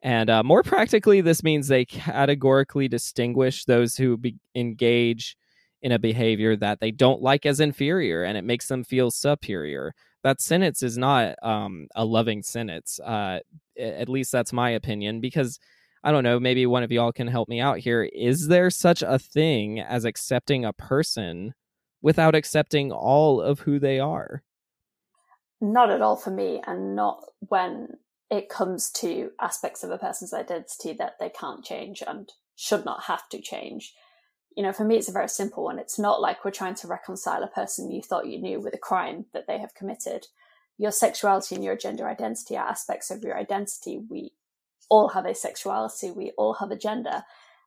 And 0.00 0.28
uh, 0.28 0.42
more 0.42 0.62
practically, 0.62 1.20
this 1.20 1.42
means 1.42 1.68
they 1.68 1.84
categorically 1.84 2.88
distinguish 2.88 3.64
those 3.64 3.96
who 3.96 4.16
be- 4.16 4.36
engage 4.54 5.36
in 5.82 5.92
a 5.92 5.98
behavior 5.98 6.56
that 6.56 6.80
they 6.80 6.90
don't 6.90 7.20
like 7.20 7.44
as 7.44 7.60
inferior 7.60 8.24
and 8.24 8.38
it 8.38 8.44
makes 8.44 8.68
them 8.68 8.84
feel 8.84 9.10
superior. 9.10 9.94
That 10.22 10.40
sentence 10.40 10.82
is 10.82 10.96
not 10.96 11.34
um, 11.42 11.88
a 11.94 12.04
loving 12.06 12.42
sentence. 12.42 12.98
Uh, 13.00 13.40
at 13.78 14.08
least 14.08 14.32
that's 14.32 14.52
my 14.52 14.70
opinion, 14.70 15.20
because 15.20 15.58
I 16.04 16.12
don't 16.12 16.22
know, 16.22 16.38
maybe 16.38 16.66
one 16.66 16.82
of 16.82 16.92
y'all 16.92 17.12
can 17.12 17.28
help 17.28 17.48
me 17.48 17.60
out 17.60 17.78
here. 17.78 18.02
Is 18.02 18.48
there 18.48 18.68
such 18.68 19.02
a 19.02 19.18
thing 19.18 19.80
as 19.80 20.04
accepting 20.04 20.62
a 20.62 20.74
person 20.74 21.54
without 22.02 22.34
accepting 22.34 22.92
all 22.92 23.40
of 23.40 23.60
who 23.60 23.78
they 23.78 23.98
are? 23.98 24.42
Not 25.62 25.90
at 25.90 26.02
all 26.02 26.16
for 26.16 26.30
me, 26.30 26.60
and 26.66 26.94
not 26.94 27.24
when 27.40 27.96
it 28.30 28.50
comes 28.50 28.90
to 28.90 29.30
aspects 29.40 29.82
of 29.82 29.90
a 29.90 29.96
person's 29.96 30.34
identity 30.34 30.92
that 30.92 31.14
they 31.18 31.30
can't 31.30 31.64
change 31.64 32.02
and 32.06 32.30
should 32.54 32.84
not 32.84 33.04
have 33.04 33.26
to 33.30 33.40
change. 33.40 33.94
You 34.54 34.62
know, 34.62 34.74
for 34.74 34.84
me, 34.84 34.96
it's 34.96 35.08
a 35.08 35.12
very 35.12 35.30
simple 35.30 35.64
one. 35.64 35.78
It's 35.78 35.98
not 35.98 36.20
like 36.20 36.44
we're 36.44 36.50
trying 36.50 36.74
to 36.76 36.86
reconcile 36.86 37.42
a 37.42 37.48
person 37.48 37.90
you 37.90 38.02
thought 38.02 38.26
you 38.26 38.38
knew 38.38 38.60
with 38.60 38.74
a 38.74 38.78
crime 38.78 39.24
that 39.32 39.46
they 39.46 39.58
have 39.58 39.74
committed. 39.74 40.26
Your 40.76 40.92
sexuality 40.92 41.54
and 41.54 41.64
your 41.64 41.76
gender 41.76 42.06
identity 42.06 42.58
are 42.58 42.68
aspects 42.68 43.10
of 43.10 43.22
your 43.22 43.38
identity. 43.38 43.98
We 44.10 44.32
all 44.94 45.08
have 45.08 45.26
a 45.26 45.34
sexuality, 45.34 46.12
we 46.12 46.30
all 46.38 46.54
have 46.54 46.70
a 46.70 46.76
gender. 46.76 47.24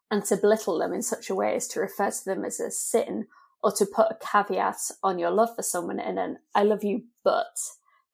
And 0.09 0.23
to 0.25 0.37
belittle 0.37 0.79
them 0.79 0.93
in 0.93 1.01
such 1.01 1.29
a 1.29 1.35
way 1.35 1.55
as 1.55 1.67
to 1.69 1.81
refer 1.81 2.09
to 2.09 2.25
them 2.25 2.45
as 2.45 2.61
a 2.61 2.71
sin 2.71 3.27
or 3.61 3.73
to 3.73 3.85
put 3.85 4.07
a 4.09 4.17
caveat 4.25 4.77
on 5.03 5.19
your 5.19 5.31
love 5.31 5.53
for 5.53 5.61
someone 5.61 5.99
in 5.99 6.17
an 6.17 6.37
I 6.55 6.63
love 6.63 6.85
you, 6.85 7.03
but 7.25 7.57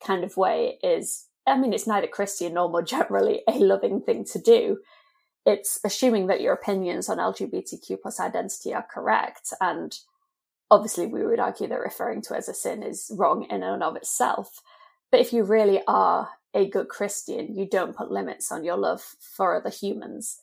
kind 0.04 0.24
of 0.24 0.36
way 0.36 0.80
is, 0.82 1.28
I 1.46 1.56
mean, 1.60 1.74
it's 1.74 1.86
neither 1.86 2.08
Christian 2.08 2.56
nor 2.56 2.70
more 2.70 2.82
generally 2.96 3.44
a 3.48 3.60
loving 3.60 4.02
thing 4.02 4.26
to 4.32 4.40
do. 4.40 4.80
It's 5.46 5.80
assuming 5.86 6.26
that 6.28 6.42
your 6.42 6.54
opinions 6.54 7.08
on 7.08 7.18
LGBTQ 7.18 8.02
plus 8.02 8.20
identity 8.20 8.74
are 8.74 8.88
correct. 8.92 9.54
And 9.62 9.96
obviously, 10.72 11.06
we 11.06 11.24
would 11.24 11.40
argue 11.40 11.68
that 11.68 11.80
referring 11.80 12.24
to 12.24 12.36
as 12.36 12.50
a 12.50 12.54
sin 12.56 12.82
is 12.82 13.12
wrong 13.16 13.46
in 13.52 13.62
and 13.62 13.84
of 13.84 13.96
itself. 13.96 14.64
But 15.12 15.20
if 15.20 15.34
you 15.34 15.44
really 15.44 15.84
are 15.88 16.30
a 16.54 16.70
good 16.70 16.88
Christian, 16.88 17.56
you 17.56 17.68
don't 17.68 17.96
put 17.96 18.12
limits 18.12 18.52
on 18.52 18.64
your 18.64 18.78
love 18.78 19.02
for 19.20 19.56
other 19.56 19.70
humans, 19.70 20.42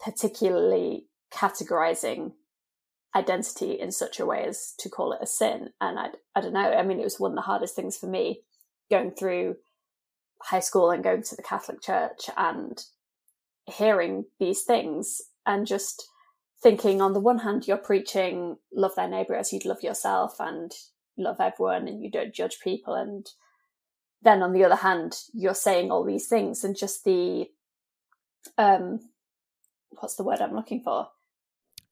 particularly 0.00 1.06
categorizing 1.32 2.32
identity 3.14 3.72
in 3.72 3.92
such 3.92 4.18
a 4.18 4.26
way 4.26 4.44
as 4.44 4.74
to 4.78 4.88
call 4.88 5.12
it 5.12 5.20
a 5.22 5.26
sin. 5.26 5.70
And 5.80 5.98
I, 5.98 6.08
I 6.34 6.40
don't 6.40 6.54
know. 6.54 6.72
I 6.72 6.82
mean, 6.82 6.98
it 6.98 7.04
was 7.04 7.20
one 7.20 7.32
of 7.32 7.36
the 7.36 7.42
hardest 7.42 7.76
things 7.76 7.96
for 7.96 8.06
me 8.06 8.40
going 8.90 9.10
through 9.10 9.56
high 10.42 10.60
school 10.60 10.90
and 10.90 11.04
going 11.04 11.22
to 11.22 11.36
the 11.36 11.42
Catholic 11.42 11.82
Church 11.82 12.30
and 12.36 12.84
hearing 13.66 14.24
these 14.40 14.62
things 14.62 15.20
and 15.46 15.66
just 15.66 16.08
thinking 16.62 17.00
on 17.00 17.12
the 17.12 17.20
one 17.20 17.38
hand, 17.38 17.66
you're 17.66 17.76
preaching 17.76 18.56
love 18.72 18.94
thy 18.96 19.06
neighbor 19.06 19.34
as 19.34 19.52
you'd 19.52 19.64
love 19.64 19.82
yourself 19.82 20.36
and 20.38 20.72
love 21.18 21.36
everyone 21.40 21.88
and 21.88 22.02
you 22.02 22.10
don't 22.10 22.34
judge 22.34 22.60
people 22.60 22.94
and 22.94 23.28
then 24.22 24.42
on 24.42 24.52
the 24.52 24.64
other 24.64 24.76
hand, 24.76 25.16
you're 25.32 25.54
saying 25.54 25.90
all 25.90 26.04
these 26.04 26.28
things 26.28 26.64
and 26.64 26.76
just 26.76 27.04
the, 27.04 27.46
um, 28.58 29.00
what's 30.00 30.14
the 30.16 30.24
word 30.24 30.40
I'm 30.40 30.54
looking 30.54 30.82
for? 30.82 31.08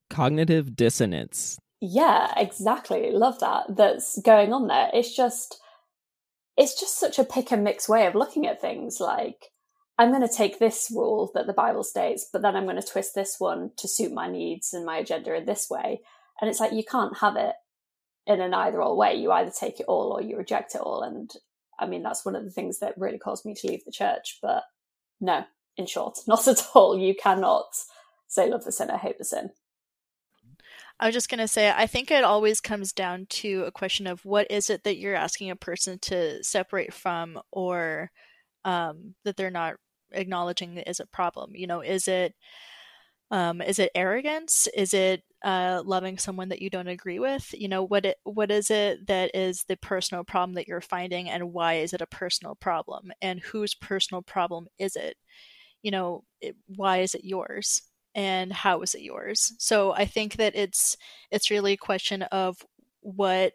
Cognitive 0.09 0.77
dissonance. 0.77 1.59
Yeah, 1.81 2.33
exactly. 2.37 3.11
Love 3.11 3.41
that. 3.41 3.77
That's 3.77 4.21
going 4.21 4.53
on 4.53 4.67
there. 4.67 4.91
It's 4.93 5.15
just, 5.15 5.61
it's 6.57 6.79
just 6.79 6.99
such 6.99 7.19
a 7.19 7.25
pick 7.25 7.53
and 7.53 7.65
mix 7.65 7.89
way 7.89 8.07
of 8.07 8.15
looking 8.15 8.47
at 8.47 8.61
things. 8.61 9.01
Like, 9.01 9.51
I'm 9.99 10.11
going 10.11 10.27
to 10.27 10.35
take 10.35 10.59
this 10.59 10.91
rule 10.95 11.31
that 11.35 11.47
the 11.47 11.53
Bible 11.53 11.83
states, 11.83 12.29
but 12.33 12.43
then 12.43 12.57
I'm 12.57 12.65
going 12.65 12.81
to 12.81 12.87
twist 12.87 13.15
this 13.15 13.37
one 13.39 13.71
to 13.79 13.89
suit 13.89 14.13
my 14.13 14.31
needs 14.31 14.73
and 14.73 14.85
my 14.85 14.99
agenda 14.99 15.35
in 15.35 15.47
this 15.47 15.69
way. 15.71 16.01
And 16.41 16.49
it's 16.49 16.61
like, 16.61 16.73
you 16.73 16.85
can't 16.85 17.19
have 17.19 17.37
it 17.37 17.55
in 18.27 18.41
an 18.41 18.55
either 18.55 18.83
or 18.83 18.97
way. 18.97 19.15
You 19.15 19.33
either 19.33 19.53
take 19.59 19.81
it 19.81 19.87
all 19.89 20.13
or 20.13 20.23
you 20.23 20.37
reject 20.37 20.75
it 20.75 20.81
all. 20.81 21.03
And 21.03 21.31
I 21.81 21.87
mean, 21.87 22.03
that's 22.03 22.25
one 22.25 22.37
of 22.37 22.45
the 22.45 22.51
things 22.51 22.79
that 22.79 22.99
really 22.99 23.19
caused 23.19 23.45
me 23.45 23.55
to 23.55 23.67
leave 23.67 23.85
the 23.85 23.91
church. 23.93 24.39
But 24.43 24.65
no, 25.21 25.45
in 25.77 25.87
short, 25.87 26.19
not 26.27 26.47
at 26.47 26.67
all. 26.75 26.99
You 26.99 27.15
cannot 27.15 27.67
say 28.29 28.49
love 28.49 28.65
the 28.65 28.73
sinner, 28.73 28.97
hate 28.97 29.19
the 29.19 29.25
sin. 29.25 29.51
I 31.01 31.07
was 31.07 31.15
just 31.15 31.31
going 31.31 31.39
to 31.39 31.49
say, 31.49 31.73
I 31.75 31.87
think 31.87 32.11
it 32.11 32.25
always 32.25 32.61
comes 32.61 32.93
down 32.93 33.27
to 33.31 33.65
a 33.67 33.73
question 33.73 34.07
of 34.07 34.23
what 34.27 34.51
is 34.51 34.69
it 34.69 34.85
that 34.85 34.99
you're 34.99 35.15
asking 35.15 35.51
a 35.51 35.57
person 35.57 35.99
to 36.01 36.45
separate 36.45 36.93
from 36.93 37.41
or 37.51 38.11
um, 38.67 39.15
that 39.25 39.39
they're 39.39 39.51
not 39.51 39.77
acknowledging 40.13 40.77
is 40.77 41.01
a 41.01 41.07
problem. 41.07 41.53
You 41.55 41.67
know, 41.67 41.81
is 41.81 42.07
it 42.07 42.35
um, 43.31 43.63
is 43.63 43.79
it 43.79 43.93
arrogance? 43.95 44.69
Is 44.75 44.93
it 44.95 45.23
uh, 45.45 45.83
loving 45.85 46.19
someone 46.19 46.49
that 46.49 46.61
you 46.63 46.71
don't 46.71 46.89
agree 46.89 47.19
with? 47.19 47.55
You 47.57 47.69
know, 47.69 47.85
what 47.85 48.05
it, 48.07 48.17
what 48.25 48.51
is 48.51 48.71
it 48.71 49.07
that 49.07 49.31
is 49.35 49.65
the 49.65 49.77
personal 49.77 50.25
problem 50.25 50.55
that 50.55 50.69
you're 50.69 50.81
finding, 50.81 51.31
and 51.31 51.53
why 51.53 51.75
is 51.75 51.93
it 51.93 52.01
a 52.01 52.07
personal 52.07 52.55
problem? 52.57 53.13
And 53.23 53.41
whose 53.41 53.75
personal 53.75 54.23
problem 54.23 54.67
is 54.79 54.97
it? 54.97 55.17
You 55.83 55.91
know, 55.93 56.25
it, 56.41 56.57
why 56.67 56.99
is 56.99 57.15
it 57.15 57.25
yours? 57.25 57.83
And 58.15 58.53
how 58.53 58.83
is 58.83 58.95
it 58.95 59.03
yours? 59.03 59.53
So 59.59 59.93
I 59.93 60.05
think 60.05 60.37
that 60.37 60.57
it's 60.57 60.97
it's 61.31 61.51
really 61.51 61.75
a 61.75 61.77
question 61.79 62.23
of 62.25 62.57
what 63.01 63.53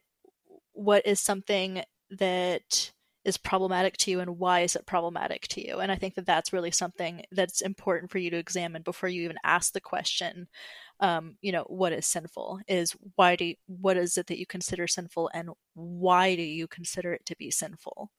what 0.74 1.06
is 1.06 1.20
something 1.20 1.84
that 2.12 2.92
is 3.26 3.38
problematic 3.38 3.98
to 3.98 4.12
you 4.12 4.20
and 4.20 4.38
why 4.38 4.62
is 4.62 4.76
it 4.76 4.86
problematic 4.86 5.48
to 5.50 5.66
you? 5.66 5.80
And 5.80 5.92
i 5.92 5.96
think 5.96 6.16
that 6.16 6.26
that's 6.26 6.54
really 6.54 6.72
something 6.72 7.24
that's 7.32 7.62
important 7.62 8.12
for 8.12 8.20
you 8.20 8.30
to 8.30 8.38
examine 8.38 8.84
before 8.84 9.10
you 9.10 9.24
even 9.24 9.38
ask 9.44 9.74
the 9.74 9.82
question 9.82 10.48
um, 11.00 11.38
you 11.42 11.52
know 11.52 11.64
what 11.64 11.94
is 11.94 12.06
sinful? 12.06 12.60
Is 12.68 12.96
why 13.16 13.36
do 13.36 13.46
you, 13.46 13.56
what 13.68 13.98
is 13.98 14.18
it 14.18 14.28
that 14.28 14.40
you 14.40 14.46
consider 14.46 14.88
sinful 14.88 15.30
and 15.34 15.50
why 15.74 16.36
do 16.36 16.42
you 16.42 16.68
consider 16.68 17.14
it 17.14 17.26
to 17.26 17.36
be 17.36 17.52
sinful? 17.52 18.12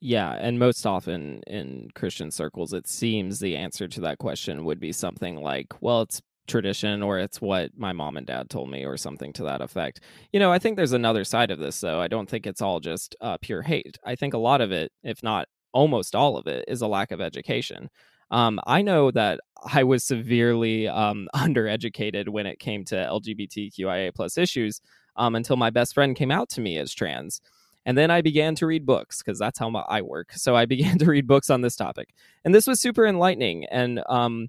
Yeah, 0.00 0.32
and 0.32 0.58
most 0.58 0.86
often 0.86 1.42
in 1.46 1.88
Christian 1.94 2.30
circles, 2.30 2.72
it 2.72 2.86
seems 2.86 3.40
the 3.40 3.56
answer 3.56 3.88
to 3.88 4.00
that 4.02 4.18
question 4.18 4.64
would 4.64 4.78
be 4.78 4.92
something 4.92 5.36
like, 5.36 5.74
well, 5.80 6.02
it's 6.02 6.20
tradition 6.46 7.02
or 7.02 7.18
it's 7.18 7.40
what 7.40 7.70
my 7.76 7.92
mom 7.92 8.16
and 8.16 8.26
dad 8.26 8.50
told 8.50 8.70
me 8.70 8.84
or 8.84 8.96
something 8.96 9.32
to 9.34 9.44
that 9.44 9.60
effect. 9.60 10.00
You 10.32 10.40
know, 10.40 10.52
I 10.52 10.58
think 10.58 10.76
there's 10.76 10.92
another 10.92 11.24
side 11.24 11.50
of 11.50 11.58
this 11.58 11.80
though. 11.80 12.00
I 12.00 12.08
don't 12.08 12.28
think 12.28 12.46
it's 12.46 12.62
all 12.62 12.80
just 12.80 13.16
uh, 13.20 13.38
pure 13.40 13.62
hate. 13.62 13.98
I 14.04 14.14
think 14.14 14.34
a 14.34 14.38
lot 14.38 14.60
of 14.60 14.72
it, 14.72 14.92
if 15.02 15.22
not 15.22 15.48
almost 15.72 16.14
all 16.14 16.36
of 16.36 16.46
it, 16.46 16.64
is 16.68 16.80
a 16.80 16.86
lack 16.86 17.10
of 17.10 17.20
education. 17.20 17.90
Um, 18.30 18.58
I 18.66 18.82
know 18.82 19.10
that 19.12 19.40
I 19.72 19.84
was 19.84 20.04
severely 20.04 20.88
um, 20.88 21.28
undereducated 21.34 22.28
when 22.28 22.46
it 22.46 22.58
came 22.58 22.84
to 22.86 22.96
LGBTQIA 22.96 24.14
plus 24.14 24.36
issues 24.38 24.80
um, 25.16 25.34
until 25.34 25.56
my 25.56 25.70
best 25.70 25.94
friend 25.94 26.16
came 26.16 26.30
out 26.30 26.48
to 26.50 26.60
me 26.60 26.78
as 26.78 26.92
trans. 26.92 27.40
And 27.84 27.96
then 27.96 28.10
I 28.10 28.20
began 28.20 28.56
to 28.56 28.66
read 28.66 28.84
books 28.84 29.22
because 29.22 29.38
that's 29.38 29.60
how 29.60 29.70
I 29.88 30.02
work. 30.02 30.32
So 30.32 30.56
I 30.56 30.66
began 30.66 30.98
to 30.98 31.06
read 31.06 31.26
books 31.26 31.50
on 31.50 31.60
this 31.60 31.76
topic. 31.76 32.10
And 32.44 32.54
this 32.54 32.66
was 32.66 32.80
super 32.80 33.06
enlightening. 33.06 33.64
And 33.66 34.02
um, 34.08 34.48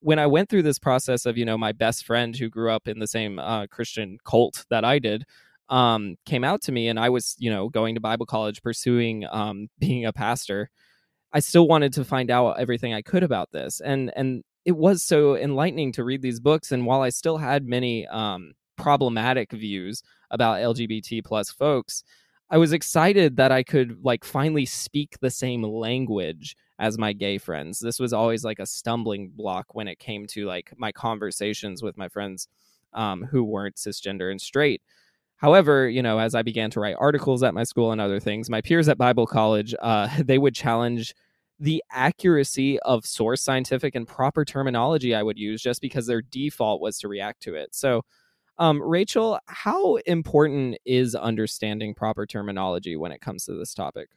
when 0.00 0.18
I 0.18 0.26
went 0.26 0.48
through 0.48 0.62
this 0.62 0.78
process 0.78 1.26
of, 1.26 1.36
you 1.36 1.44
know, 1.44 1.58
my 1.58 1.72
best 1.72 2.04
friend 2.04 2.36
who 2.36 2.48
grew 2.48 2.70
up 2.70 2.88
in 2.88 2.98
the 2.98 3.06
same 3.06 3.38
uh, 3.38 3.66
Christian 3.66 4.18
cult 4.24 4.64
that 4.70 4.84
I 4.84 4.98
did, 4.98 5.24
um, 5.68 6.16
came 6.26 6.42
out 6.42 6.62
to 6.62 6.72
me 6.72 6.88
and 6.88 6.98
I 6.98 7.10
was, 7.10 7.36
you 7.38 7.50
know, 7.50 7.68
going 7.68 7.94
to 7.94 8.00
Bible 8.00 8.26
college, 8.26 8.62
pursuing 8.62 9.26
um, 9.30 9.68
being 9.78 10.04
a 10.06 10.12
pastor. 10.12 10.70
I 11.32 11.40
still 11.40 11.68
wanted 11.68 11.92
to 11.94 12.04
find 12.04 12.30
out 12.30 12.58
everything 12.58 12.92
I 12.92 13.02
could 13.02 13.22
about 13.22 13.52
this. 13.52 13.80
And, 13.80 14.10
and 14.16 14.42
it 14.64 14.76
was 14.76 15.02
so 15.02 15.36
enlightening 15.36 15.92
to 15.92 16.04
read 16.04 16.22
these 16.22 16.40
books. 16.40 16.72
And 16.72 16.86
while 16.86 17.02
I 17.02 17.10
still 17.10 17.38
had 17.38 17.64
many 17.64 18.06
um, 18.08 18.52
problematic 18.76 19.52
views 19.52 20.02
about 20.30 20.58
LGBT 20.58 21.24
plus 21.24 21.50
folks, 21.50 22.02
I 22.50 22.58
was 22.58 22.72
excited 22.72 23.36
that 23.36 23.52
I 23.52 23.62
could 23.62 24.04
like 24.04 24.24
finally 24.24 24.66
speak 24.66 25.16
the 25.20 25.30
same 25.30 25.62
language 25.62 26.56
as 26.80 26.98
my 26.98 27.12
gay 27.12 27.38
friends. 27.38 27.78
This 27.78 28.00
was 28.00 28.12
always 28.12 28.42
like 28.42 28.58
a 28.58 28.66
stumbling 28.66 29.28
block 29.28 29.74
when 29.74 29.86
it 29.86 29.98
came 29.98 30.26
to 30.28 30.46
like 30.46 30.72
my 30.78 30.90
conversations 30.90 31.82
with 31.82 31.96
my 31.98 32.08
friends 32.08 32.48
um, 32.94 33.22
who 33.22 33.44
weren't 33.44 33.76
cisgender 33.76 34.30
and 34.30 34.40
straight. 34.40 34.82
However, 35.36 35.88
you 35.88 36.02
know, 36.02 36.18
as 36.18 36.34
I 36.34 36.42
began 36.42 36.70
to 36.72 36.80
write 36.80 36.96
articles 36.98 37.42
at 37.42 37.54
my 37.54 37.64
school 37.64 37.92
and 37.92 38.00
other 38.00 38.18
things, 38.18 38.50
my 38.50 38.62
peers 38.62 38.88
at 38.88 38.98
Bible 38.98 39.26
college, 39.26 39.74
uh, 39.80 40.08
they 40.24 40.38
would 40.38 40.54
challenge 40.54 41.14
the 41.58 41.84
accuracy 41.92 42.80
of 42.80 43.04
source 43.04 43.42
scientific 43.42 43.94
and 43.94 44.08
proper 44.08 44.46
terminology 44.46 45.14
I 45.14 45.22
would 45.22 45.38
use 45.38 45.62
just 45.62 45.82
because 45.82 46.06
their 46.06 46.22
default 46.22 46.80
was 46.80 46.98
to 47.00 47.08
react 47.08 47.42
to 47.42 47.54
it. 47.54 47.74
So, 47.74 48.02
um, 48.56 48.82
Rachel, 48.82 49.38
how 49.46 49.96
important 50.06 50.78
is 50.86 51.14
understanding 51.14 51.94
proper 51.94 52.26
terminology 52.26 52.96
when 52.96 53.12
it 53.12 53.20
comes 53.20 53.44
to 53.44 53.52
this 53.52 53.74
topic? 53.74 54.08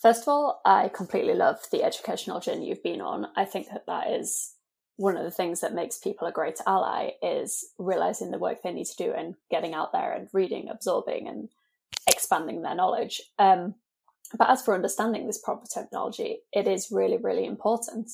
First 0.00 0.22
of 0.22 0.28
all, 0.28 0.62
I 0.64 0.88
completely 0.88 1.34
love 1.34 1.58
the 1.70 1.82
educational 1.82 2.40
journey 2.40 2.68
you've 2.68 2.82
been 2.82 3.02
on. 3.02 3.26
I 3.36 3.44
think 3.44 3.68
that 3.68 3.84
that 3.86 4.10
is 4.10 4.54
one 4.96 5.16
of 5.16 5.24
the 5.24 5.30
things 5.30 5.60
that 5.60 5.74
makes 5.74 5.98
people 5.98 6.26
a 6.26 6.32
great 6.32 6.58
ally 6.66 7.10
is 7.22 7.66
realizing 7.78 8.30
the 8.30 8.38
work 8.38 8.62
they 8.62 8.72
need 8.72 8.86
to 8.86 8.96
do 8.96 9.12
and 9.12 9.34
getting 9.50 9.74
out 9.74 9.92
there 9.92 10.12
and 10.12 10.28
reading, 10.32 10.70
absorbing, 10.70 11.28
and 11.28 11.50
expanding 12.06 12.62
their 12.62 12.74
knowledge. 12.74 13.20
Um, 13.38 13.74
but 14.36 14.48
as 14.48 14.62
for 14.62 14.74
understanding 14.74 15.26
this 15.26 15.38
proper 15.38 15.66
technology, 15.66 16.38
it 16.52 16.66
is 16.66 16.90
really, 16.90 17.18
really 17.18 17.44
important. 17.44 18.10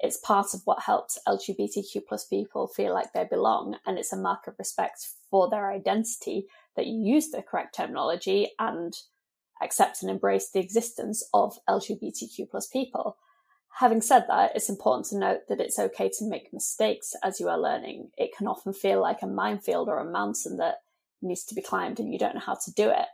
It's 0.00 0.18
part 0.18 0.54
of 0.54 0.62
what 0.64 0.82
helps 0.82 1.18
LGBTQ 1.26 2.02
plus 2.08 2.24
people 2.26 2.66
feel 2.66 2.94
like 2.94 3.12
they 3.12 3.24
belong, 3.24 3.76
and 3.84 3.98
it's 3.98 4.12
a 4.12 4.16
mark 4.16 4.46
of 4.46 4.54
respect 4.58 5.06
for 5.30 5.50
their 5.50 5.70
identity 5.70 6.46
that 6.76 6.86
you 6.86 7.14
use 7.14 7.30
the 7.30 7.42
correct 7.42 7.74
terminology 7.74 8.52
and 8.58 8.94
accept 9.62 10.02
and 10.02 10.10
embrace 10.10 10.50
the 10.50 10.60
existence 10.60 11.22
of 11.32 11.58
LGBTQ 11.68 12.50
plus 12.50 12.66
people. 12.66 13.16
Having 13.78 14.00
said 14.00 14.24
that, 14.28 14.52
it's 14.54 14.70
important 14.70 15.06
to 15.06 15.18
note 15.18 15.48
that 15.48 15.60
it's 15.60 15.78
okay 15.78 16.08
to 16.18 16.24
make 16.24 16.52
mistakes 16.52 17.14
as 17.22 17.40
you 17.40 17.48
are 17.48 17.60
learning. 17.60 18.10
It 18.16 18.30
can 18.36 18.46
often 18.46 18.72
feel 18.72 19.02
like 19.02 19.22
a 19.22 19.26
minefield 19.26 19.88
or 19.88 19.98
a 19.98 20.10
mountain 20.10 20.56
that 20.56 20.76
needs 21.20 21.44
to 21.44 21.54
be 21.54 21.62
climbed 21.62 22.00
and 22.00 22.12
you 22.12 22.18
don't 22.18 22.34
know 22.34 22.40
how 22.40 22.54
to 22.64 22.72
do 22.72 22.88
it. 22.88 23.06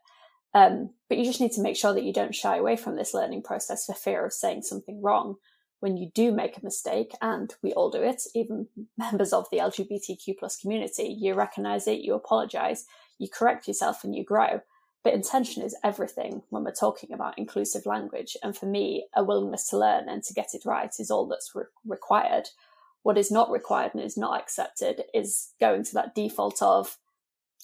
Um, 0.54 0.90
but 1.08 1.18
you 1.18 1.24
just 1.24 1.40
need 1.40 1.52
to 1.52 1.62
make 1.62 1.76
sure 1.76 1.94
that 1.94 2.04
you 2.04 2.12
don't 2.12 2.34
shy 2.34 2.56
away 2.56 2.76
from 2.76 2.96
this 2.96 3.14
learning 3.14 3.42
process 3.42 3.86
for 3.86 3.94
fear 3.94 4.24
of 4.24 4.32
saying 4.32 4.62
something 4.62 5.00
wrong. 5.02 5.36
When 5.80 5.96
you 5.96 6.10
do 6.14 6.30
make 6.30 6.56
a 6.56 6.64
mistake, 6.64 7.12
and 7.20 7.52
we 7.62 7.72
all 7.72 7.90
do 7.90 8.02
it, 8.02 8.22
even 8.34 8.68
members 8.98 9.32
of 9.32 9.46
the 9.50 9.58
LGBTQ 9.58 10.38
plus 10.38 10.56
community, 10.56 11.16
you 11.18 11.34
recognize 11.34 11.88
it, 11.88 12.00
you 12.00 12.14
apologize, 12.14 12.86
you 13.18 13.28
correct 13.28 13.66
yourself, 13.66 14.04
and 14.04 14.14
you 14.14 14.24
grow. 14.24 14.60
But 15.04 15.14
intention 15.14 15.62
is 15.62 15.76
everything 15.82 16.42
when 16.50 16.62
we're 16.62 16.72
talking 16.72 17.12
about 17.12 17.38
inclusive 17.38 17.86
language. 17.86 18.36
And 18.42 18.56
for 18.56 18.66
me, 18.66 19.06
a 19.16 19.24
willingness 19.24 19.68
to 19.68 19.78
learn 19.78 20.08
and 20.08 20.22
to 20.24 20.34
get 20.34 20.54
it 20.54 20.64
right 20.64 20.92
is 20.98 21.10
all 21.10 21.26
that's 21.26 21.52
re- 21.54 21.64
required. 21.84 22.48
What 23.02 23.18
is 23.18 23.30
not 23.30 23.50
required 23.50 23.94
and 23.94 24.02
is 24.02 24.16
not 24.16 24.40
accepted 24.40 25.02
is 25.12 25.50
going 25.58 25.82
to 25.84 25.94
that 25.94 26.14
default 26.14 26.62
of, 26.62 26.98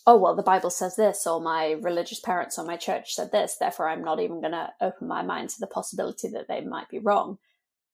oh, 0.05 0.17
well, 0.17 0.35
the 0.35 0.43
Bible 0.43 0.71
says 0.71 0.97
this, 0.97 1.29
or 1.29 1.41
my 1.41 1.73
religious 1.81 2.19
parents 2.19 2.59
or 2.59 2.65
my 2.65 2.77
church 2.77 3.15
said 3.15 3.31
this, 3.31 3.57
therefore 3.57 3.89
I'm 3.89 4.03
not 4.03 4.19
even 4.19 4.41
going 4.41 4.53
to 4.53 4.73
open 4.81 5.07
my 5.07 5.23
mind 5.23 5.51
to 5.51 5.61
the 5.61 5.67
possibility 5.69 6.29
that 6.31 6.49
they 6.49 6.61
might 6.61 6.89
be 6.89 6.99
wrong. 6.99 7.39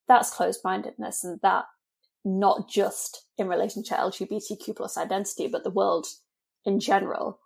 That's 0.09 0.31
closed 0.31 0.61
mindedness, 0.65 1.23
and 1.23 1.41
that 1.43 1.67
not 2.25 2.69
just 2.69 3.27
in 3.37 3.49
relation 3.49 3.83
to 3.85 3.95
LGBTQ 3.95 4.77
plus 4.77 4.97
identity, 4.97 5.49
but 5.49 5.65
the 5.65 5.71
world 5.71 6.07
in 6.65 6.81
general 6.81 7.41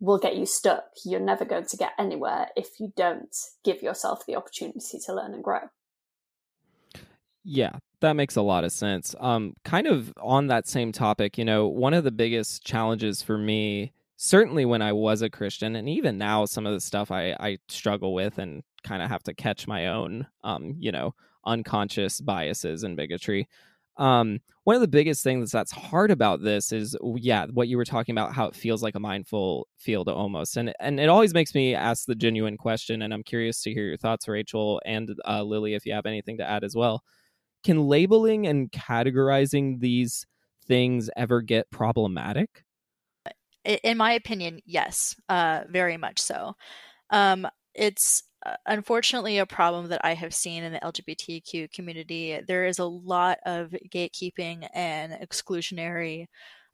will 0.00 0.18
get 0.18 0.36
you 0.36 0.46
stuck. 0.46 0.84
You're 1.04 1.20
never 1.20 1.44
going 1.44 1.66
to 1.66 1.76
get 1.76 1.92
anywhere 1.98 2.48
if 2.56 2.78
you 2.78 2.92
don't 2.96 3.34
give 3.64 3.82
yourself 3.82 4.26
the 4.26 4.36
opportunity 4.36 4.98
to 5.04 5.14
learn 5.14 5.34
and 5.34 5.42
grow. 5.42 5.70
Yeah, 7.44 7.78
that 8.00 8.14
makes 8.14 8.36
a 8.36 8.42
lot 8.42 8.64
of 8.64 8.72
sense. 8.72 9.14
Um, 9.20 9.54
kind 9.64 9.86
of 9.86 10.12
on 10.20 10.48
that 10.48 10.66
same 10.66 10.92
topic, 10.92 11.38
you 11.38 11.44
know, 11.44 11.68
one 11.68 11.94
of 11.94 12.04
the 12.04 12.10
biggest 12.10 12.64
challenges 12.64 13.22
for 13.22 13.38
me, 13.38 13.92
certainly 14.16 14.64
when 14.64 14.82
I 14.82 14.92
was 14.92 15.22
a 15.22 15.30
Christian, 15.30 15.76
and 15.76 15.88
even 15.88 16.18
now, 16.18 16.44
some 16.44 16.66
of 16.66 16.72
the 16.72 16.80
stuff 16.80 17.10
I, 17.10 17.36
I 17.38 17.58
struggle 17.68 18.14
with 18.14 18.38
and 18.38 18.64
kind 18.82 19.00
of 19.00 19.08
have 19.08 19.22
to 19.24 19.34
catch 19.34 19.68
my 19.68 19.86
own, 19.86 20.26
um, 20.42 20.74
you 20.78 20.90
know, 20.90 21.14
unconscious 21.44 22.20
biases 22.20 22.82
and 22.82 22.96
bigotry. 22.96 23.48
Um, 23.98 24.40
one 24.64 24.76
of 24.76 24.82
the 24.82 24.88
biggest 24.88 25.22
things 25.22 25.50
that's 25.50 25.72
hard 25.72 26.10
about 26.10 26.42
this 26.42 26.72
is, 26.72 26.96
yeah, 27.16 27.46
what 27.46 27.68
you 27.68 27.76
were 27.76 27.84
talking 27.84 28.14
about, 28.14 28.34
how 28.34 28.46
it 28.46 28.54
feels 28.54 28.82
like 28.82 28.94
a 28.94 29.00
mindful 29.00 29.68
field 29.78 30.08
almost, 30.08 30.56
and 30.56 30.74
and 30.80 31.00
it 31.00 31.08
always 31.08 31.32
makes 31.32 31.54
me 31.54 31.74
ask 31.74 32.04
the 32.06 32.14
genuine 32.14 32.56
question, 32.56 33.02
and 33.02 33.14
I'm 33.14 33.22
curious 33.22 33.62
to 33.62 33.72
hear 33.72 33.84
your 33.86 33.96
thoughts, 33.96 34.28
Rachel 34.28 34.80
and 34.84 35.14
uh, 35.26 35.42
Lilly, 35.42 35.74
if 35.74 35.86
you 35.86 35.94
have 35.94 36.06
anything 36.06 36.38
to 36.38 36.48
add 36.48 36.64
as 36.64 36.74
well. 36.74 37.02
Can 37.64 37.88
labeling 37.88 38.46
and 38.46 38.70
categorizing 38.70 39.80
these 39.80 40.26
things 40.66 41.10
ever 41.16 41.40
get 41.40 41.70
problematic? 41.70 42.64
In 43.64 43.96
my 43.96 44.12
opinion, 44.12 44.60
yes, 44.64 45.16
uh, 45.28 45.62
very 45.68 45.96
much 45.96 46.20
so. 46.20 46.54
Um, 47.10 47.48
it's 47.74 48.22
unfortunately 48.66 49.38
a 49.38 49.46
problem 49.46 49.88
that 49.88 50.04
I 50.04 50.14
have 50.14 50.34
seen 50.34 50.62
in 50.62 50.72
the 50.72 50.80
LGBTQ 50.80 51.72
community. 51.72 52.40
There 52.46 52.66
is 52.66 52.78
a 52.78 52.84
lot 52.84 53.38
of 53.44 53.74
gatekeeping 53.90 54.68
and 54.74 55.12
exclusionary 55.12 56.26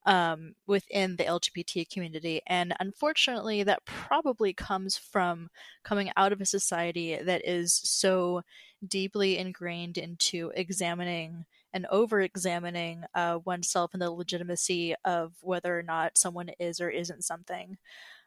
um, 0.04 0.54
within 0.66 1.16
the 1.16 1.24
LGBT 1.24 1.88
community. 1.88 2.40
And 2.46 2.74
unfortunately, 2.80 3.62
that 3.62 3.84
probably 3.84 4.52
comes 4.52 4.96
from 4.96 5.48
coming 5.84 6.10
out 6.16 6.32
of 6.32 6.40
a 6.40 6.46
society 6.46 7.18
that 7.22 7.42
is 7.48 7.80
so 7.84 8.42
deeply 8.86 9.38
ingrained 9.38 9.98
into 9.98 10.50
examining 10.56 11.44
and 11.72 11.86
over 11.90 12.20
examining 12.20 13.04
uh, 13.14 13.38
oneself 13.44 13.92
and 13.92 14.02
the 14.02 14.10
legitimacy 14.10 14.94
of 15.04 15.32
whether 15.40 15.78
or 15.78 15.82
not 15.82 16.18
someone 16.18 16.50
is 16.58 16.80
or 16.80 16.90
isn't 16.90 17.24
something. 17.24 17.78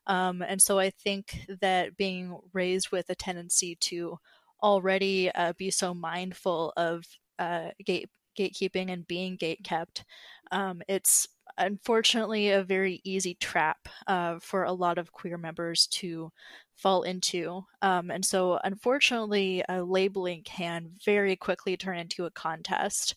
Um, 0.08 0.42
and 0.42 0.62
so 0.62 0.80
I 0.80 0.90
think 0.90 1.46
that 1.62 1.98
being 1.98 2.38
raised 2.54 2.92
with 2.92 3.10
a 3.10 3.16
tendency 3.16 3.76
to 3.82 4.18
already 4.62 5.32
uh, 5.32 5.54
be 5.58 5.72
so 5.72 5.94
mindful 5.94 6.74
of 6.78 7.06
uh, 7.40 7.70
gate 7.84 8.10
gatekeeping 8.38 8.92
and 8.92 9.08
being 9.08 9.38
gate 9.38 9.64
kept, 9.64 10.04
um, 10.52 10.82
it's 10.90 11.28
unfortunately 11.58 12.50
a 12.50 12.64
very 12.64 13.00
easy 13.06 13.34
trap 13.36 13.88
uh, 14.08 14.40
for 14.40 14.64
a 14.64 14.74
lot 14.74 14.98
of 14.98 15.14
queer 15.14 15.38
members 15.38 15.88
to 15.88 16.32
fall 16.76 17.04
into. 17.04 17.64
Um, 17.82 18.12
and 18.12 18.26
so, 18.26 18.60
unfortunately, 18.64 19.64
labeling 19.70 20.44
can 20.44 20.92
very 21.06 21.36
quickly 21.38 21.78
turn 21.78 21.98
into 21.98 22.26
a 22.26 22.32
contest 22.32 23.16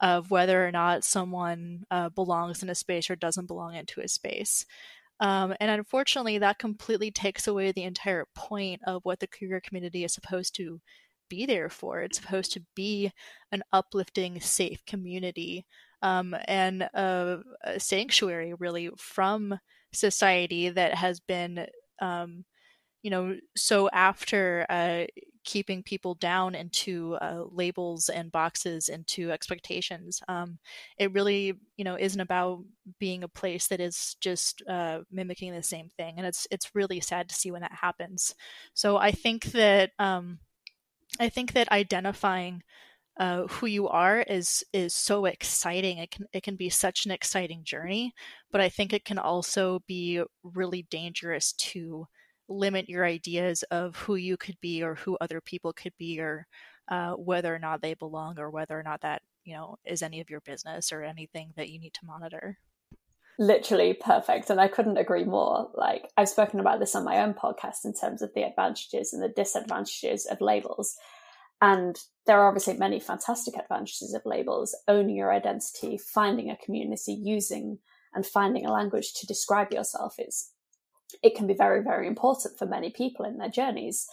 of 0.00 0.30
whether 0.30 0.66
or 0.66 0.72
not 0.72 1.04
someone 1.04 1.84
uh, 1.90 2.08
belongs 2.10 2.62
in 2.62 2.70
a 2.70 2.74
space 2.74 3.10
or 3.10 3.16
doesn't 3.16 3.46
belong 3.46 3.74
into 3.74 4.00
a 4.00 4.08
space. 4.08 4.64
Um, 5.20 5.54
and 5.60 5.70
unfortunately, 5.70 6.38
that 6.38 6.58
completely 6.58 7.10
takes 7.10 7.46
away 7.46 7.72
the 7.72 7.84
entire 7.84 8.26
point 8.34 8.80
of 8.86 9.02
what 9.04 9.20
the 9.20 9.26
queer 9.26 9.60
community 9.60 10.02
is 10.04 10.14
supposed 10.14 10.54
to 10.56 10.80
be 11.28 11.46
there 11.46 11.68
for. 11.68 12.00
It's 12.00 12.18
supposed 12.18 12.52
to 12.52 12.62
be 12.74 13.12
an 13.52 13.62
uplifting, 13.72 14.40
safe 14.40 14.84
community 14.86 15.66
um, 16.02 16.34
and 16.46 16.82
a, 16.82 17.40
a, 17.64 17.78
sanctuary, 17.78 18.54
really, 18.54 18.90
from 18.96 19.58
society 19.92 20.70
that 20.70 20.94
has 20.94 21.20
been, 21.20 21.66
um, 22.00 22.44
you 23.02 23.10
know, 23.10 23.36
so 23.56 23.90
after 23.90 24.66
uh, 24.70 25.04
keeping 25.44 25.82
people 25.82 26.14
down 26.14 26.54
into 26.54 27.14
uh, 27.14 27.44
labels 27.50 28.08
and 28.08 28.32
boxes 28.32 28.88
into 28.88 29.30
expectations 29.30 30.20
um, 30.28 30.58
it 30.98 31.12
really 31.12 31.54
you 31.76 31.84
know 31.84 31.96
isn't 31.98 32.20
about 32.20 32.62
being 32.98 33.24
a 33.24 33.28
place 33.28 33.68
that 33.68 33.80
is 33.80 34.16
just 34.20 34.62
uh, 34.68 35.00
mimicking 35.10 35.52
the 35.52 35.62
same 35.62 35.88
thing 35.96 36.14
and 36.16 36.26
it's 36.26 36.46
it's 36.50 36.74
really 36.74 37.00
sad 37.00 37.28
to 37.28 37.34
see 37.34 37.50
when 37.50 37.62
that 37.62 37.72
happens 37.72 38.34
so 38.74 38.96
i 38.96 39.10
think 39.10 39.44
that 39.46 39.90
um, 39.98 40.38
i 41.18 41.28
think 41.28 41.52
that 41.52 41.70
identifying 41.72 42.62
uh, 43.20 43.46
who 43.48 43.66
you 43.66 43.86
are 43.86 44.20
is 44.22 44.64
is 44.72 44.94
so 44.94 45.26
exciting. 45.26 45.98
It 45.98 46.10
can 46.10 46.26
it 46.32 46.42
can 46.42 46.56
be 46.56 46.70
such 46.70 47.04
an 47.04 47.10
exciting 47.10 47.64
journey, 47.64 48.14
but 48.50 48.62
I 48.62 48.70
think 48.70 48.92
it 48.92 49.04
can 49.04 49.18
also 49.18 49.80
be 49.86 50.22
really 50.42 50.86
dangerous 50.90 51.52
to 51.52 52.06
limit 52.50 52.88
your 52.88 53.04
ideas 53.04 53.62
of 53.70 53.96
who 53.96 54.16
you 54.16 54.36
could 54.36 54.60
be 54.60 54.82
or 54.82 54.96
who 54.96 55.16
other 55.20 55.40
people 55.40 55.72
could 55.72 55.92
be 55.96 56.20
or 56.20 56.46
uh, 56.88 57.12
whether 57.12 57.54
or 57.54 57.58
not 57.58 57.80
they 57.80 57.94
belong 57.94 58.38
or 58.38 58.50
whether 58.50 58.78
or 58.78 58.82
not 58.82 59.00
that 59.02 59.22
you 59.44 59.54
know 59.54 59.76
is 59.84 60.02
any 60.02 60.20
of 60.20 60.28
your 60.28 60.40
business 60.40 60.92
or 60.92 61.02
anything 61.02 61.52
that 61.56 61.70
you 61.70 61.78
need 61.78 61.94
to 61.94 62.04
monitor? 62.04 62.58
Literally 63.38 63.94
perfect 63.94 64.50
and 64.50 64.60
i 64.60 64.68
couldn't 64.68 64.98
agree 64.98 65.24
more 65.24 65.70
like 65.74 66.10
i've 66.18 66.28
spoken 66.28 66.60
about 66.60 66.78
this 66.78 66.94
on 66.94 67.04
my 67.04 67.22
own 67.22 67.32
podcast 67.32 67.86
in 67.86 67.94
terms 67.94 68.20
of 68.20 68.34
the 68.34 68.42
advantages 68.42 69.14
and 69.14 69.22
the 69.22 69.30
disadvantages 69.30 70.26
of 70.26 70.42
labels 70.42 70.96
and 71.62 71.96
there 72.26 72.38
are 72.38 72.48
obviously 72.48 72.74
many 72.74 73.00
fantastic 73.00 73.56
advantages 73.56 74.12
of 74.12 74.20
labels 74.26 74.76
owning 74.88 75.16
your 75.16 75.32
identity 75.32 75.96
finding 75.96 76.50
a 76.50 76.56
community 76.56 77.12
using 77.12 77.78
and 78.12 78.26
finding 78.26 78.66
a 78.66 78.72
language 78.72 79.14
to 79.14 79.26
describe 79.26 79.72
yourself 79.72 80.16
is 80.18 80.50
it 81.22 81.34
can 81.34 81.46
be 81.46 81.54
very, 81.54 81.82
very 81.82 82.06
important 82.06 82.58
for 82.58 82.66
many 82.66 82.90
people 82.90 83.24
in 83.24 83.38
their 83.38 83.48
journeys. 83.48 84.08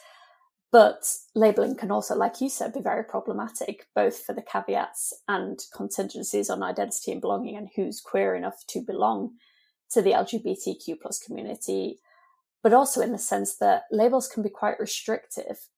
But 0.72 1.08
labeling 1.34 1.76
can 1.76 1.92
also, 1.92 2.16
like 2.16 2.42
you 2.42 2.50
said, 2.50 2.74
be 2.74 2.82
very 2.82 3.04
problematic, 3.04 3.88
both 3.96 4.20
for 4.20 4.34
the 4.34 4.42
caveats 4.42 5.14
and 5.28 5.60
contingencies 5.74 6.50
on 6.50 6.62
identity 6.62 7.12
and 7.12 7.22
belonging 7.22 7.56
and 7.56 7.70
who's 7.76 8.02
queer 8.02 8.36
enough 8.36 8.66
to 8.68 8.82
belong 8.82 9.36
to 9.92 10.02
the 10.02 10.12
LGBTQ 10.12 11.00
plus 11.02 11.20
community, 11.20 12.00
but 12.62 12.74
also 12.74 13.02
in 13.02 13.14
the 13.14 13.18
sense 13.18 13.56
that 13.56 13.84
labels 13.92 14.28
can 14.28 14.44
be 14.44 14.50
quite 14.50 14.80
restrictive 14.80 15.70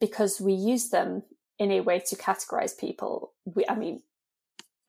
because 0.00 0.40
we 0.40 0.52
use 0.52 0.90
them 0.90 1.22
in 1.58 1.72
a 1.72 1.80
way 1.80 2.00
to 2.06 2.16
categorize 2.16 2.78
people. 2.78 3.32
We, 3.46 3.64
I 3.66 3.74
mean, 3.74 4.02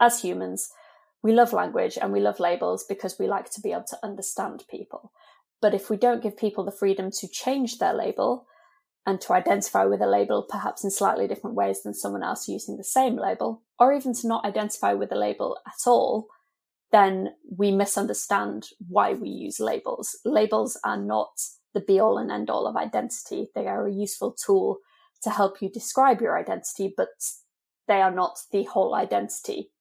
as 0.01 0.21
humans, 0.21 0.69
we 1.23 1.33
love 1.33 1.53
language 1.53 1.97
and 2.01 2.11
we 2.11 2.19
love 2.19 2.39
labels 2.39 2.83
because 2.83 3.17
we 3.19 3.27
like 3.27 3.49
to 3.51 3.61
be 3.61 3.71
able 3.71 3.85
to 3.85 3.99
understand 4.03 4.63
people. 4.69 5.11
But 5.61 5.73
if 5.73 5.89
we 5.89 5.97
don't 5.97 6.23
give 6.23 6.37
people 6.37 6.63
the 6.63 6.71
freedom 6.71 7.11
to 7.11 7.27
change 7.27 7.77
their 7.77 7.93
label 7.93 8.45
and 9.05 9.19
to 9.21 9.33
identify 9.33 9.85
with 9.85 10.01
a 10.01 10.07
label 10.07 10.45
perhaps 10.47 10.83
in 10.83 10.91
slightly 10.91 11.27
different 11.27 11.55
ways 11.55 11.83
than 11.83 11.93
someone 11.93 12.23
else 12.23 12.47
using 12.47 12.77
the 12.77 12.83
same 12.83 13.17
label, 13.17 13.63
or 13.79 13.93
even 13.93 14.13
to 14.13 14.27
not 14.27 14.45
identify 14.45 14.93
with 14.93 15.11
a 15.11 15.17
label 15.17 15.57
at 15.65 15.87
all, 15.87 16.27
then 16.91 17.29
we 17.57 17.71
misunderstand 17.71 18.67
why 18.87 19.13
we 19.13 19.29
use 19.29 19.59
labels. 19.59 20.17
Labels 20.25 20.79
are 20.83 20.97
not 20.97 21.31
the 21.73 21.81
be 21.81 21.99
all 21.99 22.17
and 22.17 22.31
end 22.31 22.49
all 22.49 22.67
of 22.67 22.75
identity. 22.75 23.47
They 23.53 23.67
are 23.67 23.87
a 23.87 23.93
useful 23.93 24.33
tool 24.33 24.77
to 25.23 25.29
help 25.29 25.61
you 25.61 25.69
describe 25.69 26.21
your 26.21 26.37
identity, 26.37 26.93
but 26.95 27.09
they 27.87 28.01
are 28.01 28.11
not 28.11 28.39
the 28.51 28.63
whole 28.63 28.95
identity 28.95 29.71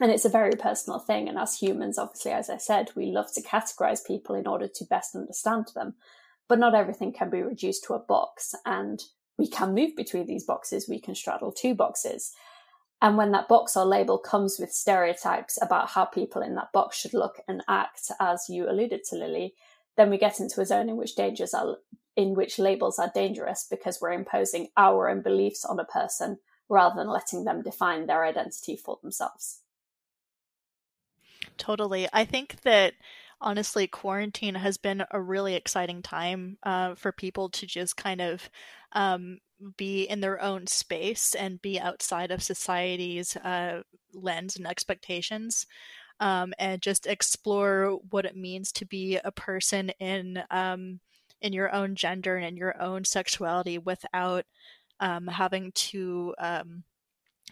and 0.00 0.10
it's 0.10 0.24
a 0.24 0.30
very 0.30 0.52
personal 0.52 0.98
thing. 0.98 1.28
And 1.28 1.38
as 1.38 1.58
humans, 1.58 1.98
obviously, 1.98 2.32
as 2.32 2.48
I 2.48 2.56
said, 2.56 2.90
we 2.96 3.06
love 3.06 3.32
to 3.34 3.42
categorize 3.42 4.04
people 4.04 4.34
in 4.34 4.46
order 4.46 4.66
to 4.66 4.84
best 4.86 5.14
understand 5.14 5.66
them. 5.74 5.94
But 6.48 6.58
not 6.58 6.74
everything 6.74 7.12
can 7.12 7.30
be 7.30 7.42
reduced 7.42 7.84
to 7.84 7.94
a 7.94 7.98
box. 7.98 8.54
And 8.64 9.02
we 9.38 9.46
can 9.46 9.74
move 9.74 9.94
between 9.96 10.26
these 10.26 10.44
boxes, 10.44 10.88
we 10.88 11.00
can 11.00 11.14
straddle 11.14 11.52
two 11.52 11.74
boxes. 11.74 12.32
And 13.02 13.16
when 13.16 13.32
that 13.32 13.48
box 13.48 13.76
or 13.76 13.84
label 13.84 14.18
comes 14.18 14.58
with 14.58 14.72
stereotypes 14.72 15.58
about 15.62 15.88
how 15.88 16.04
people 16.04 16.42
in 16.42 16.54
that 16.56 16.72
box 16.72 16.98
should 16.98 17.14
look 17.14 17.40
and 17.48 17.62
act, 17.68 18.10
as 18.20 18.46
you 18.48 18.68
alluded 18.68 19.04
to, 19.04 19.16
Lilly, 19.16 19.54
then 19.96 20.10
we 20.10 20.18
get 20.18 20.40
into 20.40 20.60
a 20.60 20.66
zone 20.66 20.88
in 20.88 20.96
which 20.96 21.14
dangers 21.14 21.54
are 21.54 21.76
in 22.16 22.34
which 22.34 22.58
labels 22.58 22.98
are 22.98 23.10
dangerous 23.14 23.66
because 23.70 24.00
we're 24.00 24.12
imposing 24.12 24.68
our 24.76 25.08
own 25.08 25.22
beliefs 25.22 25.64
on 25.64 25.78
a 25.78 25.84
person 25.84 26.38
rather 26.68 26.96
than 26.96 27.08
letting 27.08 27.44
them 27.44 27.62
define 27.62 28.06
their 28.06 28.24
identity 28.24 28.76
for 28.76 28.98
themselves. 29.02 29.60
Totally. 31.60 32.08
I 32.12 32.24
think 32.24 32.62
that 32.62 32.94
honestly, 33.40 33.86
quarantine 33.86 34.54
has 34.56 34.78
been 34.78 35.04
a 35.10 35.20
really 35.20 35.54
exciting 35.54 36.02
time 36.02 36.58
uh, 36.62 36.94
for 36.94 37.12
people 37.12 37.50
to 37.50 37.66
just 37.66 37.96
kind 37.96 38.20
of 38.22 38.50
um, 38.92 39.38
be 39.76 40.04
in 40.04 40.20
their 40.20 40.42
own 40.42 40.66
space 40.66 41.34
and 41.34 41.60
be 41.62 41.78
outside 41.78 42.30
of 42.30 42.42
society's 42.42 43.36
uh, 43.36 43.82
lens 44.14 44.56
and 44.56 44.66
expectations. 44.66 45.66
Um, 46.20 46.54
and 46.58 46.82
just 46.82 47.06
explore 47.06 47.98
what 48.10 48.26
it 48.26 48.36
means 48.36 48.72
to 48.72 48.86
be 48.86 49.18
a 49.24 49.32
person 49.32 49.90
in 50.00 50.42
um, 50.50 51.00
in 51.42 51.52
your 51.54 51.74
own 51.74 51.94
gender 51.96 52.36
and 52.36 52.46
in 52.46 52.56
your 52.56 52.80
own 52.82 53.04
sexuality 53.04 53.78
without 53.78 54.44
um, 55.00 55.26
having 55.28 55.72
to 55.72 56.34
um, 56.38 56.84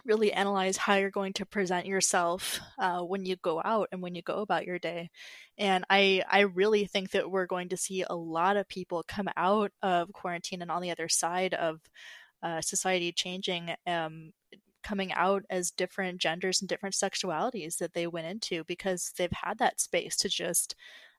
really 0.05 0.31
analyze 0.33 0.77
how 0.77 0.95
you're 0.95 1.09
going 1.09 1.33
to 1.33 1.45
present 1.45 1.85
yourself 1.85 2.59
uh, 2.77 3.01
when 3.01 3.25
you 3.25 3.35
go 3.37 3.61
out 3.63 3.89
and 3.91 4.01
when 4.01 4.15
you 4.15 4.21
go 4.21 4.41
about 4.41 4.65
your 4.65 4.79
day. 4.79 5.09
And 5.57 5.85
I, 5.89 6.23
I 6.29 6.41
really 6.41 6.85
think 6.85 7.11
that 7.11 7.29
we're 7.29 7.45
going 7.45 7.69
to 7.69 7.77
see 7.77 8.03
a 8.07 8.15
lot 8.15 8.57
of 8.57 8.67
people 8.67 9.03
come 9.07 9.29
out 9.35 9.71
of 9.81 10.11
quarantine 10.13 10.61
and 10.61 10.71
on 10.71 10.81
the 10.81 10.91
other 10.91 11.09
side 11.09 11.53
of 11.53 11.79
uh, 12.41 12.61
society 12.61 13.11
changing, 13.11 13.71
um, 13.85 14.31
coming 14.83 15.11
out 15.13 15.43
as 15.49 15.71
different 15.71 16.19
genders 16.19 16.61
and 16.61 16.69
different 16.69 16.95
sexualities 16.95 17.77
that 17.77 17.93
they 17.93 18.07
went 18.07 18.27
into 18.27 18.63
because 18.63 19.11
they've 19.17 19.31
had 19.31 19.57
that 19.59 19.79
space 19.79 20.15
to 20.17 20.29
just 20.29 20.75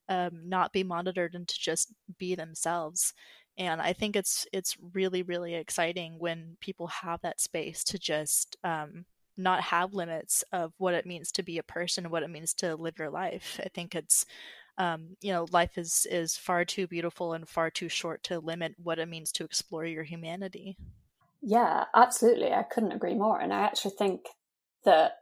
um, 0.09 0.49
not 0.49 0.72
be 0.72 0.83
monitored 0.83 1.35
and 1.35 1.47
to 1.47 1.55
just 1.59 1.93
be 2.18 2.35
themselves 2.35 3.14
and 3.59 3.80
i 3.80 3.92
think 3.92 4.16
it's 4.16 4.46
it's 4.53 4.76
really 4.92 5.22
really 5.22 5.55
exciting 5.55 6.16
when 6.18 6.57
people 6.61 6.86
have 6.86 7.20
that 7.20 7.40
space 7.40 7.84
to 7.84 7.98
just 7.98 8.57
um, 8.64 9.05
not 9.36 9.62
have 9.62 9.94
limits 9.94 10.44
of 10.53 10.72
what 10.78 10.94
it 10.94 11.07
means 11.07 11.32
to 11.32 11.42
be 11.42 11.59
a 11.59 11.62
person 11.62 12.05
and 12.05 12.12
what 12.12 12.22
it 12.22 12.30
means 12.30 12.53
to 12.55 12.76
live 12.76 12.98
your 12.98 13.11
life. 13.11 13.59
I 13.64 13.68
think 13.68 13.94
it's 13.94 14.26
um, 14.78 15.16
you 15.20 15.32
know 15.32 15.46
life 15.51 15.76
is 15.76 16.07
is 16.11 16.36
far 16.36 16.64
too 16.64 16.86
beautiful 16.86 17.32
and 17.32 17.48
far 17.48 17.70
too 17.70 17.88
short 17.88 18.22
to 18.24 18.38
limit 18.38 18.74
what 18.82 18.98
it 18.98 19.09
means 19.09 19.32
to 19.32 19.44
explore 19.44 19.84
your 19.84 20.05
humanity. 20.05 20.76
Yeah 21.42 21.84
absolutely 21.94 22.53
i 22.53 22.62
couldn't 22.62 22.92
agree 22.92 23.14
more 23.14 23.40
and 23.40 23.53
i 23.53 23.61
actually 23.61 23.94
think 23.98 24.26
that 24.84 25.12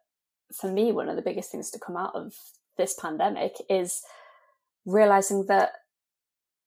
for 0.53 0.70
me 0.70 0.91
one 0.91 1.09
of 1.09 1.14
the 1.14 1.22
biggest 1.22 1.53
things 1.53 1.70
to 1.70 1.79
come 1.79 1.97
out 1.97 2.14
of 2.16 2.35
this 2.76 2.95
pandemic 2.95 3.55
is 3.70 4.03
realizing 4.85 5.47
that 5.47 5.74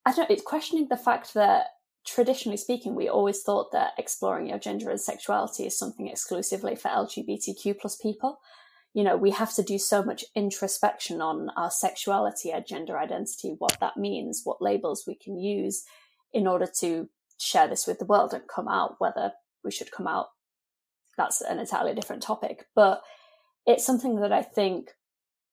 I 0.04 0.12
don't 0.12 0.30
it's 0.30 0.42
questioning 0.42 0.88
the 0.88 0.96
fact 0.96 1.34
that 1.34 1.66
traditionally 2.04 2.56
speaking, 2.56 2.94
we 2.94 3.08
always 3.08 3.42
thought 3.42 3.72
that 3.72 3.92
exploring 3.98 4.48
your 4.48 4.58
gender 4.58 4.90
and 4.90 5.00
sexuality 5.00 5.66
is 5.66 5.78
something 5.78 6.08
exclusively 6.08 6.74
for 6.74 6.88
LGBTQ 6.88 7.78
plus 7.78 7.96
people. 7.96 8.40
You 8.94 9.04
know, 9.04 9.16
we 9.16 9.30
have 9.30 9.54
to 9.54 9.62
do 9.62 9.78
so 9.78 10.02
much 10.02 10.24
introspection 10.34 11.22
on 11.22 11.48
our 11.56 11.70
sexuality, 11.70 12.52
our 12.52 12.60
gender 12.60 12.98
identity, 12.98 13.54
what 13.58 13.78
that 13.80 13.96
means, 13.96 14.42
what 14.44 14.60
labels 14.60 15.04
we 15.06 15.14
can 15.14 15.38
use 15.38 15.84
in 16.32 16.46
order 16.46 16.66
to 16.80 17.08
share 17.38 17.68
this 17.68 17.86
with 17.86 17.98
the 17.98 18.04
world 18.04 18.34
and 18.34 18.42
come 18.54 18.68
out, 18.68 18.96
whether 18.98 19.32
we 19.64 19.70
should 19.70 19.90
come 19.92 20.06
out, 20.06 20.26
that's 21.16 21.40
an 21.40 21.58
entirely 21.58 21.94
different 21.94 22.22
topic. 22.22 22.66
But 22.74 23.02
it's 23.66 23.86
something 23.86 24.16
that 24.20 24.32
I 24.32 24.42
think 24.42 24.90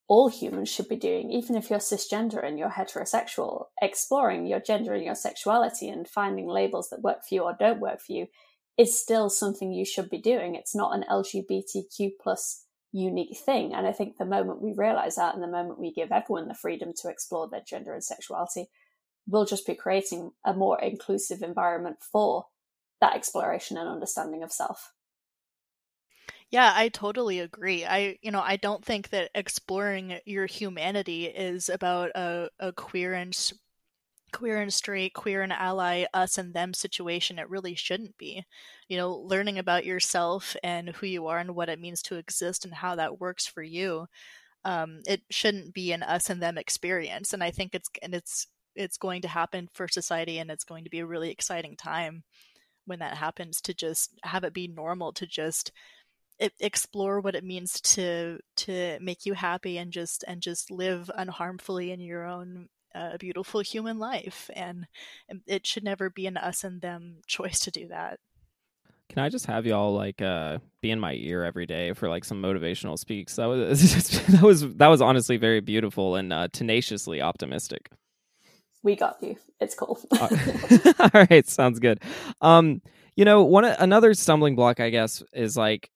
all 0.10 0.28
humans 0.28 0.68
should 0.68 0.89
be 0.89 0.95
doing, 0.95 1.32
even 1.32 1.55
if 1.55 1.70
you're 1.70 1.80
cisgender 1.80 2.43
and 2.43 2.57
you're 2.57 2.72
heterosexual, 2.72 3.66
exploring 3.80 4.47
your 4.47 4.60
gender 4.60 4.95
and 4.95 5.05
your 5.05 5.16
sexuality 5.16 5.88
and 5.88 6.07
finding 6.07 6.47
labels 6.47 6.89
that 6.89 7.03
work 7.03 7.20
for 7.24 7.36
you 7.36 7.43
or 7.43 7.55
don't 7.57 7.80
work 7.80 8.01
for 8.01 8.14
you 8.14 8.28
is 8.76 8.99
still 8.99 9.30
something 9.30 9.72
you 9.72 9.86
should 9.86 10.10
be 10.10 10.18
doing. 10.18 10.55
It's 10.55 10.76
not 10.76 10.95
an 10.95 11.05
LGBTQ 11.10 12.14
plus 12.20 12.66
unique 12.91 13.38
thing. 13.38 13.76
And 13.76 13.86
I 13.86 13.91
think 13.91 14.18
the 14.18 14.26
moment 14.26 14.64
we 14.64 14.74
realize 14.76 15.18
that 15.18 15.36
and 15.36 15.43
the 15.43 15.47
moment 15.47 15.80
we 15.80 15.93
give 15.93 16.12
everyone 16.12 16.47
the 16.47 16.55
freedom 16.55 16.91
to 17.01 17.10
explore 17.10 17.47
their 17.47 17.62
gender 17.62 17.93
and 17.93 18.03
sexuality, 18.03 18.66
we'll 19.28 19.45
just 19.45 19.68
be 19.68 19.76
creating 19.76 20.32
a 20.43 20.53
more 20.53 20.82
inclusive 20.82 21.43
environment 21.43 21.97
for 22.01 22.45
that 22.99 23.16
exploration 23.16 23.78
and 23.78 23.88
understanding 23.88 24.41
of 24.41 24.51
self. 24.51 24.91
Yeah, 26.52 26.72
I 26.76 26.89
totally 26.89 27.39
agree. 27.39 27.86
I, 27.86 28.18
you 28.22 28.32
know, 28.32 28.41
I 28.41 28.56
don't 28.56 28.84
think 28.84 29.10
that 29.10 29.30
exploring 29.36 30.20
your 30.26 30.47
humanity 30.47 31.26
is 31.26 31.70
about 31.70 32.10
a, 32.16 32.50
a 32.60 32.72
queer 32.74 33.14
and 33.14 33.36
queer 34.34 34.62
and 34.62 34.74
straight, 34.74 35.14
queer 35.14 35.41
and 35.43 35.54
ally, 35.54 36.06
us 36.14 36.38
and 36.38 36.54
them 36.54 36.74
situation. 36.74 37.39
It 37.39 37.50
really 37.50 37.76
shouldn't 37.76 38.18
be. 38.18 38.45
You 38.89 38.97
know, 38.97 39.14
learning 39.16 39.60
about 39.60 39.86
yourself 39.86 40.56
and 40.64 40.89
who 40.89 41.08
you 41.08 41.28
are 41.28 41.39
and 41.39 41.56
what 41.56 41.70
it 41.70 41.80
means 41.82 42.02
to 42.04 42.18
exist 42.18 42.66
and 42.66 42.74
how 42.74 42.95
that 42.95 43.20
works 43.20 43.47
for 43.47 43.64
you. 43.64 44.08
Um, 44.66 45.02
it 45.08 45.22
shouldn't 45.32 45.74
be 45.74 45.91
an 45.93 46.04
us 46.04 46.30
and 46.30 46.41
them 46.41 46.58
experience. 46.58 47.34
And 47.34 47.43
I 47.43 47.52
think 47.52 47.76
it's 47.76 47.89
and 48.04 48.14
it's 48.16 48.47
it's 48.76 48.97
going 48.97 49.22
to 49.24 49.28
happen 49.30 49.70
for 49.74 49.88
society, 49.88 50.39
and 50.39 50.52
it's 50.52 50.66
going 50.66 50.86
to 50.86 50.89
be 50.91 51.00
a 51.00 51.06
really 51.08 51.32
exciting 51.32 51.76
time 51.78 52.24
when 52.86 53.00
that 53.00 53.18
happens 53.18 53.62
to 53.62 53.74
just 53.74 54.12
have 54.24 54.43
it 54.43 54.54
be 54.54 54.68
normal 54.68 55.14
to 55.14 55.28
just 55.28 55.72
explore 56.60 57.20
what 57.20 57.36
it 57.36 57.44
means 57.44 57.82
to 57.82 58.40
to 58.56 58.98
make 59.02 59.26
you 59.26 59.34
happy 59.34 59.78
and 59.78 59.92
just 59.92 60.24
and 60.28 60.42
just 60.42 60.72
live 60.72 61.10
unharmfully 61.18 61.92
in 61.92 62.00
your 62.00 62.26
own 62.26 62.70
uh, 62.96 63.18
beautiful 63.18 63.60
human 63.60 64.00
life 64.00 64.50
and 64.56 64.88
it 65.46 65.68
should 65.68 65.84
never 65.84 66.10
be 66.10 66.26
an 66.26 66.38
us 66.38 66.64
and 66.64 66.82
them 66.82 67.18
choice 67.28 67.60
to 67.60 67.72
do 67.72 67.88
that 67.88 68.20
can 69.10 69.24
I 69.24 69.30
just 69.30 69.48
have 69.48 69.66
y'all 69.66 69.96
like 69.96 70.22
uh, 70.22 70.60
be 70.82 70.92
in 70.92 71.00
my 71.00 71.14
ear 71.14 71.44
every 71.44 71.66
day 71.66 71.94
for 71.94 72.08
like 72.08 72.24
some 72.24 72.44
motivational 72.44 72.98
speaks? 72.98 73.38
That 73.38 73.48
was 73.48 74.22
that 74.28 74.44
was 74.44 74.76
that 74.76 74.88
was 74.88 75.02
honestly 75.02 75.38
very 75.38 75.62
beautiful 75.62 76.16
and 76.16 76.32
uh, 76.32 76.48
tenaciously 76.54 77.20
optimistic. 77.20 77.90
We 78.84 78.96
got 78.96 79.18
you. 79.22 79.36
It's 79.60 79.74
cool. 79.74 80.00
uh, 80.12 80.30
all 81.00 81.26
right, 81.30 81.48
sounds 81.48 81.80
good. 81.80 82.02
Um, 82.40 82.84
you 83.16 83.26
know, 83.26 83.44
one 83.44 83.66
another 83.66 84.14
stumbling 84.14 84.56
block, 84.56 84.80
I 84.80 84.92
guess, 84.92 85.24
is 85.34 85.58
like 85.58 85.90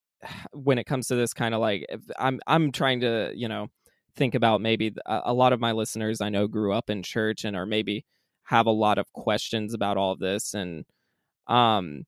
when 0.54 0.78
it 0.78 0.86
comes 0.86 1.08
to 1.08 1.16
this 1.16 1.34
kind 1.34 1.54
of 1.54 1.62
like 1.62 1.86
I'm 2.18 2.40
I'm 2.48 2.72
trying 2.72 3.02
to 3.02 3.32
you 3.36 3.48
know 3.48 3.68
think 4.16 4.36
about 4.36 4.62
maybe 4.62 4.94
a, 5.06 5.34
lot 5.34 5.54
of 5.54 5.60
my 5.60 5.72
listeners 5.72 6.22
I 6.22 6.30
know 6.30 6.48
grew 6.48 6.72
up 6.72 6.90
in 6.90 7.02
church 7.02 7.46
and 7.46 7.56
are 7.56 7.66
maybe 7.66 8.06
have 8.44 8.68
a 8.68 8.72
lot 8.72 8.98
of 9.00 9.12
questions 9.14 9.74
about 9.74 9.98
all 9.98 10.16
this 10.16 10.54
and 10.54 10.86
um 11.48 12.04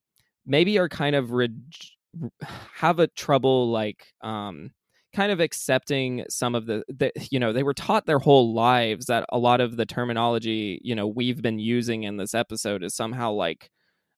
maybe 0.46 0.78
are 0.78 0.88
kind 0.88 1.16
of 1.16 1.32
re- 1.32 1.48
have 2.74 3.00
a 3.00 3.08
trouble 3.08 3.70
like 3.70 4.06
um 4.22 4.70
kind 5.14 5.32
of 5.32 5.40
accepting 5.40 6.24
some 6.28 6.54
of 6.54 6.66
the, 6.66 6.84
the 6.88 7.10
you 7.30 7.40
know 7.40 7.52
they 7.52 7.62
were 7.62 7.74
taught 7.74 8.06
their 8.06 8.18
whole 8.18 8.54
lives 8.54 9.06
that 9.06 9.24
a 9.30 9.38
lot 9.38 9.60
of 9.60 9.76
the 9.76 9.86
terminology 9.86 10.78
you 10.84 10.94
know 10.94 11.06
we've 11.06 11.42
been 11.42 11.58
using 11.58 12.04
in 12.04 12.16
this 12.18 12.34
episode 12.34 12.82
is 12.82 12.94
somehow 12.94 13.32
like 13.32 13.70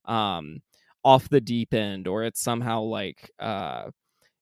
um 0.07 0.61
off 1.09 1.29
the 1.31 1.41
deep 1.41 1.73
end 1.73 2.07
or 2.07 2.23
it's 2.23 2.43
somehow 2.43 2.83
like 2.83 3.31
uh 3.41 3.85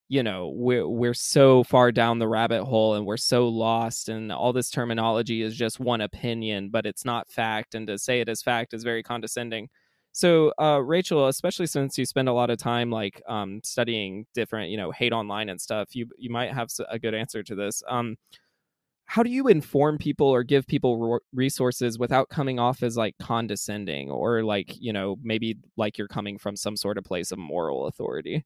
you 0.09 0.23
know 0.23 0.53
we're 0.55 0.89
we're 0.89 1.15
so 1.15 1.63
far 1.63 1.93
down 1.93 2.19
the 2.19 2.27
rabbit 2.27 2.65
hole 2.65 2.95
and 2.95 3.07
we're 3.07 3.17
so 3.17 3.49
lost 3.49 4.09
and 4.09 4.33
all 4.33 4.53
this 4.53 4.69
terminology 4.71 5.43
is 5.43 5.55
just 5.57 5.79
one 5.79 6.01
opinion 6.01 6.69
but 6.69 6.85
it's 6.85 7.05
not 7.05 7.31
fact 7.31 7.77
and 7.77 7.87
to 7.87 7.97
say 7.97 8.21
it 8.21 8.29
as 8.29 8.43
fact 8.43 8.75
is 8.75 8.83
very 8.83 9.03
condescending. 9.03 9.69
So 10.11 10.53
uh, 10.59 10.81
rachel 10.83 11.29
especially 11.29 11.67
since 11.67 11.99
you 11.99 12.05
spend 12.05 12.29
a 12.29 12.33
lot 12.33 12.51
of 12.51 12.59
time 12.59 12.91
like 12.91 13.23
um, 13.29 13.61
studying 13.63 14.27
different 14.35 14.71
you 14.71 14.77
know 14.77 14.91
hate 14.91 15.13
online 15.13 15.49
and 15.51 15.61
stuff 15.61 15.95
you 15.95 16.09
you 16.19 16.31
might 16.31 16.53
have 16.53 16.69
a 16.91 16.99
good 16.99 17.15
answer 17.15 17.45
to 17.45 17.55
this. 17.55 17.83
Um, 17.89 18.17
how 19.07 19.23
do 19.23 19.31
you 19.31 19.47
inform 19.47 19.99
people 19.99 20.27
or 20.27 20.43
give 20.43 20.67
people 20.67 21.21
resources 21.33 21.99
without 21.99 22.29
coming 22.29 22.59
off 22.59 22.83
as 22.83 22.97
like 22.97 23.15
condescending 23.19 24.11
or 24.11 24.43
like 24.43 24.75
you 24.79 24.93
know 24.93 25.17
maybe 25.23 25.57
like 25.77 25.97
you're 25.97 26.09
coming 26.09 26.39
from 26.39 26.57
some 26.57 26.77
sort 26.77 26.99
of 26.99 27.05
place 27.05 27.33
of 27.33 27.39
moral 27.39 27.87
authority? 27.87 28.45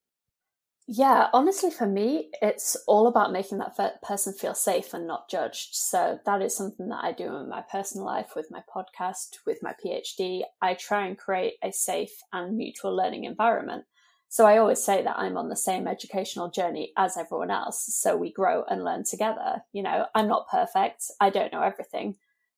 Yeah 0.86 1.28
honestly 1.32 1.70
for 1.70 1.86
me 1.86 2.30
it's 2.42 2.76
all 2.86 3.06
about 3.06 3.32
making 3.32 3.58
that 3.58 4.02
person 4.02 4.34
feel 4.34 4.54
safe 4.54 4.92
and 4.92 5.06
not 5.06 5.30
judged 5.30 5.68
so 5.72 6.18
that 6.26 6.42
is 6.42 6.56
something 6.56 6.88
that 6.88 7.04
i 7.04 7.12
do 7.12 7.36
in 7.36 7.48
my 7.48 7.62
personal 7.62 8.04
life 8.04 8.32
with 8.34 8.50
my 8.50 8.60
podcast 8.74 9.36
with 9.46 9.62
my 9.62 9.72
phd 9.84 10.42
i 10.60 10.74
try 10.74 11.06
and 11.06 11.16
create 11.16 11.54
a 11.62 11.70
safe 11.70 12.10
and 12.32 12.56
mutual 12.56 12.94
learning 12.94 13.24
environment 13.24 13.84
so 14.30 14.46
I 14.46 14.58
always 14.58 14.82
say 14.82 15.02
that 15.02 15.18
I'm 15.18 15.36
on 15.36 15.48
the 15.48 15.56
same 15.56 15.88
educational 15.88 16.52
journey 16.52 16.92
as 16.96 17.16
everyone 17.16 17.50
else. 17.50 17.84
So 17.96 18.16
we 18.16 18.32
grow 18.32 18.62
and 18.70 18.84
learn 18.84 19.02
together. 19.02 19.64
You 19.72 19.82
know, 19.82 20.06
I'm 20.14 20.28
not 20.28 20.48
perfect. 20.48 21.02
I 21.20 21.30
don't 21.30 21.52
know 21.52 21.62
everything. 21.62 22.14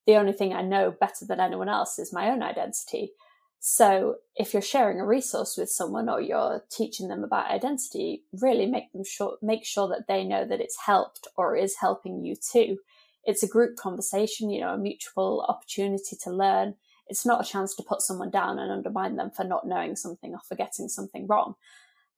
The 0.06 0.16
only 0.16 0.34
thing 0.34 0.52
I 0.52 0.60
know 0.60 0.90
better 0.90 1.24
than 1.26 1.40
anyone 1.40 1.70
else 1.70 1.98
is 1.98 2.12
my 2.12 2.28
own 2.28 2.42
identity. 2.42 3.12
So 3.58 4.16
if 4.36 4.52
you're 4.52 4.60
sharing 4.60 5.00
a 5.00 5.06
resource 5.06 5.56
with 5.56 5.70
someone 5.70 6.10
or 6.10 6.20
you're 6.20 6.62
teaching 6.70 7.08
them 7.08 7.24
about 7.24 7.50
identity, 7.50 8.24
really 8.34 8.66
make 8.66 8.92
them 8.92 9.04
sure 9.04 9.38
make 9.40 9.64
sure 9.64 9.88
that 9.88 10.06
they 10.08 10.24
know 10.24 10.44
that 10.44 10.60
it's 10.60 10.76
helped 10.84 11.26
or 11.38 11.56
is 11.56 11.76
helping 11.80 12.22
you 12.22 12.36
too. 12.36 12.76
It's 13.24 13.42
a 13.42 13.48
group 13.48 13.76
conversation, 13.76 14.50
you 14.50 14.60
know, 14.60 14.74
a 14.74 14.78
mutual 14.78 15.46
opportunity 15.48 16.16
to 16.22 16.30
learn. 16.30 16.74
It's 17.08 17.26
not 17.26 17.44
a 17.44 17.50
chance 17.50 17.74
to 17.76 17.82
put 17.82 18.02
someone 18.02 18.30
down 18.30 18.58
and 18.58 18.70
undermine 18.70 19.16
them 19.16 19.30
for 19.30 19.44
not 19.44 19.66
knowing 19.66 19.96
something 19.96 20.32
or 20.32 20.40
for 20.48 20.54
getting 20.54 20.88
something 20.88 21.26
wrong. 21.26 21.54